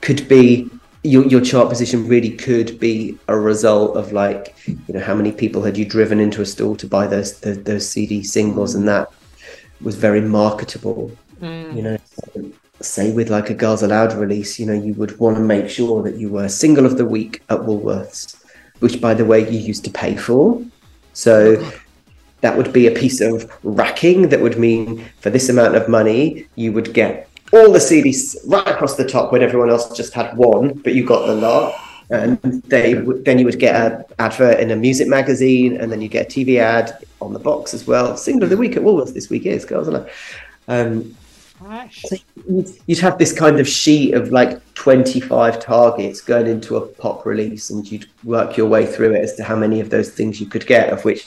could 0.00 0.28
be 0.28 0.68
your 1.02 1.24
your 1.26 1.40
chart 1.40 1.68
position 1.68 2.06
really 2.06 2.30
could 2.30 2.78
be 2.78 3.18
a 3.28 3.38
result 3.38 3.96
of 3.96 4.12
like 4.12 4.54
you 4.66 4.94
know 4.94 5.00
how 5.00 5.14
many 5.14 5.32
people 5.32 5.62
had 5.62 5.76
you 5.76 5.84
driven 5.84 6.20
into 6.20 6.42
a 6.42 6.46
store 6.46 6.76
to 6.76 6.86
buy 6.86 7.06
those 7.06 7.40
those, 7.40 7.62
those 7.64 7.88
CD 7.88 8.22
singles, 8.22 8.74
and 8.74 8.86
that 8.88 9.10
was 9.80 9.96
very 9.96 10.20
marketable. 10.20 11.10
Mm. 11.40 11.76
You 11.76 11.82
know, 11.82 11.98
say 12.80 13.12
with 13.12 13.30
like 13.30 13.48
a 13.48 13.54
Girls 13.54 13.82
Aloud 13.82 14.12
release, 14.12 14.60
you 14.60 14.66
know, 14.66 14.74
you 14.74 14.92
would 14.94 15.18
want 15.18 15.36
to 15.36 15.42
make 15.42 15.70
sure 15.70 16.02
that 16.02 16.16
you 16.16 16.28
were 16.28 16.48
single 16.48 16.84
of 16.84 16.98
the 16.98 17.06
week 17.06 17.42
at 17.48 17.60
Woolworths, 17.60 18.42
which 18.80 19.00
by 19.00 19.14
the 19.14 19.24
way 19.24 19.50
you 19.50 19.58
used 19.58 19.84
to 19.84 19.90
pay 19.90 20.16
for. 20.16 20.62
So 21.14 21.66
that 22.42 22.56
would 22.56 22.72
be 22.72 22.86
a 22.86 22.90
piece 22.90 23.20
of 23.20 23.50
racking 23.62 24.28
that 24.28 24.40
would 24.40 24.58
mean 24.58 25.04
for 25.20 25.30
this 25.30 25.48
amount 25.48 25.76
of 25.76 25.88
money 25.88 26.46
you 26.56 26.72
would 26.72 26.92
get 26.94 27.29
all 27.52 27.72
the 27.72 27.78
CDs 27.78 28.36
right 28.46 28.66
across 28.66 28.96
the 28.96 29.06
top 29.06 29.32
when 29.32 29.42
everyone 29.42 29.70
else 29.70 29.96
just 29.96 30.12
had 30.12 30.36
one, 30.36 30.74
but 30.74 30.94
you 30.94 31.04
got 31.04 31.26
the 31.26 31.34
lot. 31.34 31.74
And 32.10 32.40
they 32.64 32.94
would, 32.94 33.24
then 33.24 33.38
you 33.38 33.44
would 33.44 33.60
get 33.60 33.74
an 33.76 34.04
advert 34.18 34.58
in 34.58 34.72
a 34.72 34.76
music 34.76 35.06
magazine, 35.06 35.76
and 35.76 35.92
then 35.92 36.00
you 36.00 36.08
get 36.08 36.26
a 36.26 36.28
TV 36.28 36.58
ad 36.58 37.04
on 37.20 37.32
the 37.32 37.38
box 37.38 37.72
as 37.72 37.86
well. 37.86 38.16
Single 38.16 38.44
of 38.44 38.50
the 38.50 38.56
week 38.56 38.76
at 38.76 38.82
Woolworths 38.82 39.14
this 39.14 39.30
week 39.30 39.46
is 39.46 39.64
Girls 39.64 39.86
Aloud. 39.86 40.10
Um, 40.66 41.14
so 41.92 42.16
you'd- 42.48 42.72
you'd 42.86 42.98
have 42.98 43.18
this 43.18 43.32
kind 43.32 43.60
of 43.60 43.68
sheet 43.68 44.14
of 44.14 44.32
like 44.32 44.58
25 44.74 45.60
targets 45.60 46.20
going 46.20 46.48
into 46.48 46.76
a 46.76 46.80
pop 46.80 47.24
release, 47.26 47.70
and 47.70 47.90
you'd 47.90 48.06
work 48.24 48.56
your 48.56 48.66
way 48.66 48.86
through 48.86 49.12
it 49.12 49.22
as 49.22 49.34
to 49.36 49.44
how 49.44 49.54
many 49.54 49.78
of 49.78 49.90
those 49.90 50.10
things 50.10 50.40
you 50.40 50.46
could 50.46 50.66
get, 50.66 50.90
of 50.92 51.04
which 51.04 51.24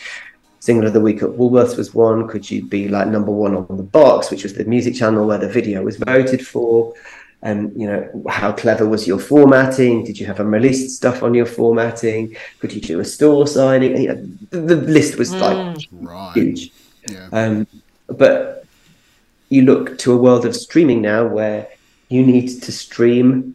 single 0.63 0.87
of 0.87 0.93
the 0.93 1.01
week 1.01 1.21
at 1.21 1.27
Woolworths 1.27 1.75
was 1.75 1.93
one. 1.93 2.25
Could 2.25 2.49
you 2.49 2.63
be 2.63 2.87
like 2.87 3.09
number 3.09 3.31
one 3.31 3.53
on 3.53 3.75
the 3.75 3.83
box, 3.83 4.31
which 4.31 4.43
was 4.43 4.53
the 4.53 4.63
music 4.63 4.95
channel 4.95 5.27
where 5.27 5.37
the 5.37 5.49
video 5.49 5.83
was 5.83 5.97
voted 5.97 6.47
for? 6.47 6.93
And 7.41 7.57
you 7.79 7.85
know, 7.85 8.23
how 8.29 8.53
clever 8.53 8.87
was 8.87 9.05
your 9.05 9.19
formatting? 9.19 10.05
Did 10.05 10.17
you 10.17 10.25
have 10.25 10.39
unreleased 10.39 10.95
stuff 10.95 11.21
on 11.21 11.33
your 11.33 11.45
formatting? 11.45 12.37
Could 12.59 12.71
you 12.71 12.79
do 12.79 13.01
a 13.01 13.03
store 13.03 13.45
signing? 13.45 13.97
You 14.03 14.07
know, 14.07 14.27
the, 14.51 14.59
the 14.61 14.75
list 14.77 15.17
was 15.17 15.35
like 15.35 15.79
huge. 16.33 16.71
Yeah. 17.09 17.27
Um, 17.33 17.67
but 18.07 18.65
you 19.49 19.63
look 19.63 19.97
to 19.97 20.13
a 20.13 20.17
world 20.17 20.45
of 20.45 20.55
streaming 20.55 21.01
now 21.01 21.27
where 21.27 21.67
you 22.07 22.25
need 22.25 22.61
to 22.61 22.71
stream 22.71 23.53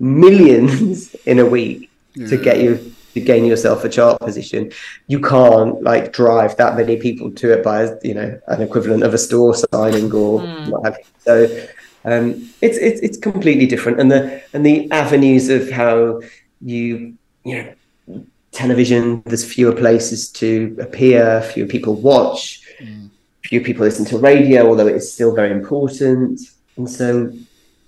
millions 0.00 1.14
in 1.24 1.38
a 1.38 1.46
week 1.46 1.88
to 2.14 2.36
get 2.36 2.60
you 2.60 2.92
to 3.18 3.24
gain 3.24 3.44
yourself 3.44 3.84
a 3.84 3.88
chart 3.88 4.20
position. 4.20 4.72
You 5.06 5.20
can't 5.20 5.82
like 5.82 6.12
drive 6.12 6.56
that 6.56 6.76
many 6.76 6.96
people 6.96 7.30
to 7.32 7.52
it 7.52 7.64
by 7.64 7.88
you 8.02 8.14
know 8.14 8.40
an 8.48 8.62
equivalent 8.62 9.02
of 9.02 9.14
a 9.14 9.18
store 9.18 9.54
signing 9.54 10.12
or 10.12 10.40
what 10.40 10.84
have 10.84 10.96
you. 10.98 11.04
So 11.20 11.66
um, 12.04 12.50
it's 12.62 12.78
it's 12.78 13.00
it's 13.00 13.18
completely 13.18 13.66
different, 13.66 14.00
and 14.00 14.10
the 14.10 14.42
and 14.52 14.64
the 14.64 14.90
avenues 14.90 15.48
of 15.48 15.70
how 15.70 16.20
you 16.60 17.14
you 17.44 17.62
know 17.62 18.24
television. 18.52 19.22
There's 19.26 19.44
fewer 19.44 19.74
places 19.74 20.30
to 20.32 20.76
appear, 20.80 21.42
fewer 21.42 21.68
people 21.68 21.94
watch, 21.94 22.62
few 23.48 23.60
people 23.62 23.84
listen 23.84 24.04
to 24.06 24.18
radio, 24.18 24.68
although 24.68 24.86
it 24.86 24.96
is 24.96 25.12
still 25.12 25.34
very 25.34 25.50
important. 25.50 26.40
And 26.76 26.88
so, 26.88 27.32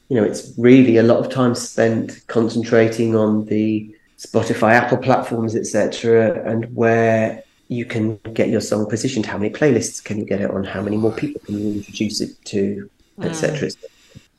you 0.09 0.17
know, 0.17 0.25
it's 0.25 0.53
really 0.57 0.97
a 0.97 1.03
lot 1.03 1.19
of 1.19 1.31
time 1.31 1.55
spent 1.55 2.27
concentrating 2.27 3.15
on 3.15 3.45
the 3.47 3.95
Spotify, 4.21 4.73
Apple 4.73 4.99
platforms, 4.99 5.57
etc., 5.57 6.43
and 6.45 6.75
where 6.77 7.43
you 7.69 7.87
can 7.87 8.17
get 8.35 8.51
your 8.51 8.61
song 8.61 8.87
positioned. 8.87 9.25
How 9.25 9.39
many 9.39 9.51
playlists 9.51 10.05
can 10.05 10.19
you 10.19 10.27
get 10.27 10.43
it 10.43 10.51
on? 10.51 10.65
How 10.65 10.83
many 10.83 10.99
more 10.99 11.13
people 11.13 11.41
can 11.47 11.59
you 11.59 11.75
introduce 11.75 12.21
it 12.21 12.45
to, 12.47 12.91
etc. 13.23 13.69
et 13.69 13.73
cetera. 13.73 13.91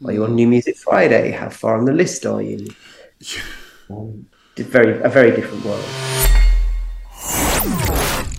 Are 0.06 0.12
you 0.12 0.24
on 0.24 0.36
New 0.36 0.48
Music 0.48 0.78
Friday? 0.78 1.32
How 1.32 1.50
far 1.50 1.78
on 1.78 1.86
the 1.86 1.94
list 1.94 2.26
are 2.26 2.42
you? 2.42 2.68
Um, 3.90 4.26
very 4.56 5.02
a 5.02 5.10
very 5.10 5.32
different 5.32 5.66
world. 5.66 5.84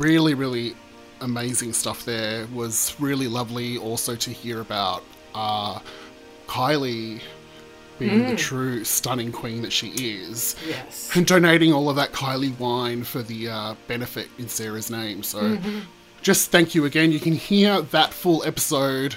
really, 0.00 0.32
really 0.32 0.74
amazing 1.20 1.74
stuff 1.74 2.06
there. 2.06 2.46
Was 2.54 2.96
really 2.98 3.28
lovely 3.28 3.76
also 3.76 4.16
to 4.16 4.30
hear 4.30 4.62
about 4.62 5.04
uh, 5.34 5.78
Kylie 6.46 7.20
being 8.08 8.26
the 8.26 8.32
Mm. 8.34 8.38
true 8.38 8.84
stunning 8.84 9.32
queen 9.32 9.62
that 9.62 9.72
she 9.72 9.88
is. 9.88 10.56
Yes. 10.68 11.10
And 11.14 11.26
donating 11.26 11.72
all 11.72 11.88
of 11.88 11.96
that 11.96 12.12
Kylie 12.12 12.56
wine 12.58 13.04
for 13.04 13.22
the 13.22 13.48
uh, 13.48 13.74
benefit 13.88 14.28
in 14.38 14.48
Sarah's 14.48 14.90
name. 14.90 15.22
So 15.22 15.40
Mhm. 15.56 15.82
just 16.22 16.50
thank 16.50 16.74
you 16.74 16.84
again. 16.84 17.12
You 17.12 17.20
can 17.20 17.34
hear 17.34 17.80
that 17.80 18.12
full 18.12 18.42
episode 18.44 19.16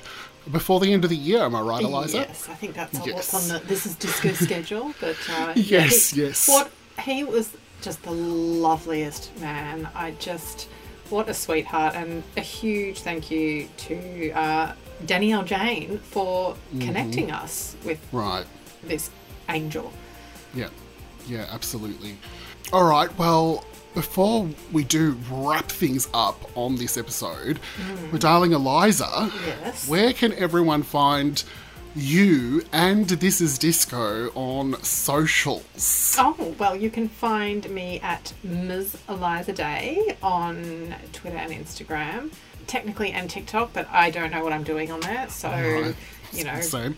before 0.52 0.80
the 0.80 0.94
end 0.94 1.04
of 1.04 1.10
the 1.10 1.16
year. 1.18 1.44
Am 1.44 1.56
I 1.56 1.62
right, 1.62 1.84
Eliza? 1.84 2.18
Yes, 2.20 2.48
I 2.50 2.54
think 2.54 2.76
that's 2.76 2.94
Yes. 3.06 3.16
what's 3.34 3.34
on 3.34 3.48
the 3.60 3.66
This 3.68 3.86
is 3.86 3.96
Disco 3.96 4.32
schedule. 4.46 4.94
But 5.02 5.18
uh, 5.30 5.54
Yes, 5.56 6.12
he- 6.12 6.22
yes. 6.24 6.48
What 6.48 6.72
he 7.04 7.24
was 7.24 7.50
just 7.82 8.04
the 8.04 8.12
loveliest 8.12 9.30
man. 9.40 9.88
I 9.96 10.12
just 10.20 10.68
what 11.10 11.30
a 11.30 11.34
sweetheart, 11.36 11.94
and 11.96 12.24
a 12.36 12.42
huge 12.42 13.00
thank 13.02 13.30
you 13.30 13.68
to 13.78 14.32
uh, 14.32 14.74
Danielle 15.06 15.44
Jane 15.44 16.00
for 16.10 16.56
Mhm. 16.76 16.82
connecting 16.86 17.32
us 17.32 17.76
with 17.84 18.00
Right. 18.12 18.46
This 18.88 19.10
angel. 19.50 19.92
Yeah, 20.54 20.70
yeah, 21.28 21.46
absolutely. 21.52 22.18
All 22.74 22.84
right, 22.86 23.16
well, 23.18 23.66
before 23.94 24.48
we 24.72 24.84
do 24.84 25.18
wrap 25.32 25.72
things 25.72 26.08
up 26.14 26.50
on 26.56 26.76
this 26.76 26.98
episode, 26.98 27.60
Mm. 27.78 28.12
my 28.14 28.18
darling 28.20 28.52
Eliza, 28.54 29.32
Yes. 29.64 29.88
where 29.88 30.14
can 30.14 30.34
everyone 30.34 30.84
find 30.84 31.44
you 31.96 32.62
and 32.74 33.08
This 33.08 33.40
Is 33.40 33.58
Disco 33.58 34.30
on 34.36 34.82
socials? 34.84 36.16
Oh, 36.20 36.54
well, 36.60 36.76
you 36.76 36.90
can 36.90 37.08
find 37.08 37.70
me 37.70 38.02
at 38.02 38.34
Ms. 38.44 38.98
Eliza 39.08 39.54
Day 39.54 40.18
on 40.22 40.94
Twitter 41.14 41.38
and 41.38 41.54
Instagram. 41.54 42.34
Technically 42.68 43.12
and 43.12 43.30
TikTok, 43.30 43.72
but 43.74 43.88
I 43.92 44.10
don't 44.10 44.32
know 44.32 44.44
what 44.44 44.52
I'm 44.52 44.64
doing 44.64 44.92
on 44.92 45.00
there. 45.02 45.30
So, 45.30 45.94
you 46.34 46.44
know, 46.44 46.60
Same. 46.60 46.98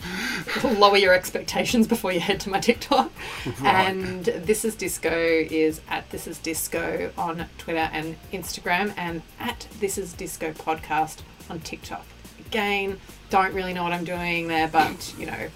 lower 0.63 0.97
your 0.97 1.13
expectations 1.13 1.87
before 1.87 2.11
you 2.11 2.19
head 2.19 2.39
to 2.41 2.49
my 2.49 2.59
TikTok. 2.59 3.11
Right. 3.59 3.89
And 3.89 4.25
This 4.25 4.65
Is 4.65 4.75
Disco 4.75 5.11
is 5.11 5.81
at 5.89 6.09
This 6.09 6.25
Is 6.25 6.39
Disco 6.39 7.11
on 7.17 7.45
Twitter 7.57 7.89
and 7.91 8.15
Instagram, 8.33 8.93
and 8.97 9.21
at 9.39 9.67
This 9.79 9.97
Is 9.97 10.13
Disco 10.13 10.53
podcast 10.53 11.19
on 11.49 11.59
TikTok. 11.59 12.05
Again, 12.47 12.97
don't 13.29 13.53
really 13.53 13.73
know 13.73 13.83
what 13.83 13.91
I'm 13.91 14.05
doing 14.05 14.47
there, 14.47 14.67
but 14.67 15.13
you 15.19 15.25
know, 15.25 15.49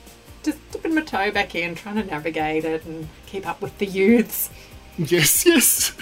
just 0.43 0.57
dipping 0.71 0.93
my 0.93 1.01
toe 1.01 1.31
back 1.31 1.55
in, 1.55 1.73
trying 1.73 1.95
to 1.95 2.03
navigate 2.03 2.65
it 2.65 2.85
and 2.85 3.07
keep 3.25 3.47
up 3.47 3.61
with 3.61 3.77
the 3.77 3.85
youths. 3.85 4.49
Yes, 4.97 5.45
yes. 5.45 5.93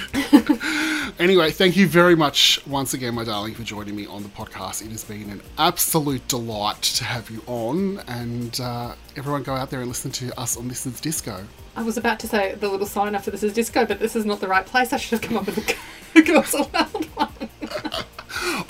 anyway, 1.20 1.52
thank 1.52 1.78
you 1.78 1.88
very 1.88 2.16
much 2.16 2.66
once 2.66 2.96
again, 2.96 3.14
my 3.14 3.24
darling, 3.24 3.54
for 3.54 3.64
joining 3.64 3.96
me 3.96 4.08
on 4.08 4.24
the 4.24 4.30
podcast. 4.30 4.84
It 4.84 4.90
has 4.90 5.04
been 5.04 5.30
an 5.30 5.42
absolute 5.60 6.28
delight 6.28 6.82
to 6.82 7.04
have 7.04 7.30
you 7.30 7.44
on, 7.46 8.00
and 8.08 8.60
uh, 8.60 8.96
everyone 9.16 9.44
go 9.44 9.54
out 9.54 9.70
there 9.70 9.82
and 9.82 9.88
listen 9.88 10.10
to 10.14 10.38
us 10.40 10.58
on 10.58 10.68
This 10.68 10.88
Is 10.88 11.00
Disco. 11.00 11.46
I 11.76 11.84
was 11.84 11.98
about 11.98 12.20
to 12.22 12.28
say 12.28 12.56
the 12.56 12.68
little 12.68 12.88
sign 12.88 13.14
after 13.14 13.30
this 13.30 13.44
is 13.44 13.54
disco, 13.54 13.86
but 13.86 14.00
this 14.00 14.16
is 14.16 14.26
not 14.26 14.42
the 14.42 14.48
right 14.48 14.66
place. 14.66 14.92
I 14.92 14.98
should 14.98 15.20
have 15.20 15.30
come 15.30 15.38
up 15.38 15.46
with 15.46 15.76
a 16.16 16.22
Girls 16.24 16.54
Aloud 16.54 17.06
one. 17.16 17.30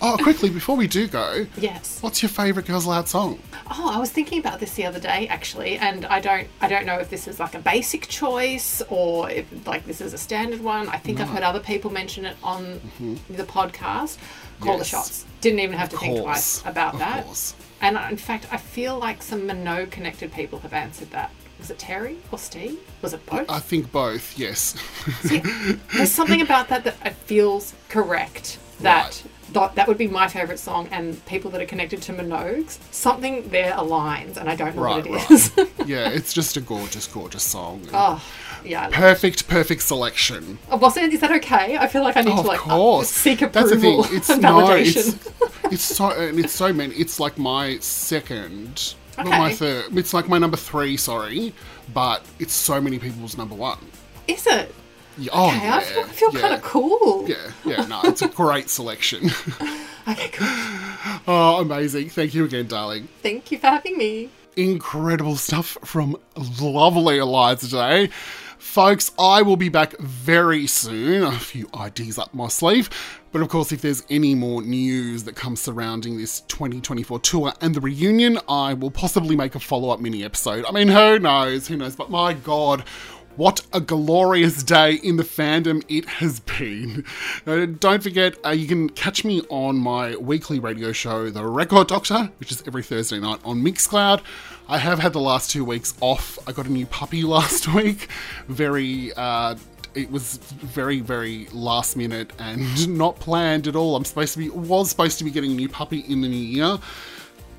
Oh, 0.01 0.17
quickly, 0.21 0.49
before 0.49 0.75
we 0.75 0.87
do 0.87 1.07
go, 1.07 1.45
Yes. 1.57 1.99
what's 2.01 2.21
your 2.21 2.29
favourite 2.29 2.67
Girls 2.67 2.85
Aloud 2.85 3.07
song? 3.07 3.39
Oh, 3.71 3.91
I 3.93 3.99
was 3.99 4.09
thinking 4.09 4.39
about 4.39 4.59
this 4.59 4.73
the 4.73 4.85
other 4.85 4.99
day 4.99 5.27
actually, 5.27 5.77
and 5.77 6.05
I 6.05 6.19
don't 6.19 6.47
I 6.61 6.67
don't 6.67 6.85
know 6.85 6.97
if 6.99 7.09
this 7.09 7.27
is 7.27 7.39
like 7.39 7.53
a 7.55 7.59
basic 7.59 8.07
choice 8.07 8.81
or 8.89 9.29
if 9.29 9.45
like 9.67 9.85
this 9.85 10.01
is 10.01 10.13
a 10.13 10.17
standard 10.17 10.61
one. 10.61 10.87
I 10.89 10.97
think 10.97 11.19
I've 11.19 11.29
heard 11.29 11.43
other 11.43 11.59
people 11.59 11.91
mention 11.91 12.25
it 12.25 12.35
on 12.43 12.79
Mhm. 12.99 13.17
the 13.29 13.43
podcast. 13.43 14.17
Call 14.59 14.77
the 14.77 14.83
shots. 14.85 15.25
Didn't 15.41 15.59
even 15.59 15.77
have 15.77 15.89
to 15.89 15.97
think 15.97 16.19
twice 16.21 16.61
about 16.65 16.93
Of 16.95 16.99
that. 16.99 17.25
course. 17.25 17.53
And 17.81 17.97
in 18.09 18.17
fact, 18.17 18.45
I 18.51 18.57
feel 18.57 18.97
like 18.97 19.21
some 19.23 19.41
Minogue 19.47 19.91
connected 19.91 20.33
people 20.33 20.59
have 20.59 20.73
answered 20.73 21.11
that. 21.11 21.31
Was 21.59 21.69
it 21.69 21.77
Terry 21.79 22.17
or 22.31 22.37
Steve? 22.39 22.77
Was 23.01 23.13
it 23.13 23.25
both? 23.25 23.49
I 23.49 23.59
think 23.59 23.91
both, 23.91 24.37
yes. 24.37 24.75
There's 25.93 26.11
something 26.11 26.41
about 26.41 26.69
that 26.69 26.83
that 26.85 27.15
feels 27.25 27.73
correct. 27.89 28.57
That 28.81 29.23
that, 29.53 29.75
that 29.75 29.87
would 29.87 29.97
be 29.97 30.07
my 30.07 30.27
favourite 30.27 30.59
song, 30.59 30.87
and 30.91 31.23
people 31.25 31.49
that 31.51 31.61
are 31.61 31.65
connected 31.65 32.01
to 32.03 32.13
Minogues, 32.13 32.77
something 32.93 33.49
there 33.49 33.71
aligns, 33.73 34.37
and 34.37 34.49
I 34.49 34.55
don't 34.55 34.75
know 34.75 34.83
right, 34.83 35.05
what 35.07 35.23
it 35.23 35.31
is. 35.31 35.51
right. 35.57 35.69
yeah, 35.87 36.09
it's 36.09 36.33
just 36.33 36.57
a 36.57 36.61
gorgeous, 36.61 37.07
gorgeous 37.07 37.43
song. 37.43 37.87
oh, 37.93 38.23
yeah. 38.63 38.81
I 38.81 38.83
love 38.85 38.93
it. 38.93 38.97
Perfect, 38.97 39.47
perfect 39.47 39.81
selection. 39.81 40.59
Oh, 40.69 40.77
was 40.77 40.97
it? 40.97 41.11
Is 41.13 41.21
that 41.21 41.31
okay? 41.37 41.77
I 41.77 41.87
feel 41.87 42.03
like 42.03 42.17
I 42.17 42.21
need 42.21 42.33
Oh, 42.37 42.41
to 42.43 42.47
like 42.47 42.59
course. 42.59 43.09
uh, 43.09 43.11
seek 43.11 43.39
That's 43.39 43.71
the 43.71 43.79
thing. 43.79 44.01
It's 44.09 44.29
and 44.29 44.41
no, 44.41 44.57
validation. 44.57 45.15
it's, 45.63 45.63
it's 45.73 45.83
so 45.83 46.11
and 46.11 46.39
it's 46.39 46.53
so 46.53 46.71
many. 46.71 46.93
It's 46.95 47.19
like 47.19 47.37
my 47.37 47.79
second, 47.79 48.93
not 49.17 49.27
my 49.27 49.53
third. 49.53 49.97
It's 49.97 50.13
like 50.13 50.27
my 50.27 50.37
number 50.37 50.57
three. 50.57 50.95
Sorry, 50.97 51.53
but 51.93 52.23
it's 52.39 52.53
so 52.53 52.79
many 52.79 52.99
people's 52.99 53.37
number 53.37 53.55
one. 53.55 53.79
Is 54.27 54.45
it? 54.45 54.75
Oh 55.31 55.47
okay, 55.49 55.63
yeah, 55.63 55.75
I 55.77 55.83
feel, 55.83 56.03
feel 56.05 56.33
yeah, 56.33 56.39
kind 56.41 56.53
of 56.55 56.61
cool. 56.63 57.27
Yeah, 57.29 57.51
yeah. 57.65 57.85
No, 57.85 58.01
it's 58.03 58.21
a 58.21 58.27
great 58.27 58.69
selection. 58.69 59.29
Okay, 60.07 60.29
cool. 60.29 60.47
oh, 61.27 61.59
amazing! 61.61 62.09
Thank 62.09 62.33
you 62.33 62.43
again, 62.45 62.65
darling. 62.65 63.07
Thank 63.21 63.51
you 63.51 63.59
for 63.59 63.67
having 63.67 63.95
me. 63.95 64.29
incredible 64.55 65.35
stuff 65.35 65.77
from 65.83 66.17
lovely 66.57 67.19
Eliza 67.19 67.67
today. 67.67 68.09
Folks, 68.57 69.11
I 69.19 69.41
will 69.43 69.55
be 69.55 69.69
back 69.69 69.95
very 69.99 70.65
soon. 70.67 71.23
A 71.23 71.31
few 71.33 71.69
ideas 71.75 72.17
up 72.17 72.33
my 72.33 72.47
sleeve. 72.47 72.89
But 73.31 73.41
of 73.41 73.49
course, 73.49 73.71
if 73.71 73.81
there's 73.81 74.03
any 74.09 74.33
more 74.35 74.61
news 74.63 75.23
that 75.25 75.35
comes 75.35 75.61
surrounding 75.61 76.17
this 76.17 76.41
2024 76.41 77.19
tour 77.19 77.53
and 77.61 77.75
the 77.75 77.79
reunion, 77.81 78.39
I 78.49 78.73
will 78.73 78.91
possibly 78.91 79.35
make 79.35 79.53
a 79.55 79.59
follow 79.59 79.91
up 79.91 79.99
mini 79.99 80.23
episode. 80.25 80.65
I 80.65 80.71
mean, 80.71 80.87
who 80.87 81.19
knows? 81.19 81.67
Who 81.67 81.77
knows? 81.77 81.95
But 81.95 82.09
my 82.09 82.33
god, 82.33 82.83
what 83.39 83.65
a 83.71 83.79
glorious 83.79 84.63
day 84.63 84.95
in 84.95 85.15
the 85.15 85.23
fandom 85.23 85.81
it 85.87 86.03
has 86.05 86.41
been. 86.41 87.05
Uh, 87.47 87.65
don't 87.67 88.03
forget, 88.03 88.37
uh, 88.45 88.49
you 88.49 88.67
can 88.67 88.89
catch 88.89 89.23
me 89.23 89.41
on 89.47 89.77
my 89.77 90.13
weekly 90.17 90.59
radio 90.59 90.91
show, 90.91 91.29
The 91.29 91.45
Record 91.45 91.87
Doctor, 91.87 92.29
which 92.41 92.51
is 92.51 92.61
every 92.67 92.83
Thursday 92.83 93.17
night 93.17 93.39
on 93.45 93.63
Mixcloud. 93.63 94.21
I 94.67 94.77
have 94.77 94.99
had 94.99 95.13
the 95.13 95.21
last 95.21 95.51
two 95.51 95.63
weeks 95.63 95.93
off. 96.01 96.37
I 96.49 96.51
got 96.51 96.65
a 96.65 96.69
new 96.69 96.85
puppy 96.85 97.23
last 97.37 97.73
week. 97.73 98.09
Very. 98.49 99.13
Uh, 99.13 99.55
it 99.95 100.11
was 100.11 100.37
very 100.37 100.99
very 100.99 101.47
last 101.51 101.97
minute 101.97 102.31
and 102.37 102.87
not 102.95 103.19
planned 103.19 103.65
at 103.67 103.75
all 103.75 103.95
i'm 103.95 104.05
supposed 104.05 104.33
to 104.33 104.37
be 104.37 104.47
was 104.51 104.87
supposed 104.87 105.17
to 105.17 105.23
be 105.23 105.31
getting 105.31 105.51
a 105.51 105.55
new 105.55 105.67
puppy 105.67 106.01
in 106.01 106.21
the 106.21 106.27
new 106.27 106.35
year 106.35 106.77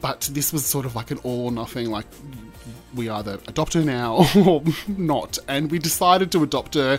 but 0.01 0.29
this 0.33 0.53
was 0.53 0.65
sort 0.65 0.87
of 0.87 0.95
like 0.95 1.11
an 1.11 1.19
all 1.23 1.47
or 1.47 1.53
nothing 1.53 1.91
like 1.91 2.07
we 2.95 3.09
either 3.09 3.39
adopt 3.47 3.75
her 3.75 3.83
now 3.83 4.27
or 4.47 4.63
not. 4.89 5.39
And 5.49 5.71
we 5.71 5.79
decided 5.79 6.33
to 6.33 6.43
adopt 6.43 6.75
her, 6.75 6.99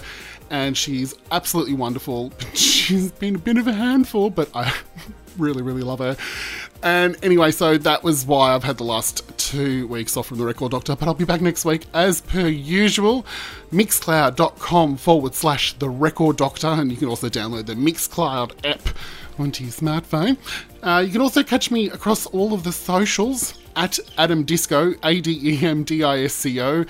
and 0.49 0.77
she's 0.77 1.15
absolutely 1.31 1.73
wonderful. 1.73 2.31
She's 2.53 3.11
been 3.11 3.35
a 3.35 3.39
bit 3.39 3.57
of 3.57 3.67
a 3.67 3.73
handful, 3.73 4.29
but 4.29 4.49
I 4.53 4.73
really, 5.37 5.61
really 5.61 5.81
love 5.81 5.99
her. 5.99 6.17
And 6.83 7.15
anyway, 7.23 7.51
so 7.51 7.77
that 7.77 8.03
was 8.03 8.25
why 8.25 8.55
I've 8.55 8.63
had 8.63 8.77
the 8.77 8.83
last 8.83 9.23
two 9.37 9.87
weeks 9.87 10.17
off 10.17 10.27
from 10.27 10.39
the 10.39 10.45
Record 10.45 10.71
Doctor, 10.71 10.95
but 10.95 11.07
I'll 11.07 11.13
be 11.13 11.25
back 11.25 11.39
next 11.39 11.63
week 11.63 11.85
as 11.93 12.21
per 12.21 12.47
usual. 12.47 13.25
Mixcloud.com 13.71 14.97
forward 14.97 15.35
slash 15.35 15.73
the 15.73 15.89
Record 15.89 16.37
Doctor, 16.37 16.67
and 16.67 16.91
you 16.91 16.97
can 16.97 17.07
also 17.07 17.29
download 17.29 17.67
the 17.67 17.75
Mixcloud 17.75 18.65
app 18.65 18.95
onto 19.41 19.63
your 19.63 19.73
smartphone. 19.73 20.37
Uh, 20.83 21.03
you 21.05 21.11
can 21.11 21.21
also 21.21 21.43
catch 21.43 21.71
me 21.71 21.89
across 21.89 22.25
all 22.27 22.53
of 22.53 22.63
the 22.63 22.71
socials 22.71 23.59
at 23.75 23.93
Adem 24.17 24.45
Disco, 24.45 24.93
A 25.03 25.21
D 25.21 25.39
E 25.43 25.65
M 25.65 25.83
D 25.83 26.03
I 26.03 26.23
S 26.23 26.33
C 26.33 26.59
O, 26.61 26.85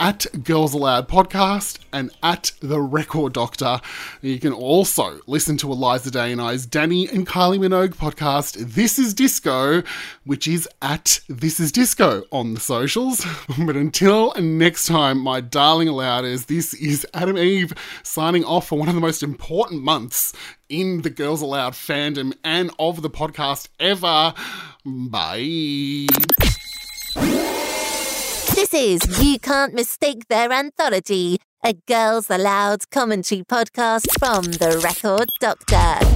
at 0.00 0.26
Girls 0.44 0.74
Aloud 0.74 1.08
Podcast, 1.08 1.78
and 1.92 2.10
at 2.22 2.52
The 2.60 2.80
Record 2.80 3.32
Doctor. 3.32 3.80
You 4.20 4.38
can 4.38 4.52
also 4.52 5.20
listen 5.26 5.56
to 5.58 5.72
Eliza 5.72 6.10
Day 6.10 6.32
and 6.32 6.40
I's 6.40 6.66
Dannii 6.66 7.12
and 7.12 7.26
Kylie 7.26 7.58
Minogue 7.58 7.94
podcast, 7.94 8.74
This 8.74 8.98
is 8.98 9.14
Disco, 9.14 9.82
which 10.24 10.46
is 10.46 10.68
at 10.82 11.20
This 11.28 11.60
is 11.60 11.72
Disco 11.72 12.24
on 12.30 12.54
the 12.54 12.60
socials. 12.60 13.24
but 13.58 13.76
until 13.76 14.32
next 14.34 14.86
time, 14.86 15.18
my 15.18 15.40
darling 15.40 15.88
Alouders, 15.88 16.46
this 16.46 16.74
is 16.74 17.06
Adem 17.14 17.38
Eve 17.38 17.72
signing 18.02 18.44
off 18.44 18.68
for 18.68 18.78
one 18.78 18.88
of 18.88 18.94
the 18.94 19.00
most 19.00 19.22
important 19.22 19.82
months 19.82 20.32
in 20.68 21.02
the 21.02 21.10
Girls 21.10 21.42
Aloud 21.42 21.72
fandom 21.72 22.34
and 22.44 22.70
of 22.78 23.02
the 23.02 23.10
podcast 23.10 23.68
ever. 23.78 24.34
Bye. 24.84 26.06
Is 28.76 29.00
You 29.24 29.38
Can't 29.38 29.72
Mistake 29.72 30.28
Their 30.28 30.52
Anthology, 30.52 31.38
a 31.64 31.72
Girls 31.88 32.28
Aloud 32.28 32.90
commentary 32.90 33.42
podcast 33.42 34.04
from 34.18 34.44
The 34.44 34.78
Record 34.84 35.30
Doctor. 35.40 36.15